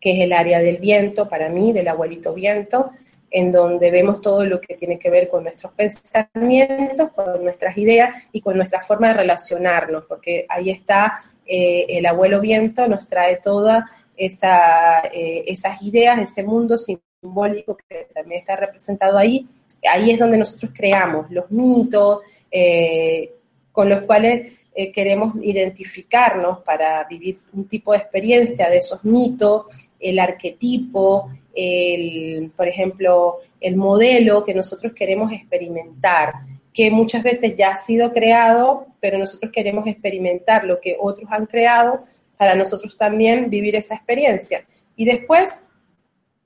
que 0.00 0.12
es 0.12 0.20
el 0.20 0.32
área 0.32 0.58
del 0.60 0.78
viento, 0.78 1.28
para 1.28 1.48
mí, 1.48 1.72
del 1.72 1.88
abuelito 1.88 2.34
viento, 2.34 2.90
en 3.30 3.52
donde 3.52 3.90
vemos 3.90 4.20
todo 4.20 4.44
lo 4.44 4.60
que 4.60 4.74
tiene 4.74 4.98
que 4.98 5.10
ver 5.10 5.28
con 5.28 5.44
nuestros 5.44 5.72
pensamientos, 5.72 7.10
con 7.12 7.44
nuestras 7.44 7.78
ideas 7.78 8.14
y 8.32 8.40
con 8.40 8.56
nuestra 8.56 8.80
forma 8.80 9.08
de 9.08 9.14
relacionarnos, 9.14 10.04
porque 10.06 10.44
ahí 10.48 10.70
está 10.70 11.22
eh, 11.46 11.98
el 11.98 12.06
abuelo 12.06 12.40
viento 12.40 12.86
nos 12.86 13.06
trae 13.06 13.36
todas 13.36 13.84
eh, 14.16 15.44
esas 15.46 15.82
ideas, 15.82 16.18
ese 16.18 16.42
mundo 16.44 16.76
simbólico 16.78 17.76
que 17.76 18.08
también 18.14 18.40
está 18.40 18.56
representado 18.56 19.18
ahí. 19.18 19.46
Ahí 19.90 20.10
es 20.10 20.18
donde 20.18 20.38
nosotros 20.38 20.72
creamos 20.74 21.30
los 21.30 21.50
mitos 21.50 22.20
eh, 22.50 23.32
con 23.72 23.88
los 23.88 24.02
cuales 24.02 24.52
queremos 24.94 25.34
identificarnos 25.42 26.60
para 26.60 27.04
vivir 27.04 27.36
un 27.52 27.68
tipo 27.68 27.92
de 27.92 27.98
experiencia 27.98 28.70
de 28.70 28.78
esos 28.78 29.04
mitos, 29.04 29.66
el 30.00 30.18
arquetipo, 30.18 31.30
el, 31.54 32.50
por 32.56 32.68
ejemplo, 32.68 33.40
el 33.60 33.76
modelo 33.76 34.42
que 34.44 34.54
nosotros 34.54 34.94
queremos 34.94 35.30
experimentar 35.30 36.32
que 36.72 36.90
muchas 36.90 37.22
veces 37.22 37.54
ya 37.56 37.72
ha 37.72 37.76
sido 37.76 38.12
creado, 38.12 38.86
pero 39.00 39.18
nosotros 39.18 39.52
queremos 39.52 39.86
experimentar 39.86 40.64
lo 40.64 40.80
que 40.80 40.96
otros 40.98 41.30
han 41.30 41.46
creado 41.46 41.98
para 42.38 42.54
nosotros 42.54 42.96
también 42.96 43.50
vivir 43.50 43.76
esa 43.76 43.94
experiencia. 43.94 44.64
Y 44.96 45.04
después 45.04 45.52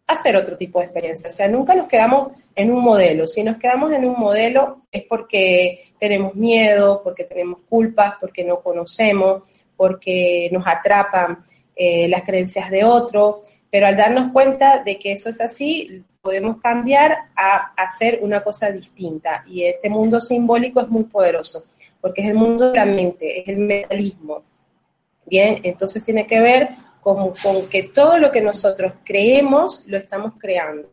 hacer 0.06 0.36
otro 0.36 0.56
tipo 0.56 0.78
de 0.78 0.86
experiencia. 0.86 1.30
O 1.30 1.32
sea, 1.32 1.48
nunca 1.48 1.74
nos 1.74 1.88
quedamos 1.88 2.32
en 2.54 2.70
un 2.70 2.82
modelo. 2.82 3.26
Si 3.26 3.42
nos 3.42 3.56
quedamos 3.56 3.92
en 3.92 4.04
un 4.04 4.18
modelo 4.18 4.82
es 4.90 5.04
porque 5.04 5.92
tenemos 5.98 6.34
miedo, 6.34 7.02
porque 7.02 7.24
tenemos 7.24 7.60
culpas, 7.68 8.14
porque 8.20 8.44
no 8.44 8.60
conocemos, 8.60 9.42
porque 9.76 10.48
nos 10.52 10.66
atrapan 10.66 11.44
eh, 11.74 12.08
las 12.08 12.22
creencias 12.22 12.70
de 12.70 12.84
otro. 12.84 13.42
Pero 13.70 13.86
al 13.86 13.96
darnos 13.96 14.32
cuenta 14.32 14.82
de 14.82 14.98
que 14.98 15.12
eso 15.12 15.28
es 15.30 15.40
así, 15.40 16.04
podemos 16.22 16.60
cambiar 16.60 17.16
a 17.36 17.72
hacer 17.76 18.20
una 18.22 18.42
cosa 18.42 18.70
distinta. 18.70 19.44
Y 19.46 19.64
este 19.64 19.90
mundo 19.90 20.20
simbólico 20.20 20.80
es 20.80 20.88
muy 20.88 21.04
poderoso, 21.04 21.64
porque 22.00 22.22
es 22.22 22.28
el 22.28 22.34
mundo 22.34 22.70
de 22.70 22.78
la 22.78 22.84
mente, 22.84 23.40
es 23.40 23.48
el 23.48 23.58
mentalismo. 23.58 24.42
Bien, 25.26 25.60
entonces 25.64 26.04
tiene 26.04 26.26
que 26.26 26.40
ver 26.40 26.68
con, 27.06 27.30
con 27.40 27.68
que 27.70 27.84
todo 27.84 28.18
lo 28.18 28.32
que 28.32 28.40
nosotros 28.40 28.94
creemos 29.04 29.84
lo 29.86 29.96
estamos 29.96 30.32
creando. 30.40 30.92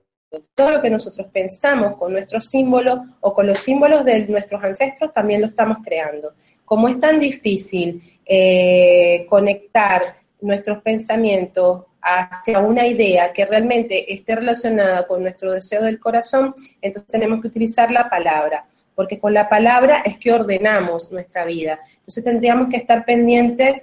Todo 0.53 0.69
lo 0.69 0.79
que 0.79 0.91
nosotros 0.91 1.25
pensamos 1.33 1.97
con 1.97 2.11
nuestros 2.11 2.47
símbolos 2.47 2.99
o 3.21 3.33
con 3.33 3.47
los 3.47 3.59
símbolos 3.59 4.05
de 4.05 4.27
nuestros 4.27 4.63
ancestros 4.63 5.11
también 5.11 5.41
lo 5.41 5.47
estamos 5.47 5.79
creando. 5.83 6.33
Como 6.65 6.87
es 6.87 6.99
tan 6.99 7.19
difícil 7.19 8.19
eh, 8.27 9.25
conectar 9.27 10.17
nuestros 10.41 10.83
pensamientos 10.83 11.85
hacia 11.99 12.59
una 12.59 12.85
idea 12.85 13.33
que 13.33 13.47
realmente 13.47 14.13
esté 14.13 14.35
relacionada 14.35 15.07
con 15.07 15.23
nuestro 15.23 15.51
deseo 15.51 15.81
del 15.81 15.99
corazón, 15.99 16.53
entonces 16.79 17.11
tenemos 17.11 17.41
que 17.41 17.47
utilizar 17.47 17.89
la 17.89 18.07
palabra, 18.07 18.67
porque 18.93 19.17
con 19.17 19.33
la 19.33 19.49
palabra 19.49 20.03
es 20.05 20.19
que 20.19 20.31
ordenamos 20.31 21.11
nuestra 21.11 21.43
vida. 21.43 21.79
Entonces 21.89 22.23
tendríamos 22.23 22.69
que 22.69 22.77
estar 22.77 23.03
pendientes 23.03 23.81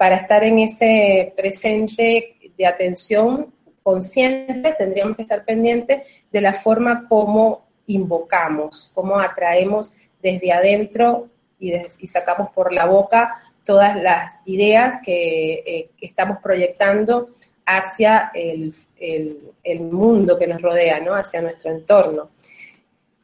para 0.00 0.16
estar 0.16 0.42
en 0.44 0.60
ese 0.60 1.34
presente 1.36 2.34
de 2.56 2.66
atención 2.66 3.52
consciente, 3.82 4.74
tendríamos 4.78 5.14
que 5.14 5.24
estar 5.24 5.44
pendientes 5.44 6.04
de 6.32 6.40
la 6.40 6.54
forma 6.54 7.06
como 7.06 7.66
invocamos, 7.84 8.90
cómo 8.94 9.20
atraemos 9.20 9.92
desde 10.22 10.52
adentro 10.52 11.28
y, 11.58 11.74
sacamos 12.08 12.48
por 12.54 12.72
la 12.72 12.86
boca 12.86 13.42
todas 13.66 13.94
las 13.94 14.40
ideas 14.46 15.02
que 15.04 15.62
eh, 15.66 15.90
estamos 16.00 16.38
proyectando 16.42 17.34
hacia 17.66 18.30
el, 18.32 18.72
mundo 19.82 20.38
que 20.38 20.46
nos 20.46 20.62
rodea, 20.62 20.98
¿no? 21.00 21.14
hacia 21.14 21.42
nuestro 21.42 21.72
entorno. 21.72 22.30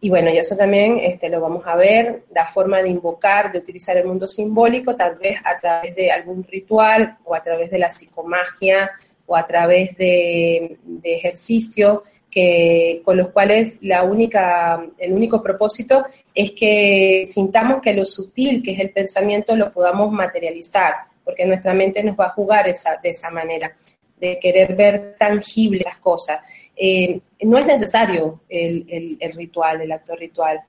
Y 0.01 0.11
bueno, 0.11 0.31
y 0.31 0.39
eso 0.39 0.57
también 0.57 0.99
este, 1.01 1.29
lo 1.29 1.41
vamos 1.41 1.67
a 1.67 1.75
ver, 1.75 2.25
la 2.33 2.47
forma 2.47 2.83
de 2.83 2.91
invocar, 2.91 3.51
de 3.51 3.59
utilizar 3.59 3.97
el 3.97 4.07
mundo 4.07 4.29
simbólico, 4.29 4.95
tal 4.95 5.17
vez 5.17 5.39
a 5.43 5.59
través 5.59 5.97
de 5.97 6.11
algún 6.11 6.45
ritual 6.45 7.17
o 7.25 7.35
a 7.35 7.43
través 7.43 7.71
de 7.71 7.79
la 7.79 7.91
psicomagia 7.91 8.91
o 9.27 9.35
a 9.35 9.47
través 9.47 9.97
de, 9.97 10.77
de 10.85 11.15
ejercicio 11.15 12.05
que, 12.31 13.01
con 13.05 13.17
los 13.17 13.31
cuales 13.31 13.79
la 13.81 14.03
única, 14.03 14.85
el 14.99 15.13
único 15.15 15.43
propósito 15.43 16.05
es 16.35 16.53
que 16.53 17.25
sintamos 17.25 17.81
que 17.81 17.95
lo 17.95 18.05
sutil, 18.05 18.63
que 18.63 18.73
es 18.73 18.81
el 18.81 18.91
pensamiento, 18.91 19.57
lo 19.57 19.73
podamos 19.73 20.13
materializar, 20.13 20.95
porque 21.25 21.47
nuestra 21.47 21.73
mente 21.73 22.03
nos 22.03 22.15
va 22.15 22.27
a 22.27 22.31
jugar 22.31 22.69
esa, 22.69 22.99
de 23.03 23.09
esa 23.11 23.31
manera 23.31 23.75
de 24.21 24.39
querer 24.39 24.75
ver 24.77 25.17
tangibles 25.19 25.85
las 25.85 25.99
cosas. 25.99 26.41
Eh, 26.77 27.21
no 27.43 27.59
es 27.59 27.67
necesario 27.67 28.41
el, 28.49 29.19
ritual, 29.35 29.81
el 29.81 29.93
acto 29.93 30.15
ritual, 30.15 30.61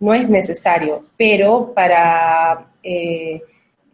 no 0.00 0.12
es 0.12 0.28
necesario, 0.28 1.06
pero 1.16 1.72
para 1.72 2.72
eh, 2.82 3.40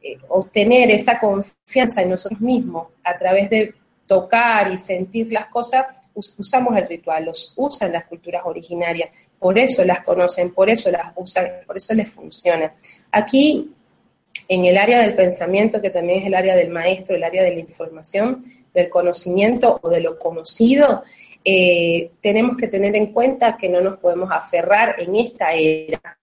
eh, 0.03 0.19
obtener 0.29 0.91
esa 0.91 1.19
confianza 1.19 2.01
en 2.03 2.11
nosotros 2.11 2.41
mismos 2.41 2.89
a 3.05 3.17
través 3.17 3.51
de 3.51 3.75
tocar 4.07 4.73
y 4.73 4.79
sentir 4.79 5.31
las 5.31 5.47
cosas, 5.47 5.87
usamos 6.15 6.77
el 6.77 6.89
ritual, 6.89 7.27
los 7.27 7.53
usan 7.57 7.93
las 7.93 8.07
culturas 8.07 8.43
originarias, 8.45 9.11
por 9.39 9.59
eso 9.59 9.85
las 9.85 10.03
conocen, 10.03 10.53
por 10.53 10.69
eso 10.69 10.91
las 10.91 11.13
usan, 11.17 11.47
por 11.67 11.77
eso 11.77 11.95
les 11.95 12.11
funciona. 12.11 12.75
Aquí, 13.13 13.73
en 14.49 14.65
el 14.65 14.77
área 14.77 15.01
del 15.01 15.15
pensamiento, 15.15 15.81
que 15.81 15.91
también 15.91 16.21
es 16.21 16.27
el 16.27 16.35
área 16.35 16.57
del 16.57 16.71
maestro, 16.71 17.15
el 17.15 17.25
área 17.25 17.43
de 17.43 17.55
la 17.55 17.61
información, 17.61 18.45
del 18.75 18.89
conocimiento 18.89 19.79
o 19.83 19.89
de 19.89 20.01
lo 20.01 20.19
conocido, 20.19 21.03
eh, 21.45 22.11
tenemos 22.21 22.57
que 22.57 22.69
tener 22.69 22.95
en 22.97 23.13
cuenta 23.13 23.57
que 23.57 23.69
no 23.69 23.81
nos 23.81 23.99
podemos 23.99 24.31
aferrar 24.31 24.97
en 24.99 25.17
esta 25.17 25.53
era. 25.53 26.19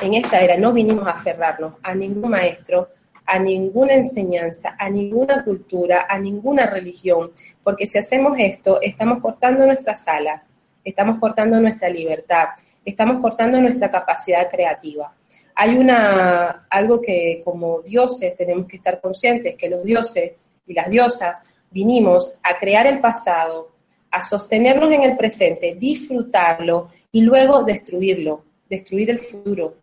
En 0.00 0.14
esta 0.14 0.40
era 0.40 0.56
no 0.56 0.72
vinimos 0.72 1.06
a 1.06 1.10
aferrarnos 1.10 1.74
a 1.82 1.94
ningún 1.94 2.30
maestro, 2.30 2.88
a 3.26 3.38
ninguna 3.38 3.94
enseñanza, 3.94 4.74
a 4.78 4.88
ninguna 4.88 5.44
cultura, 5.44 6.06
a 6.08 6.18
ninguna 6.18 6.66
religión, 6.66 7.32
porque 7.62 7.86
si 7.86 7.98
hacemos 7.98 8.34
esto, 8.38 8.80
estamos 8.80 9.20
cortando 9.20 9.66
nuestras 9.66 10.06
alas, 10.08 10.42
estamos 10.82 11.18
cortando 11.20 11.60
nuestra 11.60 11.88
libertad, 11.88 12.48
estamos 12.84 13.20
cortando 13.20 13.60
nuestra 13.60 13.90
capacidad 13.90 14.50
creativa. 14.50 15.14
Hay 15.54 15.76
una, 15.76 16.66
algo 16.70 17.00
que 17.00 17.42
como 17.44 17.82
dioses 17.82 18.34
tenemos 18.36 18.66
que 18.66 18.76
estar 18.76 19.00
conscientes, 19.00 19.56
que 19.56 19.68
los 19.68 19.84
dioses 19.84 20.32
y 20.66 20.72
las 20.74 20.88
diosas 20.88 21.36
vinimos 21.70 22.38
a 22.42 22.58
crear 22.58 22.86
el 22.86 23.00
pasado, 23.00 23.71
a 24.12 24.22
sostenernos 24.22 24.92
en 24.92 25.02
el 25.02 25.16
presente, 25.16 25.74
disfrutarlo 25.74 26.90
y 27.10 27.22
luego 27.22 27.64
destruirlo, 27.64 28.44
destruir 28.68 29.10
el 29.10 29.18
futuro, 29.18 29.74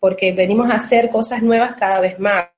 porque 0.00 0.32
venimos 0.32 0.70
a 0.70 0.74
hacer 0.74 1.10
cosas 1.10 1.42
nuevas 1.42 1.76
cada 1.78 2.00
vez 2.00 2.18
más. 2.18 2.48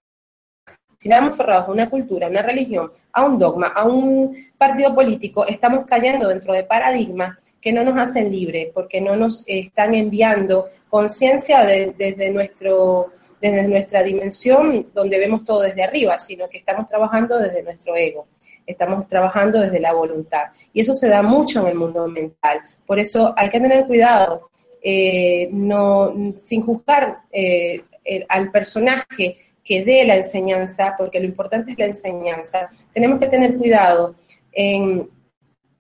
si 0.99 1.11
estamos 1.11 1.35
aferrados 1.35 1.69
a 1.69 1.73
una 1.73 1.91
cultura, 1.91 2.27
a 2.27 2.31
una 2.31 2.43
religión, 2.43 2.91
a 3.13 3.25
un 3.25 3.39
dogma, 3.39 3.69
a 3.69 3.85
un 3.85 4.35
partido 4.57 4.95
político, 4.95 5.47
estamos 5.47 5.85
cayendo 5.85 6.29
dentro 6.29 6.55
de 6.55 6.65
paradigmas 6.65 7.37
que 7.61 7.73
no 7.73 7.85
nos 7.85 7.99
hacen 7.99 8.31
libre, 8.31 8.71
porque 8.73 9.01
no 9.01 9.17
nos 9.17 9.45
están 9.47 9.95
enviando 9.95 10.69
conciencia 10.89 11.65
desde 11.65 12.31
nuestro 12.31 13.11
desde 13.41 13.69
nuestra 13.69 14.03
dimensión 14.03 14.87
donde 14.95 15.19
vemos 15.19 15.45
todo 15.45 15.61
desde 15.61 15.83
arriba, 15.83 16.19
sino 16.19 16.49
que 16.49 16.59
estamos 16.59 16.87
trabajando 16.87 17.39
desde 17.39 17.63
nuestro 17.63 17.95
ego, 17.97 18.27
estamos 18.67 19.07
trabajando 19.09 19.61
desde 19.61 19.81
la 19.81 19.93
voluntad. 19.93 20.45
Y 20.73 20.81
eso 20.81 20.95
se 20.95 21.09
da 21.09 21.23
mucho 21.23 21.61
en 21.61 21.69
el 21.69 21.75
mundo 21.75 22.07
mental. 22.09 22.61
Por 22.87 22.99
eso 22.99 23.35
hay 23.37 23.49
que 23.49 23.61
tener 23.61 23.87
cuidado, 23.87 24.51
eh, 24.83 25.49
no, 25.53 26.13
sin 26.43 26.63
juzgar 26.63 27.19
eh, 27.33 27.83
al 28.29 28.51
personaje 28.51 29.39
que 29.65 29.85
dé 29.85 30.05
la 30.05 30.17
enseñanza, 30.17 30.95
porque 30.97 31.19
lo 31.19 31.27
importante 31.27 31.73
es 31.73 31.79
la 31.79 31.87
enseñanza, 31.87 32.71
tenemos 32.93 33.19
que 33.19 33.27
tener 33.27 33.57
cuidado 33.57 34.15
en 34.53 35.11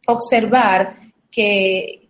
observar 0.09 0.97
que, 1.31 2.07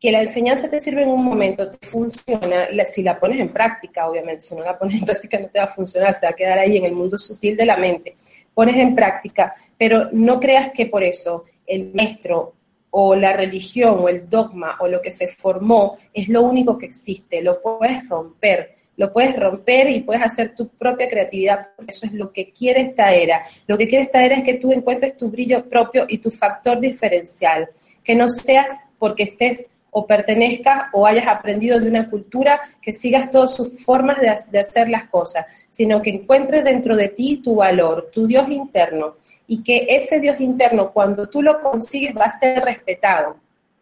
que 0.00 0.10
la 0.10 0.22
enseñanza 0.22 0.68
te 0.68 0.80
sirve 0.80 1.02
en 1.02 1.10
un 1.10 1.24
momento, 1.24 1.70
te 1.70 1.86
funciona, 1.86 2.66
si 2.90 3.02
la 3.02 3.20
pones 3.20 3.38
en 3.38 3.52
práctica, 3.52 4.08
obviamente, 4.08 4.42
si 4.42 4.56
no 4.56 4.64
la 4.64 4.78
pones 4.78 4.98
en 4.98 5.04
práctica 5.04 5.38
no 5.38 5.48
te 5.48 5.58
va 5.58 5.66
a 5.66 5.74
funcionar, 5.74 6.18
se 6.18 6.26
va 6.26 6.30
a 6.30 6.36
quedar 6.36 6.58
ahí 6.58 6.78
en 6.78 6.86
el 6.86 6.92
mundo 6.92 7.18
sutil 7.18 7.56
de 7.56 7.66
la 7.66 7.76
mente. 7.76 8.16
Pones 8.54 8.76
en 8.76 8.94
práctica, 8.94 9.54
pero 9.80 10.10
no 10.12 10.38
creas 10.38 10.72
que 10.72 10.84
por 10.84 11.02
eso 11.02 11.46
el 11.66 11.94
maestro 11.94 12.52
o 12.90 13.14
la 13.14 13.32
religión 13.32 14.00
o 14.00 14.10
el 14.10 14.28
dogma 14.28 14.76
o 14.80 14.86
lo 14.86 15.00
que 15.00 15.10
se 15.10 15.26
formó 15.26 15.96
es 16.12 16.28
lo 16.28 16.42
único 16.42 16.76
que 16.76 16.84
existe, 16.84 17.40
lo 17.40 17.62
puedes 17.62 18.06
romper, 18.06 18.74
lo 18.98 19.10
puedes 19.10 19.34
romper 19.34 19.88
y 19.88 20.00
puedes 20.00 20.22
hacer 20.22 20.54
tu 20.54 20.68
propia 20.68 21.08
creatividad, 21.08 21.68
eso 21.86 22.04
es 22.04 22.12
lo 22.12 22.30
que 22.30 22.52
quiere 22.52 22.82
esta 22.82 23.14
era. 23.14 23.42
Lo 23.66 23.78
que 23.78 23.88
quiere 23.88 24.04
esta 24.04 24.22
era 24.22 24.34
es 24.34 24.44
que 24.44 24.58
tú 24.58 24.70
encuentres 24.70 25.16
tu 25.16 25.30
brillo 25.30 25.66
propio 25.66 26.04
y 26.06 26.18
tu 26.18 26.30
factor 26.30 26.78
diferencial, 26.78 27.70
que 28.04 28.14
no 28.14 28.28
seas 28.28 28.68
porque 28.98 29.22
estés 29.22 29.64
o 29.90 30.06
pertenezcas 30.06 30.84
o 30.92 31.06
hayas 31.06 31.26
aprendido 31.26 31.80
de 31.80 31.88
una 31.88 32.08
cultura 32.08 32.60
que 32.80 32.92
sigas 32.92 33.30
todas 33.30 33.54
sus 33.54 33.82
formas 33.84 34.18
de, 34.20 34.58
hacer 34.58 34.88
las 34.88 35.04
cosas, 35.08 35.46
sino 35.70 36.00
que 36.00 36.10
encuentres 36.10 36.64
dentro 36.64 36.96
de 36.96 37.08
ti 37.08 37.38
tu 37.42 37.56
valor, 37.56 38.10
tu 38.12 38.26
Dios 38.26 38.48
interno, 38.48 39.16
y 39.46 39.62
que 39.62 39.86
ese 39.88 40.20
Dios 40.20 40.40
interno, 40.40 40.92
cuando 40.92 41.28
tú 41.28 41.42
lo 41.42 41.60
consigues, 41.60 42.14
va 42.16 42.26
a 42.26 42.38
ser 42.38 42.62
respetado, 42.62 43.36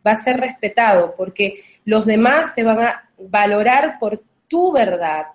va 0.07 0.13
a 0.13 0.17
ser 0.17 0.39
respetado, 0.39 1.15
porque 1.17 1.61
los 1.85 2.07
demás 2.07 2.55
te 2.55 2.63
van 2.63 2.81
a 2.81 3.11
valorar 3.19 3.99
por 3.99 4.23
tu 4.49 4.73
verdad, 4.73 5.27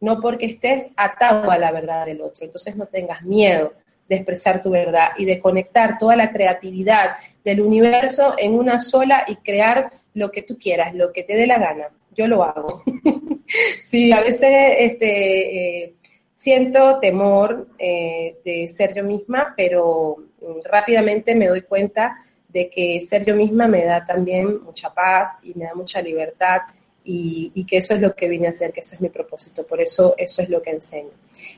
no 0.00 0.20
porque 0.20 0.46
estés 0.46 0.86
atado 0.96 1.50
a 1.50 1.58
la 1.58 1.72
verdad 1.72 2.06
del 2.06 2.20
otro. 2.20 2.46
Entonces 2.46 2.76
no 2.76 2.86
tengas 2.86 3.22
miedo 3.22 3.72
de 4.08 4.16
expresar 4.16 4.60
tu 4.60 4.70
verdad 4.70 5.10
y 5.18 5.24
de 5.24 5.38
conectar 5.38 5.98
toda 5.98 6.16
la 6.16 6.30
creatividad 6.30 7.16
del 7.44 7.60
universo 7.60 8.34
en 8.38 8.54
una 8.54 8.80
sola 8.80 9.24
y 9.26 9.36
crear 9.36 9.92
lo 10.14 10.30
que 10.30 10.42
tú 10.42 10.58
quieras, 10.58 10.94
lo 10.94 11.12
que 11.12 11.24
te 11.24 11.36
dé 11.36 11.46
la 11.46 11.58
gana. 11.58 11.88
Yo 12.16 12.26
lo 12.26 12.42
hago. 12.42 12.82
sí, 13.88 14.12
a 14.12 14.20
veces 14.20 14.50
este, 14.78 15.84
eh, 15.84 15.94
siento 16.34 16.98
temor 17.00 17.68
eh, 17.78 18.36
de 18.44 18.66
ser 18.66 18.94
yo 18.94 19.04
misma, 19.04 19.54
pero 19.56 20.16
mm, 20.40 20.60
rápidamente 20.64 21.34
me 21.34 21.48
doy 21.48 21.62
cuenta 21.62 22.16
de 22.48 22.68
que 22.68 23.00
ser 23.00 23.24
yo 23.24 23.36
misma 23.36 23.68
me 23.68 23.84
da 23.84 24.04
también 24.04 24.62
mucha 24.62 24.92
paz 24.92 25.38
y 25.42 25.54
me 25.54 25.66
da 25.66 25.74
mucha 25.74 26.02
libertad 26.02 26.62
y, 27.04 27.64
que 27.64 27.78
eso 27.78 27.94
es 27.94 28.00
lo 28.00 28.14
que 28.14 28.28
vine 28.28 28.46
a 28.46 28.50
hacer, 28.50 28.72
que 28.72 28.80
ese 28.80 28.94
es 28.94 29.00
mi 29.00 29.08
propósito, 29.08 29.66
por 29.66 29.80
eso 29.80 30.14
eso 30.16 30.42
es 30.42 30.48
lo 30.48 30.62
que 30.62 30.70
enseño. 30.70 31.10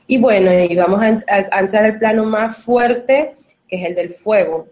Y 0.07 0.17
bueno, 0.17 0.51
y 0.51 0.75
vamos 0.75 1.01
a, 1.01 1.59
entrar 1.59 1.85
al 1.85 1.99
plano 1.99 2.25
más 2.25 2.57
fuerte, 2.57 3.35
que 3.67 3.77
es 3.77 3.85
el 3.85 3.95
del 3.95 4.13
fuego. 4.13 4.67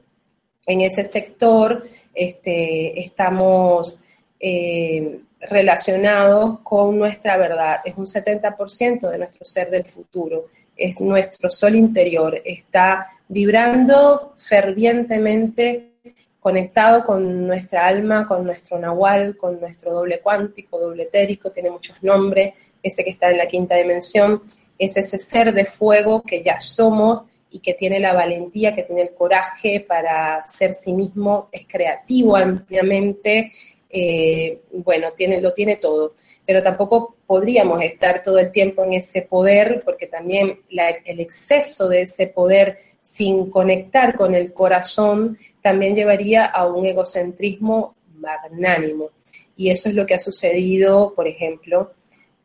En 0.65 0.81
ese 0.81 1.03
sector 1.05 1.85
este, 2.13 2.99
estamos 2.99 3.99
eh, 4.39 5.21
relacionados 5.39 6.59
con 6.59 6.97
nuestra 6.97 7.37
verdad. 7.37 7.77
Es 7.85 7.95
un 7.97 8.05
70% 8.05 9.09
de 9.09 9.17
nuestro 9.17 9.45
ser 9.45 9.69
del 9.69 9.85
futuro. 9.85 10.47
Es 10.75 10.99
nuestro 10.99 11.49
sol 11.49 11.75
interior. 11.75 12.41
Está 12.43 13.07
vibrando 13.27 14.33
fervientemente 14.37 15.91
conectado 16.39 17.05
con 17.05 17.45
nuestra 17.45 17.85
alma, 17.85 18.27
con 18.27 18.43
nuestro 18.43 18.79
nahual, 18.79 19.37
con 19.37 19.59
nuestro 19.59 19.93
doble 19.93 20.21
cuántico, 20.21 20.79
doble 20.79 21.03
etérico, 21.03 21.51
tiene 21.51 21.69
muchos 21.69 22.01
nombres, 22.01 22.55
ese 22.81 23.03
que 23.03 23.11
está 23.11 23.29
en 23.29 23.37
la 23.37 23.45
quinta 23.45 23.75
dimensión, 23.75 24.41
es 24.77 24.97
ese 24.97 25.19
ser 25.19 25.53
de 25.53 25.65
fuego 25.65 26.23
que 26.23 26.41
ya 26.41 26.59
somos 26.59 27.25
y 27.51 27.59
que 27.59 27.73
tiene 27.73 27.99
la 27.99 28.13
valentía, 28.13 28.73
que 28.73 28.83
tiene 28.83 29.03
el 29.03 29.13
coraje 29.13 29.81
para 29.81 30.41
ser 30.43 30.73
sí 30.73 30.93
mismo, 30.93 31.49
es 31.51 31.67
creativo 31.67 32.37
ampliamente, 32.37 33.51
eh, 33.89 34.61
bueno, 34.71 35.11
tiene, 35.11 35.41
lo 35.41 35.53
tiene 35.53 35.75
todo. 35.75 36.15
Pero 36.45 36.63
tampoco 36.63 37.17
podríamos 37.27 37.83
estar 37.83 38.23
todo 38.23 38.39
el 38.39 38.51
tiempo 38.51 38.83
en 38.83 38.93
ese 38.93 39.23
poder, 39.23 39.81
porque 39.83 40.07
también 40.07 40.61
el 40.69 41.19
exceso 41.19 41.89
de 41.89 42.03
ese 42.03 42.27
poder 42.27 42.77
sin 43.03 43.49
conectar 43.49 44.15
con 44.15 44.33
el 44.33 44.53
corazón 44.53 45.37
también 45.61 45.95
llevaría 45.95 46.45
a 46.45 46.67
un 46.67 46.85
egocentrismo 46.85 47.95
magnánimo. 48.15 49.09
Y 49.57 49.69
eso 49.69 49.89
es 49.89 49.95
lo 49.95 50.05
que 50.05 50.15
ha 50.15 50.19
sucedido, 50.19 51.13
por 51.13 51.27
ejemplo, 51.27 51.91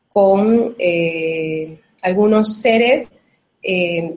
con 0.08 0.74
eh, 0.78 1.78
algunos 2.02 2.60
seres 2.60 3.10
eh, 3.62 4.16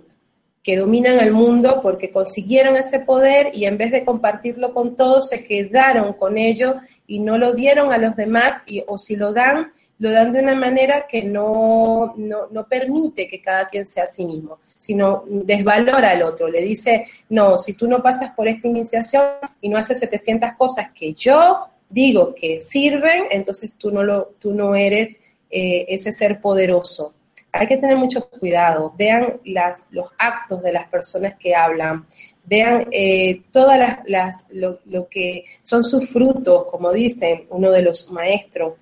que 0.64 0.78
dominan 0.78 1.20
el 1.20 1.32
mundo 1.32 1.80
porque 1.82 2.12
consiguieron 2.12 2.76
ese 2.76 3.00
poder 3.00 3.52
y 3.54 3.66
en 3.66 3.78
vez 3.78 3.92
de 3.92 4.06
compartirlo 4.06 4.74
con 4.74 4.96
todos 4.96 5.30
se 5.30 5.46
quedaron 5.46 6.14
con 6.14 6.38
ello 6.38 6.76
y 7.08 7.20
no 7.20 7.38
lo 7.38 7.54
dieron 7.54 7.94
a 7.94 7.98
los 7.98 8.16
demás 8.16 8.62
y, 8.66 8.84
o 8.88 8.98
si 8.98 9.16
lo 9.16 9.34
dan, 9.34 9.72
lo 10.00 10.12
dan 10.12 10.34
de 10.34 10.40
una 10.40 10.56
manera 10.56 11.08
que 11.08 11.24
no, 11.24 12.14
no, 12.18 12.48
no 12.52 12.68
permite 12.68 13.28
que 13.28 13.42
cada 13.42 13.68
quien 13.68 13.88
sea 13.88 14.04
a 14.04 14.08
sí 14.08 14.26
mismo 14.26 14.60
sino 14.80 15.26
desvalora 15.28 16.12
al 16.12 16.24
otro, 16.24 16.48
le 16.48 16.62
dice, 16.62 17.06
no, 17.30 17.58
si 17.58 17.74
tú 17.74 17.88
no 17.88 18.02
pasas 18.02 18.32
por 18.34 18.48
esta 18.48 18.68
iniciación 18.68 19.24
y 19.62 19.70
no 19.70 19.78
haces 19.78 20.00
700 20.00 20.54
cosas 20.58 20.92
que 20.92 21.14
yo 21.14 21.68
digo 21.90 22.34
que 22.34 22.62
sirven, 22.62 23.26
entonces 23.30 23.74
tú 23.78 23.92
no, 23.92 24.04
lo, 24.04 24.32
tú 24.40 24.54
no 24.54 24.74
eres 24.74 25.16
eh, 25.52 25.86
ese 25.90 26.14
ser 26.14 26.40
poderoso. 26.40 27.14
Hay 27.52 27.68
que 27.68 27.78
tener 27.78 27.98
mucho 27.98 28.30
cuidado, 28.30 28.94
vean 28.98 29.40
las, 29.46 29.88
los 29.90 30.10
actos 30.18 30.62
de 30.62 30.72
las 30.72 30.88
personas 30.88 31.36
que 31.40 31.56
hablan, 31.56 32.06
vean 32.44 32.88
eh, 32.92 33.44
todas 33.52 34.00
las, 34.06 34.48
lo, 34.52 35.08
que 35.10 35.46
son 35.64 35.84
sus 35.84 36.10
frutos, 36.10 36.66
como 36.66 36.92
dicen 36.92 37.46
uno 37.50 37.72
de 37.72 37.82
los 37.82 38.12
maestros 38.12 38.74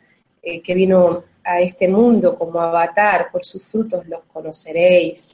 eh, 0.42 0.62
que 0.62 0.74
vino 0.74 1.24
a 1.44 1.62
este 1.62 1.88
mundo 1.88 2.38
como 2.38 2.60
avatar, 2.60 3.30
por 3.32 3.46
sus 3.46 3.64
frutos 3.64 4.06
los 4.08 4.24
conoceréis. 4.26 5.26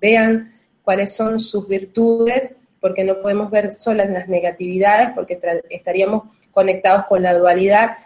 Vean 0.00 0.52
cuáles 0.82 1.14
son 1.14 1.38
sus 1.38 1.68
virtudes, 1.68 2.52
porque 2.80 3.04
no 3.04 3.20
podemos 3.20 3.50
ver 3.50 3.74
solo 3.74 4.04
las 4.04 4.28
negatividades, 4.28 5.10
porque 5.14 5.38
estaríamos 5.68 6.24
conectados 6.50 7.06
con 7.06 7.22
la 7.22 7.36
dualidad. 7.36 7.98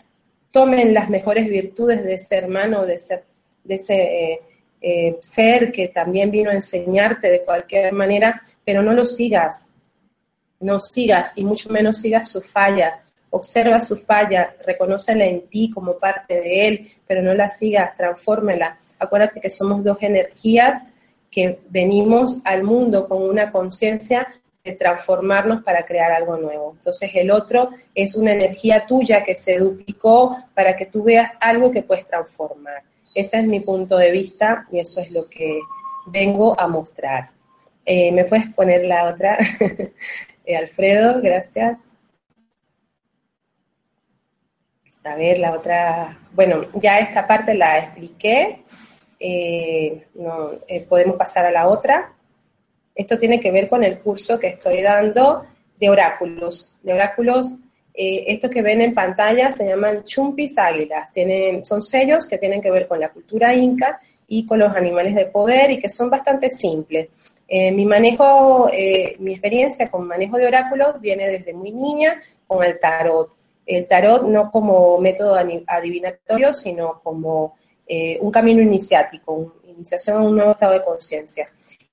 Tomen 0.51 0.93
las 0.93 1.09
mejores 1.09 1.49
virtudes 1.49 2.05
de 2.05 2.15
ese 2.15 2.37
hermano, 2.37 2.85
de, 2.85 3.01
de 3.65 3.75
ese 3.77 3.95
eh, 3.95 4.41
eh, 4.81 5.17
ser 5.21 5.73
que 5.73 5.89
también 5.89 6.31
vino 6.31 6.51
a 6.51 6.55
enseñarte 6.55 7.29
de 7.31 7.43
cualquier 7.43 7.93
manera, 7.93 8.43
pero 8.65 8.83
no 8.83 8.93
lo 8.93 9.07
sigas, 9.07 9.67
no 10.61 10.79
sigas 10.79 11.33
y 11.35 11.45
mucho 11.45 11.71
menos 11.71 11.99
sigas 11.99 12.31
su 12.31 12.43
falla. 12.43 13.01
Observa 13.31 13.81
su 13.81 13.97
falla, 13.97 14.55
reconócela 14.65 15.25
en 15.25 15.49
ti 15.49 15.71
como 15.71 15.99
parte 15.99 16.35
de 16.35 16.69
él, 16.69 16.91
pero 17.07 17.23
no 17.23 17.35
la 17.35 17.49
sigas, 17.49 17.97
transfórmela. 17.97 18.79
Acuérdate 18.99 19.41
que 19.41 19.51
somos 19.51 19.83
dos 19.83 19.97
energías 20.01 20.85
que 21.31 21.59
venimos 21.69 22.43
al 22.45 22.63
mundo 22.63 23.09
con 23.09 23.23
una 23.23 23.51
conciencia 23.51 24.29
de 24.63 24.73
transformarnos 24.73 25.63
para 25.63 25.85
crear 25.85 26.13
algo 26.13 26.37
nuevo. 26.37 26.75
Entonces 26.77 27.11
el 27.15 27.31
otro 27.31 27.71
es 27.95 28.15
una 28.15 28.33
energía 28.33 28.87
tuya 28.87 29.25
que 29.25 29.35
se 29.35 29.59
duplicó 29.59 30.37
para 30.55 30.77
que 30.77 30.87
tú 30.87 31.03
veas 31.03 31.33
algo 31.41 31.71
que 31.71 31.83
puedes 31.83 32.07
transformar. 32.07 32.83
Ese 33.15 33.39
es 33.39 33.47
mi 33.47 33.61
punto 33.61 33.97
de 33.97 34.11
vista 34.11 34.67
y 34.73 34.81
eso 34.81 35.01
es 35.01 35.11
lo 35.11 35.29
que 35.31 35.61
vengo 36.07 36.59
a 36.59 36.67
mostrar. 36.67 37.31
Eh, 37.87 38.11
¿Me 38.13 38.25
puedes 38.25 38.53
poner 38.55 38.85
la 38.85 39.05
otra? 39.07 39.39
Eh, 40.47 40.59
Alfredo, 40.59 41.23
gracias. 41.23 41.79
A 45.03 45.17
ver, 45.17 45.39
la 45.39 45.53
otra. 45.53 46.19
Bueno, 46.33 46.67
ya 46.75 46.99
esta 46.99 47.27
parte 47.27 47.55
la 47.55 47.79
expliqué. 47.79 48.63
Eh, 49.19 50.07
no, 50.13 50.51
podemos 50.87 51.17
pasar 51.17 51.47
a 51.47 51.51
la 51.51 51.67
otra. 51.67 52.13
Esto 52.95 53.17
tiene 53.17 53.41
que 53.41 53.51
ver 53.51 53.71
con 53.71 53.83
el 53.83 54.01
curso 54.01 54.39
que 54.39 54.49
estoy 54.49 54.83
dando 54.83 55.47
de 55.79 55.89
oráculos. 55.89 56.75
De 56.83 56.93
oráculos, 56.93 57.55
eh, 57.95 58.25
estos 58.27 58.51
que 58.51 58.63
ven 58.63 58.81
en 58.81 58.93
pantalla 58.93 59.53
se 59.53 59.67
llaman 59.67 60.05
chumpis 60.05 60.59
águilas. 60.59 61.13
Tienen, 61.13 61.65
son 61.65 61.81
sellos 61.81 62.27
que 62.27 62.39
tienen 62.39 62.61
que 62.61 62.71
ver 62.71 62.89
con 62.89 62.99
la 62.99 63.11
cultura 63.11 63.55
inca 63.55 64.01
y 64.27 64.45
con 64.45 64.59
los 64.59 64.75
animales 64.75 65.15
de 65.15 65.27
poder 65.27 65.71
y 65.71 65.79
que 65.79 65.89
son 65.89 66.11
bastante 66.11 66.51
simples. 66.51 67.09
Eh, 67.47 67.71
mi 67.73 67.85
manejo, 67.85 68.71
eh, 68.73 69.17
mi 69.19 69.33
experiencia 69.33 69.91
con 69.91 70.07
manejo 70.07 70.39
de 70.39 70.47
oráculos 70.47 71.01
viene 71.01 71.29
desde 71.29 71.53
muy 71.53 71.73
niña 71.73 72.21
con 72.47 72.65
el 72.65 72.81
tarot. 72.81 73.33
El 73.67 73.87
tarot 73.87 74.25
no 74.25 74.51
como 74.51 74.99
método 74.99 75.37
adivinatorio, 75.67 76.53
sino 76.53 77.01
como 77.03 77.55
eh, 77.87 78.19
un 78.21 78.31
camino 78.31 78.63
iniciático, 78.63 79.57
iniciación 79.67 80.19
a 80.19 80.23
un 80.23 80.37
nuevo 80.37 80.53
estado 80.53 80.73
de 80.73 80.85
conciencia. 80.85 81.49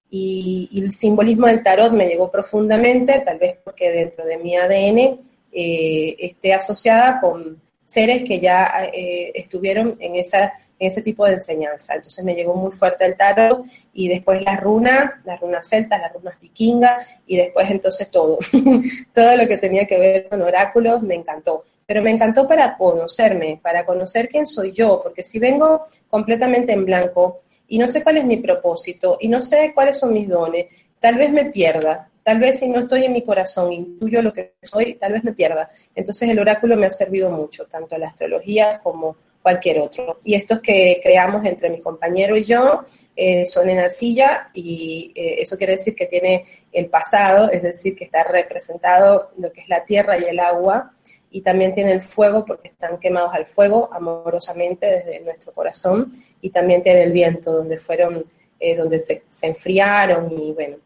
Y, 0.10 0.70
el 0.74 0.92
simbolismo 0.94 1.48
del 1.48 1.64
tarot 1.64 1.94
me 1.94 2.08
llegó 2.08 2.30
profundamente, 2.30 3.22
tal 3.22 3.38
vez 3.38 3.58
porque 3.64 3.92
dentro 3.92 4.26
de 4.26 4.38
mi 4.38 4.56
ADN 4.58 5.20
esté 5.52 6.54
asociada 6.54 7.20
con 7.20 7.62
seres 7.86 8.24
que 8.24 8.40
ya 8.40 8.90
estuvieron 9.34 9.98
en 10.00 10.16
esa 10.16 10.54
ese 10.88 11.04
tipo 11.04 11.26
de 11.26 11.34
enseñanza. 11.34 11.96
Entonces 11.96 12.26
me 12.26 12.34
llegó 12.34 12.56
muy 12.56 12.72
fuerte 12.72 13.06
el 13.06 13.16
tarot 13.16 13.66
y 13.94 14.10
después 14.10 14.42
las 14.42 14.60
runas, 14.60 15.12
las 15.26 15.40
runas 15.40 15.68
celtas, 15.70 16.02
las 16.02 16.12
runas 16.12 16.40
vikingas 16.42 17.08
y 17.28 17.38
después 17.38 17.70
entonces 17.70 18.10
todo. 18.10 18.40
todo 19.14 19.38
lo 19.38 19.48
que 19.48 19.58
tenía 19.58 19.86
que 19.86 20.00
ver 20.00 20.30
con 20.30 20.42
oráculos 20.42 21.02
me 21.04 21.16
encantó. 21.16 21.66
Pero 21.86 22.02
me 22.02 22.10
encantó 22.10 22.48
para 22.48 22.78
conocerme, 22.78 23.60
para 23.62 23.86
conocer 23.86 24.28
quién 24.30 24.48
soy 24.48 24.72
yo, 24.72 25.02
porque 25.04 25.24
si 25.24 25.40
vengo 25.40 25.86
completamente 26.10 26.74
en 26.74 26.86
blanco 26.86 27.42
y 27.68 27.78
no 27.78 27.88
sé 27.88 28.04
cuál 28.04 28.18
es 28.18 28.26
mi 28.26 28.38
propósito 28.38 29.18
y 29.20 29.28
no 29.28 29.42
sé 29.42 29.74
cuáles 29.76 30.00
son 30.00 30.14
mis 30.14 30.28
dones, 30.28 30.68
tal 31.00 31.16
vez 31.16 31.32
me 31.32 31.46
pierda, 31.46 32.10
Tal 32.24 32.40
vez 32.40 32.60
si 32.60 32.70
no 32.70 32.82
estoy 32.82 33.06
en 33.06 33.14
mi 33.14 33.24
corazón, 33.24 33.74
intuyo 33.74 34.22
lo 34.22 34.32
que 34.32 34.54
soy, 34.62 34.96
tal 34.96 35.14
vez 35.14 35.24
me 35.24 35.34
pierda. 35.34 35.70
Entonces 35.96 36.30
el 36.30 36.40
oráculo 36.40 36.76
me 36.76 36.86
ha 36.86 36.90
servido 36.90 37.30
mucho, 37.30 37.66
tanto 37.66 37.98
la 37.98 38.08
astrología 38.08 38.80
como 38.84 39.16
cualquier 39.42 39.80
otro. 39.80 40.20
Y 40.24 40.36
estos 40.36 40.60
que 40.62 41.00
creamos 41.02 41.46
entre 41.46 41.70
mi 41.70 41.82
compañero 41.82 42.38
y 42.38 42.46
yo 42.46 42.86
eh, 43.16 43.46
son 43.46 43.70
en 43.70 43.80
arcilla 43.80 44.50
y 44.54 45.12
eh, 45.16 45.38
eso 45.40 45.58
quiere 45.58 45.74
decir 45.74 45.96
que 45.96 46.06
tiene 46.06 46.46
el 46.72 46.88
pasado, 46.88 47.50
es 47.50 47.64
decir, 47.64 47.96
que 47.96 48.06
está 48.06 48.24
representado 48.24 49.32
lo 49.38 49.52
que 49.52 49.62
es 49.62 49.70
la 49.70 49.84
tierra 49.84 50.18
y 50.18 50.26
el 50.26 50.40
agua 50.40 50.94
y 51.32 51.42
también 51.42 51.74
tiene 51.74 51.94
el 51.94 52.02
fuego 52.02 52.46
porque 52.46 52.68
están 52.68 53.00
quemados 53.00 53.34
al 53.34 53.46
fuego 53.46 53.90
amorosamente 53.94 54.86
desde 54.86 55.22
nuestro 55.22 55.54
corazón 55.54 56.24
y 56.42 56.50
también 56.50 56.84
tiene 56.84 57.04
el 57.04 57.14
viento 57.14 57.52
donde 57.54 57.78
fueron, 57.78 58.26
eh, 58.60 58.76
donde 58.76 59.00
se, 59.00 59.24
enfriaron 59.42 60.32
y 60.32 60.52
bueno. 60.52 60.78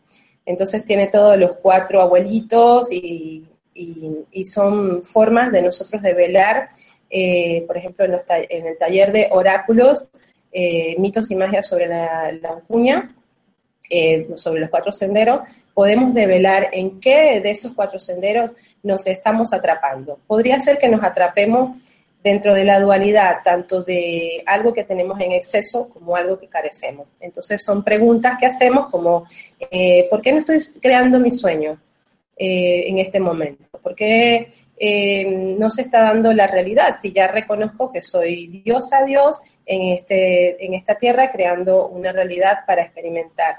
Entonces 0.45 0.85
tiene 0.85 1.07
todos 1.07 1.37
los 1.37 1.53
cuatro 1.61 2.01
abuelitos 2.01 2.91
y, 2.91 3.43
son 4.45 5.03
formas 5.03 5.51
de 5.51 5.61
nosotros 5.61 6.01
de 6.01 6.13
velar 6.13 6.69
eh, 7.09 7.63
por 7.67 7.77
ejemplo, 7.77 8.05
en, 8.05 8.67
el 8.67 8.77
taller 8.77 9.11
de 9.11 9.29
oráculos, 9.31 10.09
eh, 10.51 10.95
mitos 10.99 11.31
y 11.31 11.35
magia 11.35 11.63
sobre 11.63 11.87
la, 11.87 12.31
la 12.31 12.61
eh, 13.89 14.27
sobre 14.35 14.61
los 14.61 14.69
cuatro 14.69 14.91
senderos, 14.91 15.41
podemos 15.73 16.13
develar 16.13 16.69
en 16.71 16.99
qué 16.99 17.39
de 17.41 17.51
esos 17.51 17.73
cuatro 17.73 17.99
senderos 17.99 18.51
nos 18.83 19.05
estamos 19.07 19.53
atrapando. 19.53 20.19
Podría 20.27 20.59
ser 20.59 20.77
que 20.77 20.89
nos 20.89 21.03
atrapemos 21.03 21.77
dentro 22.25 22.55
de 22.55 22.65
la 22.65 22.79
dualidad, 22.79 23.37
tanto 23.43 23.83
de 23.83 24.43
algo 24.47 24.73
que 24.73 24.83
tenemos 24.83 25.19
en 25.21 25.31
exceso 25.31 25.87
como 25.87 26.15
algo 26.15 26.39
que 26.39 26.47
carecemos. 26.47 27.07
Entonces 27.19 27.63
son 27.63 27.83
preguntas 27.83 28.35
que 28.39 28.47
hacemos 28.47 28.89
como, 28.89 29.25
¿por 30.09 30.21
qué 30.21 30.33
no 30.33 30.39
estoy 30.39 30.59
creando 30.81 31.19
mi 31.19 31.31
sueño 31.31 31.79
en 32.35 32.97
este 32.97 33.19
momento? 33.19 33.65
¿Por 33.79 33.93
qué 33.93 34.49
eh, 34.77 35.25
no 35.57 35.69
se 35.69 35.83
está 35.83 36.01
dando 36.01 36.33
la 36.33 36.47
realidad. 36.47 36.95
Si 37.01 37.13
ya 37.13 37.27
reconozco 37.27 37.91
que 37.91 38.03
soy 38.03 38.47
Dios 38.47 38.91
a 38.91 39.05
Dios 39.05 39.39
en, 39.65 39.93
este, 39.93 40.63
en 40.65 40.73
esta 40.73 40.95
tierra 40.95 41.29
creando 41.31 41.87
una 41.87 42.11
realidad 42.11 42.59
para 42.67 42.83
experimentar. 42.83 43.57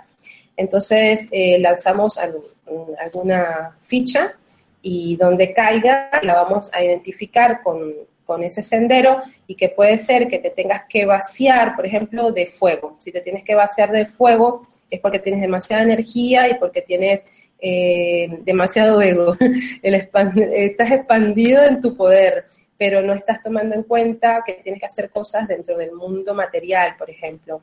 Entonces 0.56 1.26
eh, 1.30 1.58
lanzamos 1.58 2.18
alguna 2.18 3.76
ficha 3.82 4.34
y 4.82 5.16
donde 5.16 5.52
caiga 5.52 6.10
la 6.22 6.34
vamos 6.34 6.72
a 6.72 6.82
identificar 6.82 7.62
con, 7.62 7.92
con 8.26 8.42
ese 8.42 8.62
sendero 8.62 9.22
y 9.46 9.54
que 9.54 9.70
puede 9.70 9.96
ser 9.98 10.28
que 10.28 10.40
te 10.40 10.50
tengas 10.50 10.82
que 10.88 11.06
vaciar, 11.06 11.76
por 11.76 11.86
ejemplo, 11.86 12.32
de 12.32 12.46
fuego. 12.46 12.96
Si 13.00 13.12
te 13.12 13.20
tienes 13.20 13.44
que 13.44 13.54
vaciar 13.54 13.90
de 13.92 14.06
fuego 14.06 14.66
es 14.90 15.00
porque 15.00 15.18
tienes 15.18 15.40
demasiada 15.40 15.82
energía 15.82 16.48
y 16.48 16.54
porque 16.54 16.82
tienes 16.82 17.24
eh, 17.58 18.28
demasiado 18.42 19.00
ego, 19.00 19.34
el 19.82 19.94
estás 19.94 20.90
expandido 20.92 21.64
en 21.64 21.80
tu 21.80 21.96
poder, 21.96 22.46
pero 22.76 23.00
no 23.00 23.14
estás 23.14 23.42
tomando 23.42 23.74
en 23.74 23.84
cuenta 23.84 24.42
que 24.44 24.54
tienes 24.54 24.80
que 24.80 24.86
hacer 24.86 25.10
cosas 25.10 25.48
dentro 25.48 25.76
del 25.78 25.92
mundo 25.92 26.34
material, 26.34 26.94
por 26.98 27.08
ejemplo. 27.08 27.62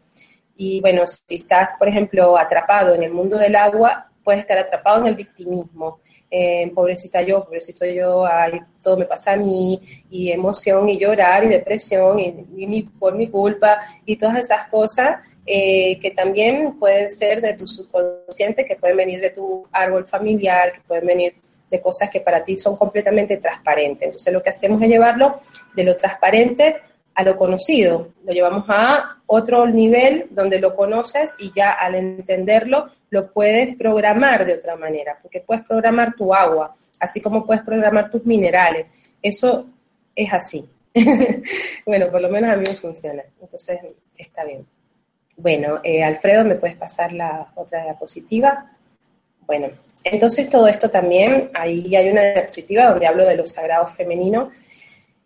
Y 0.55 0.81
bueno, 0.81 1.03
si 1.07 1.35
estás, 1.35 1.71
por 1.77 1.87
ejemplo, 1.87 2.37
atrapado 2.37 2.95
en 2.95 3.03
el 3.03 3.11
mundo 3.11 3.37
del 3.37 3.55
agua, 3.55 4.09
puedes 4.23 4.41
estar 4.41 4.57
atrapado 4.57 5.01
en 5.01 5.07
el 5.07 5.15
victimismo. 5.15 5.99
Pobrecita 6.73 7.21
yo, 7.21 7.43
pobrecito 7.43 7.85
yo, 7.85 8.25
ay, 8.25 8.59
todo 8.81 8.97
me 8.97 9.05
pasa 9.05 9.33
a 9.33 9.37
mí, 9.37 9.79
y 10.09 10.31
emoción, 10.31 10.89
y 10.89 10.97
llorar, 10.97 11.43
y 11.43 11.47
depresión, 11.47 12.19
y 12.19 12.81
por 12.99 13.13
mi 13.13 13.27
culpa, 13.27 13.79
y 14.03 14.15
todas 14.15 14.37
esas 14.37 14.67
cosas 14.67 15.17
eh, 15.45 15.99
que 15.99 16.11
también 16.11 16.79
pueden 16.79 17.11
ser 17.11 17.41
de 17.41 17.53
tu 17.53 17.67
subconsciente, 17.67 18.63
que 18.63 18.77
pueden 18.77 18.95
venir 18.95 19.19
de 19.19 19.31
tu 19.31 19.67
árbol 19.73 20.05
familiar, 20.05 20.71
que 20.71 20.79
pueden 20.81 21.05
venir 21.05 21.35
de 21.69 21.81
cosas 21.81 22.09
que 22.09 22.21
para 22.21 22.43
ti 22.45 22.57
son 22.57 22.77
completamente 22.77 23.37
transparentes. 23.37 24.03
Entonces 24.03 24.33
lo 24.33 24.41
que 24.41 24.51
hacemos 24.51 24.81
es 24.81 24.87
llevarlo 24.87 25.41
de 25.75 25.83
lo 25.83 25.97
transparente 25.97 26.77
a 27.15 27.23
lo 27.23 27.37
conocido, 27.37 28.09
lo 28.25 28.33
llevamos 28.33 28.65
a 28.67 29.17
otro 29.27 29.67
nivel 29.67 30.27
donde 30.31 30.59
lo 30.59 30.75
conoces 30.75 31.31
y 31.37 31.51
ya 31.55 31.71
al 31.71 31.95
entenderlo 31.95 32.89
lo 33.09 33.31
puedes 33.31 33.75
programar 33.77 34.45
de 34.45 34.55
otra 34.55 34.75
manera, 34.75 35.17
porque 35.21 35.41
puedes 35.41 35.63
programar 35.65 36.15
tu 36.15 36.33
agua, 36.33 36.75
así 36.99 37.21
como 37.21 37.45
puedes 37.45 37.63
programar 37.63 38.09
tus 38.09 38.25
minerales. 38.25 38.87
Eso 39.21 39.67
es 40.15 40.33
así. 40.33 40.67
bueno, 41.85 42.09
por 42.09 42.21
lo 42.21 42.29
menos 42.29 42.51
a 42.51 42.57
mí 42.57 42.65
me 42.67 42.75
funciona, 42.75 43.23
entonces 43.39 43.79
está 44.17 44.43
bien. 44.43 44.65
Bueno, 45.37 45.79
eh, 45.83 46.03
Alfredo, 46.03 46.43
¿me 46.43 46.55
puedes 46.55 46.77
pasar 46.77 47.11
la 47.11 47.51
otra 47.55 47.83
diapositiva? 47.83 48.71
Bueno, 49.45 49.69
entonces 50.03 50.49
todo 50.49 50.67
esto 50.67 50.89
también, 50.89 51.49
ahí 51.53 51.95
hay 51.95 52.09
una 52.09 52.21
diapositiva 52.33 52.89
donde 52.89 53.07
hablo 53.07 53.25
de 53.25 53.37
los 53.37 53.51
sagrados 53.51 53.91
femeninos. 53.93 54.49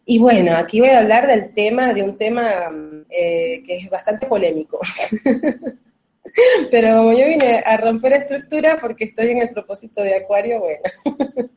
Y 0.10 0.20
bueno, 0.20 0.56
aquí 0.56 0.80
voy 0.80 0.90
a 0.90 1.00
hablar 1.00 1.28
del 1.28 1.54
tema, 1.54 1.94
de 1.94 2.02
un 2.02 2.18
tema 2.18 2.72
eh, 3.10 3.62
que 3.66 3.76
es 3.76 3.90
bastante 3.90 4.26
polémico. 4.26 4.80
Pero 6.72 6.98
como 6.98 7.12
yo 7.12 7.28
vine 7.28 7.62
a 7.66 7.76
romper 7.76 8.14
estructura 8.14 8.78
porque 8.80 9.04
estoy 9.04 9.32
en 9.32 9.42
el 9.42 9.50
propósito 9.50 10.02
de 10.02 10.16
Acuario, 10.16 10.62
bueno. 10.62 10.82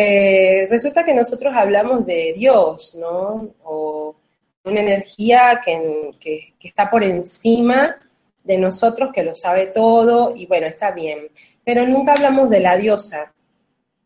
Eh, 0.00 0.68
resulta 0.70 1.04
que 1.04 1.12
nosotros 1.12 1.52
hablamos 1.56 2.06
de 2.06 2.32
Dios, 2.36 2.94
¿no? 2.94 3.48
O 3.64 4.14
una 4.62 4.80
energía 4.80 5.60
que, 5.64 6.54
está 6.62 6.88
por 6.88 7.02
encima 7.02 7.96
de 8.44 8.58
nosotros, 8.58 9.10
que 9.12 9.24
lo 9.24 9.34
sabe 9.34 9.66
todo, 9.66 10.36
y 10.36 10.46
bueno, 10.46 10.68
está 10.68 10.92
bien. 10.92 11.26
Pero 11.64 11.84
nunca 11.84 12.12
hablamos 12.12 12.48
de 12.48 12.60
la 12.60 12.76
diosa. 12.76 13.32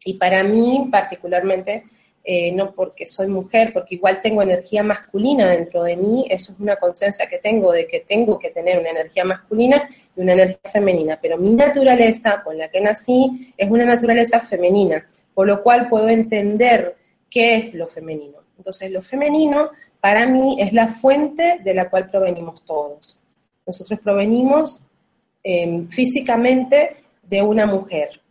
Y 0.02 0.14
para 0.14 0.42
mí, 0.42 0.88
particularmente, 0.90 1.84
eh, 2.24 2.52
no 2.52 2.72
porque 2.72 3.04
soy 3.04 3.26
mujer, 3.26 3.72
porque 3.72 3.96
igual 3.96 4.20
tengo 4.22 4.42
energía 4.42 4.84
masculina 4.84 5.50
dentro 5.50 5.82
de 5.82 5.96
mí, 5.96 6.24
eso 6.30 6.52
es 6.52 6.60
una 6.60 6.76
conciencia 6.76 7.26
que 7.26 7.38
tengo 7.38 7.72
de 7.72 7.88
que 7.88 8.00
tengo 8.00 8.38
que 8.38 8.50
tener 8.50 8.78
una 8.78 8.90
energía 8.90 9.24
masculina 9.24 9.88
y 10.16 10.20
una 10.20 10.34
energía 10.34 10.70
femenina, 10.70 11.18
pero 11.20 11.36
mi 11.36 11.50
naturaleza 11.50 12.42
con 12.44 12.56
la 12.56 12.68
que 12.68 12.80
nací 12.80 13.52
es 13.56 13.68
una 13.68 13.84
naturaleza 13.84 14.40
femenina, 14.40 15.04
por 15.34 15.48
lo 15.48 15.64
cual 15.64 15.88
puedo 15.88 16.08
entender 16.08 16.94
qué 17.28 17.56
es 17.56 17.74
lo 17.74 17.88
femenino. 17.88 18.38
Entonces, 18.56 18.92
lo 18.92 19.02
femenino 19.02 19.70
para 20.00 20.26
mí 20.26 20.56
es 20.60 20.72
la 20.72 20.88
fuente 20.88 21.58
de 21.64 21.74
la 21.74 21.90
cual 21.90 22.08
provenimos 22.08 22.64
todos. 22.64 23.18
Nosotros 23.66 23.98
provenimos 23.98 24.80
em, 25.42 25.88
físicamente 25.88 26.96
de 27.22 27.42
una 27.42 27.66
mujer. 27.66 28.21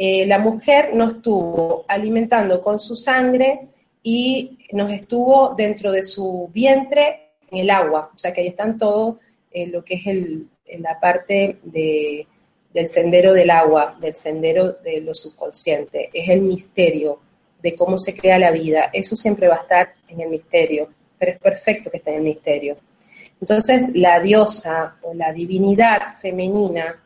Eh, 0.00 0.26
la 0.26 0.38
mujer 0.38 0.94
nos 0.94 1.16
estuvo 1.16 1.84
alimentando 1.88 2.62
con 2.62 2.78
su 2.78 2.94
sangre 2.94 3.66
y 4.00 4.56
nos 4.72 4.92
estuvo 4.92 5.54
dentro 5.56 5.90
de 5.90 6.04
su 6.04 6.48
vientre 6.54 7.32
en 7.50 7.58
el 7.58 7.70
agua. 7.70 8.12
O 8.14 8.18
sea 8.18 8.32
que 8.32 8.42
ahí 8.42 8.46
están 8.46 8.78
todo 8.78 9.18
eh, 9.50 9.66
lo 9.66 9.84
que 9.84 9.94
es 9.94 10.06
el, 10.06 10.48
la 10.78 11.00
parte 11.00 11.58
del 11.64 12.88
sendero 12.88 13.32
del 13.32 13.50
agua, 13.50 13.96
del 14.00 14.14
sendero 14.14 14.74
de 14.74 15.00
lo 15.00 15.14
subconsciente. 15.14 16.10
Es 16.12 16.28
el 16.28 16.42
misterio 16.42 17.20
de 17.60 17.74
cómo 17.74 17.98
se 17.98 18.14
crea 18.14 18.38
la 18.38 18.52
vida. 18.52 18.90
Eso 18.92 19.16
siempre 19.16 19.48
va 19.48 19.56
a 19.56 19.62
estar 19.62 19.94
en 20.06 20.20
el 20.20 20.28
misterio, 20.28 20.88
pero 21.18 21.32
es 21.32 21.38
perfecto 21.40 21.90
que 21.90 21.96
esté 21.96 22.10
en 22.10 22.18
el 22.18 22.22
misterio. 22.22 22.76
Entonces, 23.40 23.90
la 23.94 24.20
diosa 24.20 24.96
o 25.02 25.14
la 25.14 25.32
divinidad 25.32 26.18
femenina, 26.20 27.02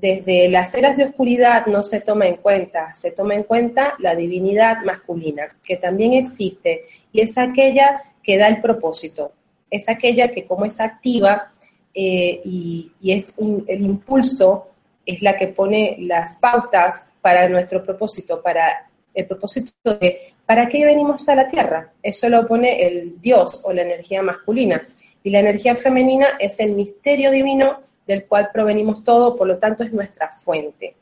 desde 0.00 0.48
las 0.48 0.74
eras 0.74 0.96
de 0.96 1.04
oscuridad 1.04 1.66
no 1.66 1.82
se 1.82 2.00
toma 2.00 2.26
en 2.26 2.36
cuenta, 2.36 2.94
se 2.94 3.10
toma 3.10 3.34
en 3.34 3.42
cuenta 3.42 3.94
la 3.98 4.14
divinidad 4.14 4.82
masculina, 4.84 5.56
que 5.62 5.76
también 5.76 6.12
existe, 6.12 6.84
y 7.12 7.20
es 7.20 7.36
aquella 7.36 8.02
que 8.22 8.38
da 8.38 8.46
el 8.46 8.60
propósito, 8.60 9.32
es 9.70 9.88
aquella 9.88 10.30
que 10.30 10.46
como 10.46 10.64
es 10.64 10.80
activa, 10.80 11.52
eh, 11.94 12.40
y, 12.44 12.92
es 13.02 13.34
el 13.38 13.82
impulso 13.82 14.68
es 15.04 15.22
la 15.22 15.36
que 15.36 15.48
pone 15.48 15.96
las 16.00 16.34
pautas 16.34 17.08
para 17.22 17.48
nuestro 17.48 17.82
propósito, 17.82 18.42
para 18.42 18.86
el 19.14 19.26
propósito 19.26 19.72
de 19.98 20.34
¿para 20.44 20.68
qué 20.68 20.84
venimos 20.84 21.28
a 21.28 21.34
la 21.34 21.48
Tierra? 21.48 21.90
Eso 22.02 22.28
lo 22.28 22.46
pone 22.46 22.86
el 22.86 23.20
Dios 23.20 23.62
o 23.64 23.72
la 23.72 23.82
energía 23.82 24.22
masculina. 24.22 24.86
Y 25.24 25.30
la 25.30 25.40
energía 25.40 25.74
femenina 25.76 26.36
es 26.38 26.60
el 26.60 26.72
misterio 26.72 27.30
divino 27.30 27.80
del 28.08 28.24
cual 28.24 28.48
provenimos 28.52 29.04
todo, 29.04 29.36
por 29.36 29.46
lo 29.46 29.58
tanto 29.58 29.84
es 29.84 29.92
nuestra 29.92 30.30
fuente. 30.30 30.96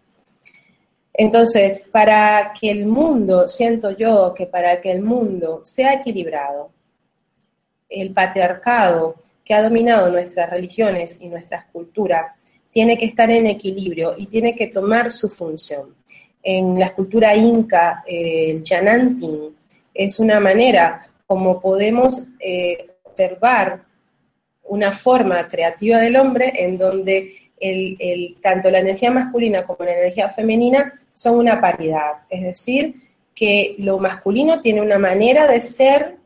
Entonces, 1.15 1.89
para 1.91 2.53
que 2.53 2.71
el 2.71 2.85
mundo, 2.85 3.49
siento 3.49 3.93
yo 3.93 4.35
que 4.35 4.47
para 4.47 4.81
que 4.81 4.91
el 4.91 5.01
mundo 5.01 5.63
sea 5.65 5.95
equilibrado, 5.95 6.71
el 7.89 8.13
patriarcado 8.13 9.15
que 9.45 9.55
ha 9.55 9.63
dominado 9.63 10.11
nuestras 10.11 10.51
religiones 10.51 11.19
y 11.21 11.29
nuestras 11.29 11.67
culturas 11.67 12.33
tiene 12.71 12.99
que 12.99 13.07
estar 13.07 13.31
en 13.31 13.47
equilibrio 13.47 14.15
y 14.19 14.27
tiene 14.27 14.55
que 14.57 14.67
tomar 14.67 15.13
su 15.13 15.29
función. 15.29 15.95
En 16.43 16.79
la 16.79 16.93
cultura 16.93 17.35
inca, 17.35 18.03
el 18.07 18.63
yanantin 18.65 19.57
es 19.95 20.19
una 20.19 20.41
manera 20.41 21.09
como 21.27 21.61
podemos 21.61 22.25
eh, 22.41 22.91
observar 23.05 23.86
una 24.69 24.93
forma 24.93 25.47
creativa 25.49 25.99
del 25.99 26.17
hombre 26.17 26.53
en 26.57 26.79
donde 26.79 27.51
el, 27.59 28.37
tanto 28.43 28.71
la 28.71 28.81
energía 28.81 29.11
masculina 29.11 29.65
como 29.65 29.85
la 29.85 29.97
energía 29.97 30.29
femenina 30.29 30.93
son 31.15 31.39
una 31.39 31.61
paridad. 31.61 32.23
Es 32.29 32.43
decir, 32.43 32.95
que 33.35 33.75
lo 33.79 33.99
masculino 33.99 34.61
tiene 34.61 34.81
una 34.81 34.99
manera 34.99 35.47
de 35.47 35.61
ser 35.61 36.17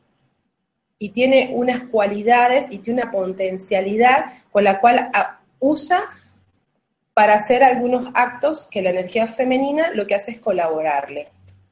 y 0.99 1.11
tiene 1.11 1.51
unas 1.55 1.84
cualidades 1.88 2.70
y 2.70 2.78
tiene 2.78 3.03
una 3.03 3.11
potencialidad 3.11 4.26
con 4.51 4.64
la 4.64 4.80
cual 4.80 5.11
usa 5.59 6.03
para 7.14 7.34
hacer 7.34 7.62
algunos 7.62 8.09
actos 8.14 8.68
que 8.70 8.82
la 8.82 8.91
energía 8.91 9.26
femenina 9.26 9.91
lo 9.93 10.07
que 10.07 10.14
hace 10.14 10.32
es 10.32 10.38
colaborarle. 10.41 11.28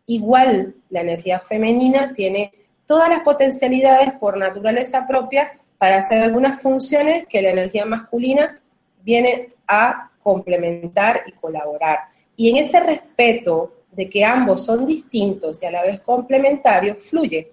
Igual 0.06 0.74
la 0.90 1.00
energía 1.02 1.40
femenina 1.40 2.14
tiene 2.14 2.52
todas 2.86 3.08
las 3.10 3.20
potencialidades 3.20 4.12
por 4.14 4.38
naturaleza 4.38 5.06
propia 5.06 5.52
para 5.78 5.98
hacer 5.98 6.22
algunas 6.22 6.60
funciones 6.60 7.26
que 7.28 7.40
la 7.40 7.50
energía 7.50 7.86
masculina 7.86 8.60
viene 9.02 9.54
a 9.66 10.10
complementar 10.22 11.22
y 11.26 11.32
colaborar. 11.32 12.00
Y 12.36 12.50
en 12.50 12.58
ese 12.58 12.80
respeto 12.80 13.72
de 13.92 14.10
que 14.10 14.24
ambos 14.24 14.66
son 14.66 14.86
distintos 14.86 15.62
y 15.62 15.66
a 15.66 15.70
la 15.70 15.82
vez 15.82 16.00
complementarios, 16.00 16.98
fluye. 16.98 17.50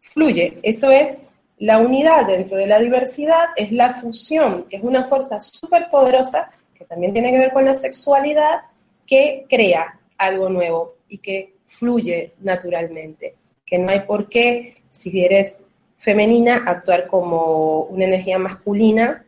Fluye. 0.00 0.58
Eso 0.62 0.90
es 0.90 1.16
la 1.58 1.78
unidad 1.78 2.26
dentro 2.26 2.56
de 2.56 2.66
la 2.66 2.78
diversidad, 2.78 3.46
es 3.56 3.72
la 3.72 3.94
fusión, 3.94 4.64
que 4.68 4.76
es 4.76 4.82
una 4.82 5.08
fuerza 5.08 5.40
súper 5.40 5.88
poderosa, 5.90 6.50
que 6.74 6.84
también 6.84 7.12
tiene 7.12 7.32
que 7.32 7.38
ver 7.38 7.52
con 7.52 7.64
la 7.64 7.74
sexualidad, 7.74 8.60
que 9.06 9.46
crea 9.48 9.98
algo 10.18 10.48
nuevo 10.48 10.96
y 11.08 11.18
que 11.18 11.54
fluye 11.66 12.34
naturalmente. 12.40 13.34
Que 13.64 13.78
no 13.78 13.90
hay 13.90 14.00
por 14.00 14.28
qué, 14.28 14.82
si 14.90 15.24
eres 15.24 15.58
femenina, 15.96 16.64
actuar 16.66 17.06
como 17.06 17.82
una 17.82 18.04
energía 18.04 18.38
masculina, 18.38 19.24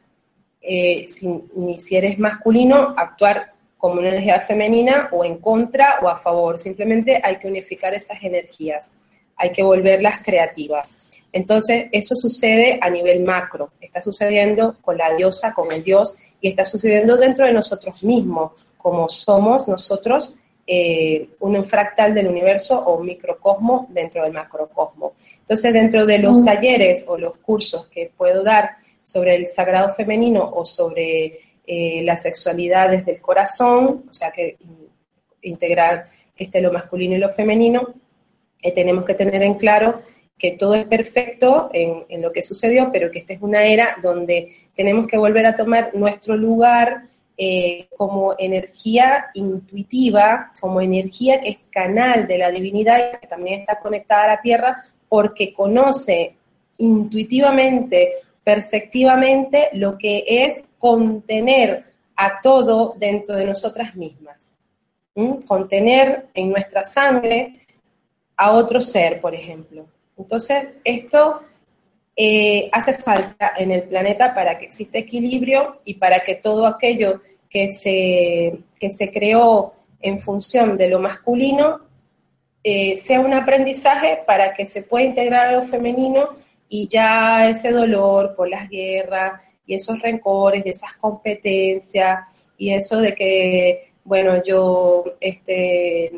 eh, 0.61 1.07
ni 1.55 1.79
si 1.79 1.97
eres 1.97 2.19
masculino, 2.19 2.95
actuar 2.97 3.53
como 3.77 4.01
una 4.01 4.09
energía 4.09 4.41
femenina 4.41 5.09
o 5.13 5.25
en 5.25 5.39
contra 5.39 5.99
o 6.03 6.09
a 6.09 6.19
favor. 6.19 6.59
Simplemente 6.59 7.21
hay 7.23 7.37
que 7.37 7.49
unificar 7.49 7.95
esas 7.95 8.23
energías, 8.23 8.93
hay 9.37 9.53
que 9.53 9.63
volverlas 9.63 10.23
creativas. 10.23 10.89
Entonces, 11.33 11.89
eso 11.93 12.17
sucede 12.17 12.79
a 12.81 12.91
nivel 12.91 13.23
macro, 13.23 13.71
está 13.81 14.01
sucediendo 14.03 14.77
con 14.81 14.97
la 14.97 15.15
diosa, 15.15 15.55
con 15.55 15.71
el 15.73 15.83
dios, 15.83 16.17
y 16.41 16.49
está 16.49 16.65
sucediendo 16.65 17.17
dentro 17.17 17.45
de 17.47 17.53
nosotros 17.53 18.03
mismos, 18.03 18.53
como 18.79 19.09
somos 19.09 19.67
nosotros 19.69 20.35
eh, 20.71 21.31
un 21.41 21.65
fractal 21.65 22.13
del 22.13 22.29
universo 22.29 22.79
o 22.79 22.99
un 22.99 23.07
microcosmo 23.07 23.87
dentro 23.89 24.23
del 24.23 24.35
macrocosmo. 24.35 25.15
Entonces, 25.41 25.73
dentro 25.73 26.05
de 26.05 26.19
los 26.19 26.41
mm. 26.41 26.45
talleres 26.45 27.05
o 27.07 27.17
los 27.17 27.39
cursos 27.39 27.87
que 27.87 28.13
puedo 28.15 28.45
dar 28.45 28.73
sobre 29.03 29.35
el 29.35 29.47
sagrado 29.47 29.95
femenino 29.95 30.47
o 30.47 30.67
sobre 30.67 31.41
eh, 31.67 32.03
la 32.03 32.19
sexualidad 32.19 32.91
desde 32.91 33.13
el 33.13 33.23
corazón, 33.23 34.05
o 34.11 34.13
sea, 34.13 34.31
que 34.31 34.59
integrar 35.41 36.11
este, 36.37 36.61
lo 36.61 36.71
masculino 36.71 37.15
y 37.15 37.19
lo 37.19 37.31
femenino, 37.31 37.95
eh, 38.61 38.71
tenemos 38.73 39.07
que 39.07 39.15
tener 39.15 39.43
en 39.43 39.55
claro 39.55 40.03
que 40.37 40.51
todo 40.51 40.75
es 40.75 40.85
perfecto 40.85 41.71
en, 41.73 42.05
en, 42.11 42.21
lo 42.21 42.31
que 42.31 42.43
sucedió, 42.43 42.91
pero 42.93 43.11
que 43.11 43.21
esta 43.21 43.33
es 43.33 43.41
una 43.41 43.65
era 43.65 43.97
donde 44.03 44.55
tenemos 44.77 45.07
que 45.07 45.17
volver 45.17 45.47
a 45.47 45.57
tomar 45.57 45.95
nuestro 45.95 46.37
lugar 46.37 47.08
eh, 47.41 47.89
como 47.97 48.35
energía 48.37 49.27
intuitiva, 49.35 50.51
como 50.61 50.81
energía 50.81 51.41
que 51.41 51.51
es 51.51 51.59
canal 51.71 52.27
de 52.27 52.37
la 52.37 52.51
divinidad 52.51 52.99
y 52.99 53.19
que 53.21 53.29
también 53.29 53.61
está 53.61 53.79
conectada 53.79 54.25
a 54.25 54.29
la 54.35 54.41
tierra 54.41 54.85
porque 55.09 55.55
conoce 55.55 56.35
intuitivamente, 56.79 58.15
perceptivamente 58.43 59.69
lo 59.75 59.97
que 59.97 60.25
es 60.27 60.65
contener 60.81 61.85
a 62.17 62.41
todo 62.41 62.95
dentro 62.99 63.37
de 63.37 63.47
nosotras 63.47 63.95
mismas. 63.95 64.53
Contener 65.47 66.27
en 66.35 66.51
nuestra 66.51 66.85
sangre 66.85 67.61
a 68.37 68.51
otro 68.51 68.81
ser, 68.81 69.21
por 69.21 69.33
ejemplo. 69.33 69.87
Entonces, 70.17 70.71
esto 70.83 71.43
eh, 72.21 72.69
hace 72.73 72.95
falta 72.95 73.53
en 73.57 73.71
el 73.71 73.85
planeta 73.85 74.35
para 74.35 74.59
que 74.59 74.65
exista 74.65 74.99
equilibrio 74.99 75.83
y 75.85 75.95
para 75.95 76.19
que 76.19 76.35
todo 76.35 76.67
aquello 76.67 77.21
que 77.49 77.71
se, 77.71 78.59
que 78.81 78.91
se 78.91 79.13
creó 79.13 79.73
en 80.01 80.19
función 80.19 80.77
de 80.77 80.89
lo 80.89 80.99
masculino 80.99 81.79
eh, 82.65 82.97
sea 82.97 83.21
un 83.21 83.33
aprendizaje 83.35 84.19
para 84.27 84.53
que 84.53 84.67
se 84.67 84.83
pueda 84.83 85.07
integrar 85.07 85.47
a 85.47 85.53
lo 85.53 85.63
femenino 85.63 86.31
y 86.69 86.89
ya 86.89 87.49
ese 87.49 87.71
dolor 87.71 88.35
por 88.35 88.49
las 88.49 88.69
guerras 88.69 89.41
y 89.65 89.75
esos 89.75 90.01
rencores, 90.01 90.67
y 90.67 90.71
esas 90.71 90.95
competencias 90.95 92.19
y 92.57 92.71
eso 92.71 93.01
de 93.01 93.15
que, 93.15 93.93
bueno, 94.03 94.43
yo 94.43 95.05
este, 95.21 96.11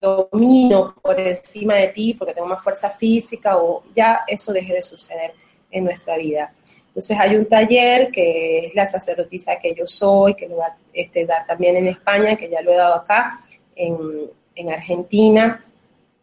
domino 0.00 0.94
por 1.02 1.18
encima 1.18 1.76
de 1.76 1.88
ti 1.88 2.14
porque 2.14 2.34
tengo 2.34 2.46
más 2.46 2.62
fuerza 2.62 2.90
física 2.90 3.58
o 3.58 3.82
ya 3.94 4.20
eso 4.26 4.52
deje 4.52 4.74
de 4.74 4.82
suceder 4.82 5.32
en 5.70 5.84
nuestra 5.84 6.16
vida. 6.16 6.52
Entonces 6.88 7.18
hay 7.18 7.36
un 7.36 7.46
taller 7.46 8.10
que 8.10 8.66
es 8.66 8.74
la 8.74 8.86
sacerdotisa 8.86 9.56
que 9.56 9.74
yo 9.74 9.86
soy, 9.86 10.34
que 10.34 10.48
lo 10.48 10.56
va 10.56 10.66
a 10.66 10.76
este, 10.92 11.26
dar 11.26 11.46
también 11.46 11.76
en 11.76 11.86
España, 11.86 12.36
que 12.36 12.48
ya 12.48 12.60
lo 12.60 12.72
he 12.72 12.76
dado 12.76 12.94
acá, 12.94 13.40
en, 13.76 13.96
en 14.54 14.70
Argentina, 14.70 15.64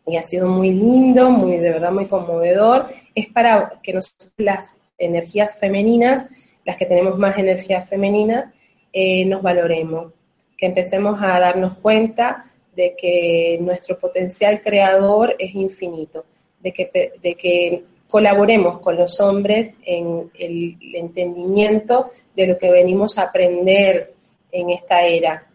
y 0.06 0.18
ha 0.18 0.24
sido 0.24 0.48
muy 0.48 0.72
lindo, 0.72 1.30
muy 1.30 1.58
de 1.58 1.72
verdad 1.72 1.92
muy 1.92 2.08
conmovedor. 2.08 2.88
Es 3.14 3.28
para 3.28 3.80
que 3.82 3.94
nosotros 3.94 4.34
las 4.38 4.78
energías 4.98 5.58
femeninas, 5.58 6.30
las 6.66 6.78
que 6.78 6.86
tenemos 6.86 7.18
más 7.18 7.38
energía 7.38 7.84
femenina, 7.84 8.54
eh, 8.92 9.26
nos 9.26 9.42
valoremos, 9.42 10.14
que 10.58 10.66
empecemos 10.68 11.22
a 11.22 11.40
darnos 11.40 11.78
cuenta 11.78 12.46
de 12.76 12.96
que 12.98 13.58
nuestro 13.62 13.98
potencial 13.98 14.62
creador 14.62 15.36
es 15.40 15.56
infinito, 15.56 16.26
de 16.60 16.72
que, 16.74 17.14
de 17.22 17.36
que 17.36 17.84
colaboremos 18.08 18.80
con 18.80 18.98
los 18.98 19.20
hombres 19.20 19.76
en 19.84 20.32
el 20.38 20.78
entendimiento 20.94 22.12
de 22.36 22.48
lo 22.48 22.58
que 22.58 22.72
venimos 22.72 23.18
a 23.18 23.24
aprender 23.24 24.14
en 24.52 24.70
esta 24.70 25.04
era. 25.04 25.48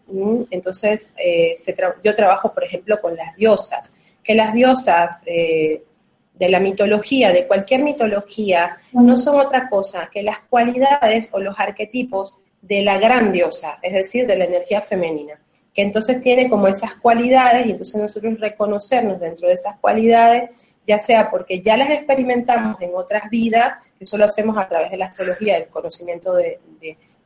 Entonces, 0.49 1.13
eh, 1.17 1.55
yo 2.03 2.13
trabajo, 2.13 2.53
por 2.53 2.63
ejemplo, 2.63 2.99
con 2.99 3.15
las 3.15 3.35
diosas, 3.35 3.91
que 4.23 4.35
las 4.35 4.53
diosas 4.53 5.19
eh, 5.25 5.83
de 6.33 6.49
la 6.49 6.59
mitología, 6.59 7.31
de 7.31 7.47
cualquier 7.47 7.83
mitología, 7.83 8.77
no 8.91 9.17
son 9.17 9.39
otra 9.39 9.69
cosa 9.69 10.09
que 10.11 10.21
las 10.21 10.39
cualidades 10.41 11.29
o 11.31 11.39
los 11.39 11.59
arquetipos 11.59 12.37
de 12.61 12.81
la 12.81 12.99
gran 12.99 13.31
diosa, 13.31 13.79
es 13.81 13.93
decir, 13.93 14.27
de 14.27 14.35
la 14.35 14.45
energía 14.45 14.81
femenina, 14.81 15.39
que 15.73 15.81
entonces 15.81 16.21
tiene 16.21 16.49
como 16.49 16.67
esas 16.67 16.95
cualidades 16.95 17.65
y 17.65 17.71
entonces 17.71 18.01
nosotros 18.01 18.39
reconocernos 18.39 19.19
dentro 19.19 19.47
de 19.47 19.53
esas 19.53 19.77
cualidades 19.79 20.49
ya 20.87 20.99
sea 20.99 21.29
porque 21.29 21.61
ya 21.61 21.77
las 21.77 21.89
experimentamos 21.89 22.81
en 22.81 22.91
otras 22.95 23.29
vidas, 23.29 23.73
eso 23.99 24.17
lo 24.17 24.25
hacemos 24.25 24.57
a 24.57 24.67
través 24.67 24.91
de 24.91 24.97
la 24.97 25.05
astrología, 25.07 25.57
el 25.57 25.67
conocimiento 25.67 26.33
de, 26.33 26.59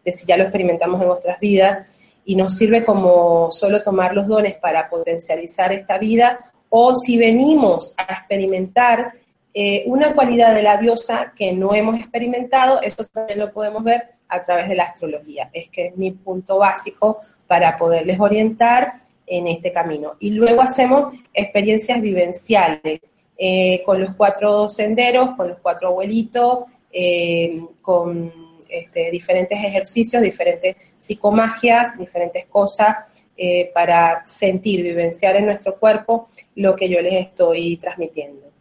si 0.05 0.25
ya 0.25 0.37
lo 0.37 0.43
experimentamos 0.43 1.01
en 1.01 1.09
otras 1.09 1.39
vidas, 1.39 1.87
y 2.25 2.35
nos 2.35 2.55
sirve 2.57 2.83
como 2.83 3.51
solo 3.51 3.83
tomar 3.83 4.13
los 4.13 4.27
dones 4.27 4.55
para 4.55 4.89
potencializar 4.89 5.71
esta 5.71 5.97
vida, 5.97 6.51
o 6.69 6.93
si 6.95 7.17
venimos 7.17 7.93
a 7.97 8.13
experimentar 8.13 9.13
eh, 9.53 9.83
una 9.85 10.13
cualidad 10.13 10.53
de 10.53 10.63
la 10.63 10.77
diosa 10.77 11.33
que 11.35 11.53
no 11.53 11.73
hemos 11.73 11.99
experimentado, 11.99 12.81
eso 12.81 13.05
también 13.05 13.39
lo 13.39 13.53
podemos 13.53 13.83
ver 13.83 14.15
a 14.27 14.43
través 14.43 14.67
de 14.67 14.75
la 14.75 14.85
astrología. 14.85 15.49
Es 15.53 15.69
que 15.69 15.87
es 15.87 15.97
mi 15.97 16.11
punto 16.11 16.57
básico 16.57 17.21
para 17.47 17.77
poderles 17.77 18.19
orientar 18.19 18.93
en 19.27 19.47
este 19.47 19.71
camino. 19.71 20.13
Y 20.19 20.31
luego 20.31 20.61
hacemos 20.61 21.13
experiencias 21.33 22.01
vivenciales 22.01 23.01
eh, 23.37 23.81
con 23.85 23.99
los 23.99 24.15
cuatro 24.15 24.69
senderos, 24.69 25.31
con 25.35 25.49
los 25.49 25.59
cuatro 25.59 25.89
abuelitos, 25.89 26.59
eh, 26.91 27.61
con 27.81 28.31
este, 28.69 29.11
diferentes 29.11 29.59
ejercicios, 29.63 30.21
diferentes 30.21 30.75
psicomagias, 30.97 31.97
diferentes 31.97 32.45
cosas 32.45 32.95
eh, 33.37 33.71
para 33.73 34.25
sentir, 34.25 34.81
vivenciar 34.81 35.35
en 35.35 35.47
nuestro 35.47 35.75
cuerpo 35.77 36.29
lo 36.55 36.75
que 36.75 36.87
yo 36.87 37.01
les 37.01 37.27
estoy 37.27 37.77
transmitiendo. 37.77 38.51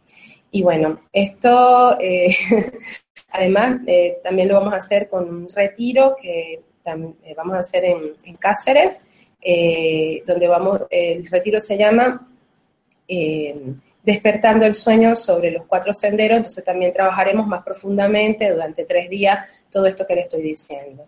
Y 0.51 0.61
bueno, 0.61 1.01
esto 1.11 1.97
además 3.29 3.81
también 4.23 4.47
lo 4.47 4.55
vamos 4.55 4.73
a 4.73 4.77
hacer 4.77 5.09
con 5.09 5.27
un 5.27 5.47
retiro 5.49 6.15
que 6.21 6.61
vamos 6.85 7.55
a 7.55 7.59
hacer 7.59 7.85
en, 7.85 8.35
Cáceres, 8.37 8.99
donde 10.25 10.47
vamos, 10.47 10.81
el 10.89 11.25
retiro 11.27 11.59
se 11.59 11.77
llama 11.77 12.27
despertando 14.05 14.65
el 14.65 14.75
sueño 14.75 15.15
sobre 15.15 15.51
los 15.51 15.65
cuatro 15.65 15.93
senderos, 15.93 16.37
entonces 16.37 16.63
también 16.63 16.93
trabajaremos 16.93 17.47
más 17.47 17.63
profundamente 17.63 18.51
durante 18.51 18.85
tres 18.85 19.09
días 19.09 19.49
todo 19.71 19.87
esto 19.87 20.05
que 20.05 20.15
le 20.15 20.21
estoy 20.21 20.43
diciendo. 20.43 21.05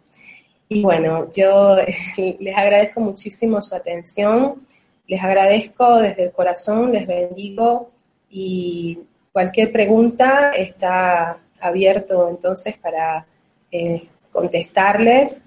Y 0.67 0.81
bueno, 0.81 1.31
yo 1.31 1.77
les 2.17 2.57
agradezco 2.57 2.99
muchísimo 2.99 3.61
su 3.61 3.75
atención, 3.75 4.65
les 5.07 5.23
agradezco 5.23 5.99
desde 5.99 6.23
el 6.23 6.31
corazón, 6.31 6.91
les 6.91 7.05
bendigo 7.05 7.91
y 8.31 8.99
cualquier 9.31 9.71
pregunta 9.71 10.51
está 10.53 11.37
abierto 11.59 12.27
entonces 12.29 12.77
para 12.79 13.25
eh, 13.71 14.07
contestarles 14.31 15.37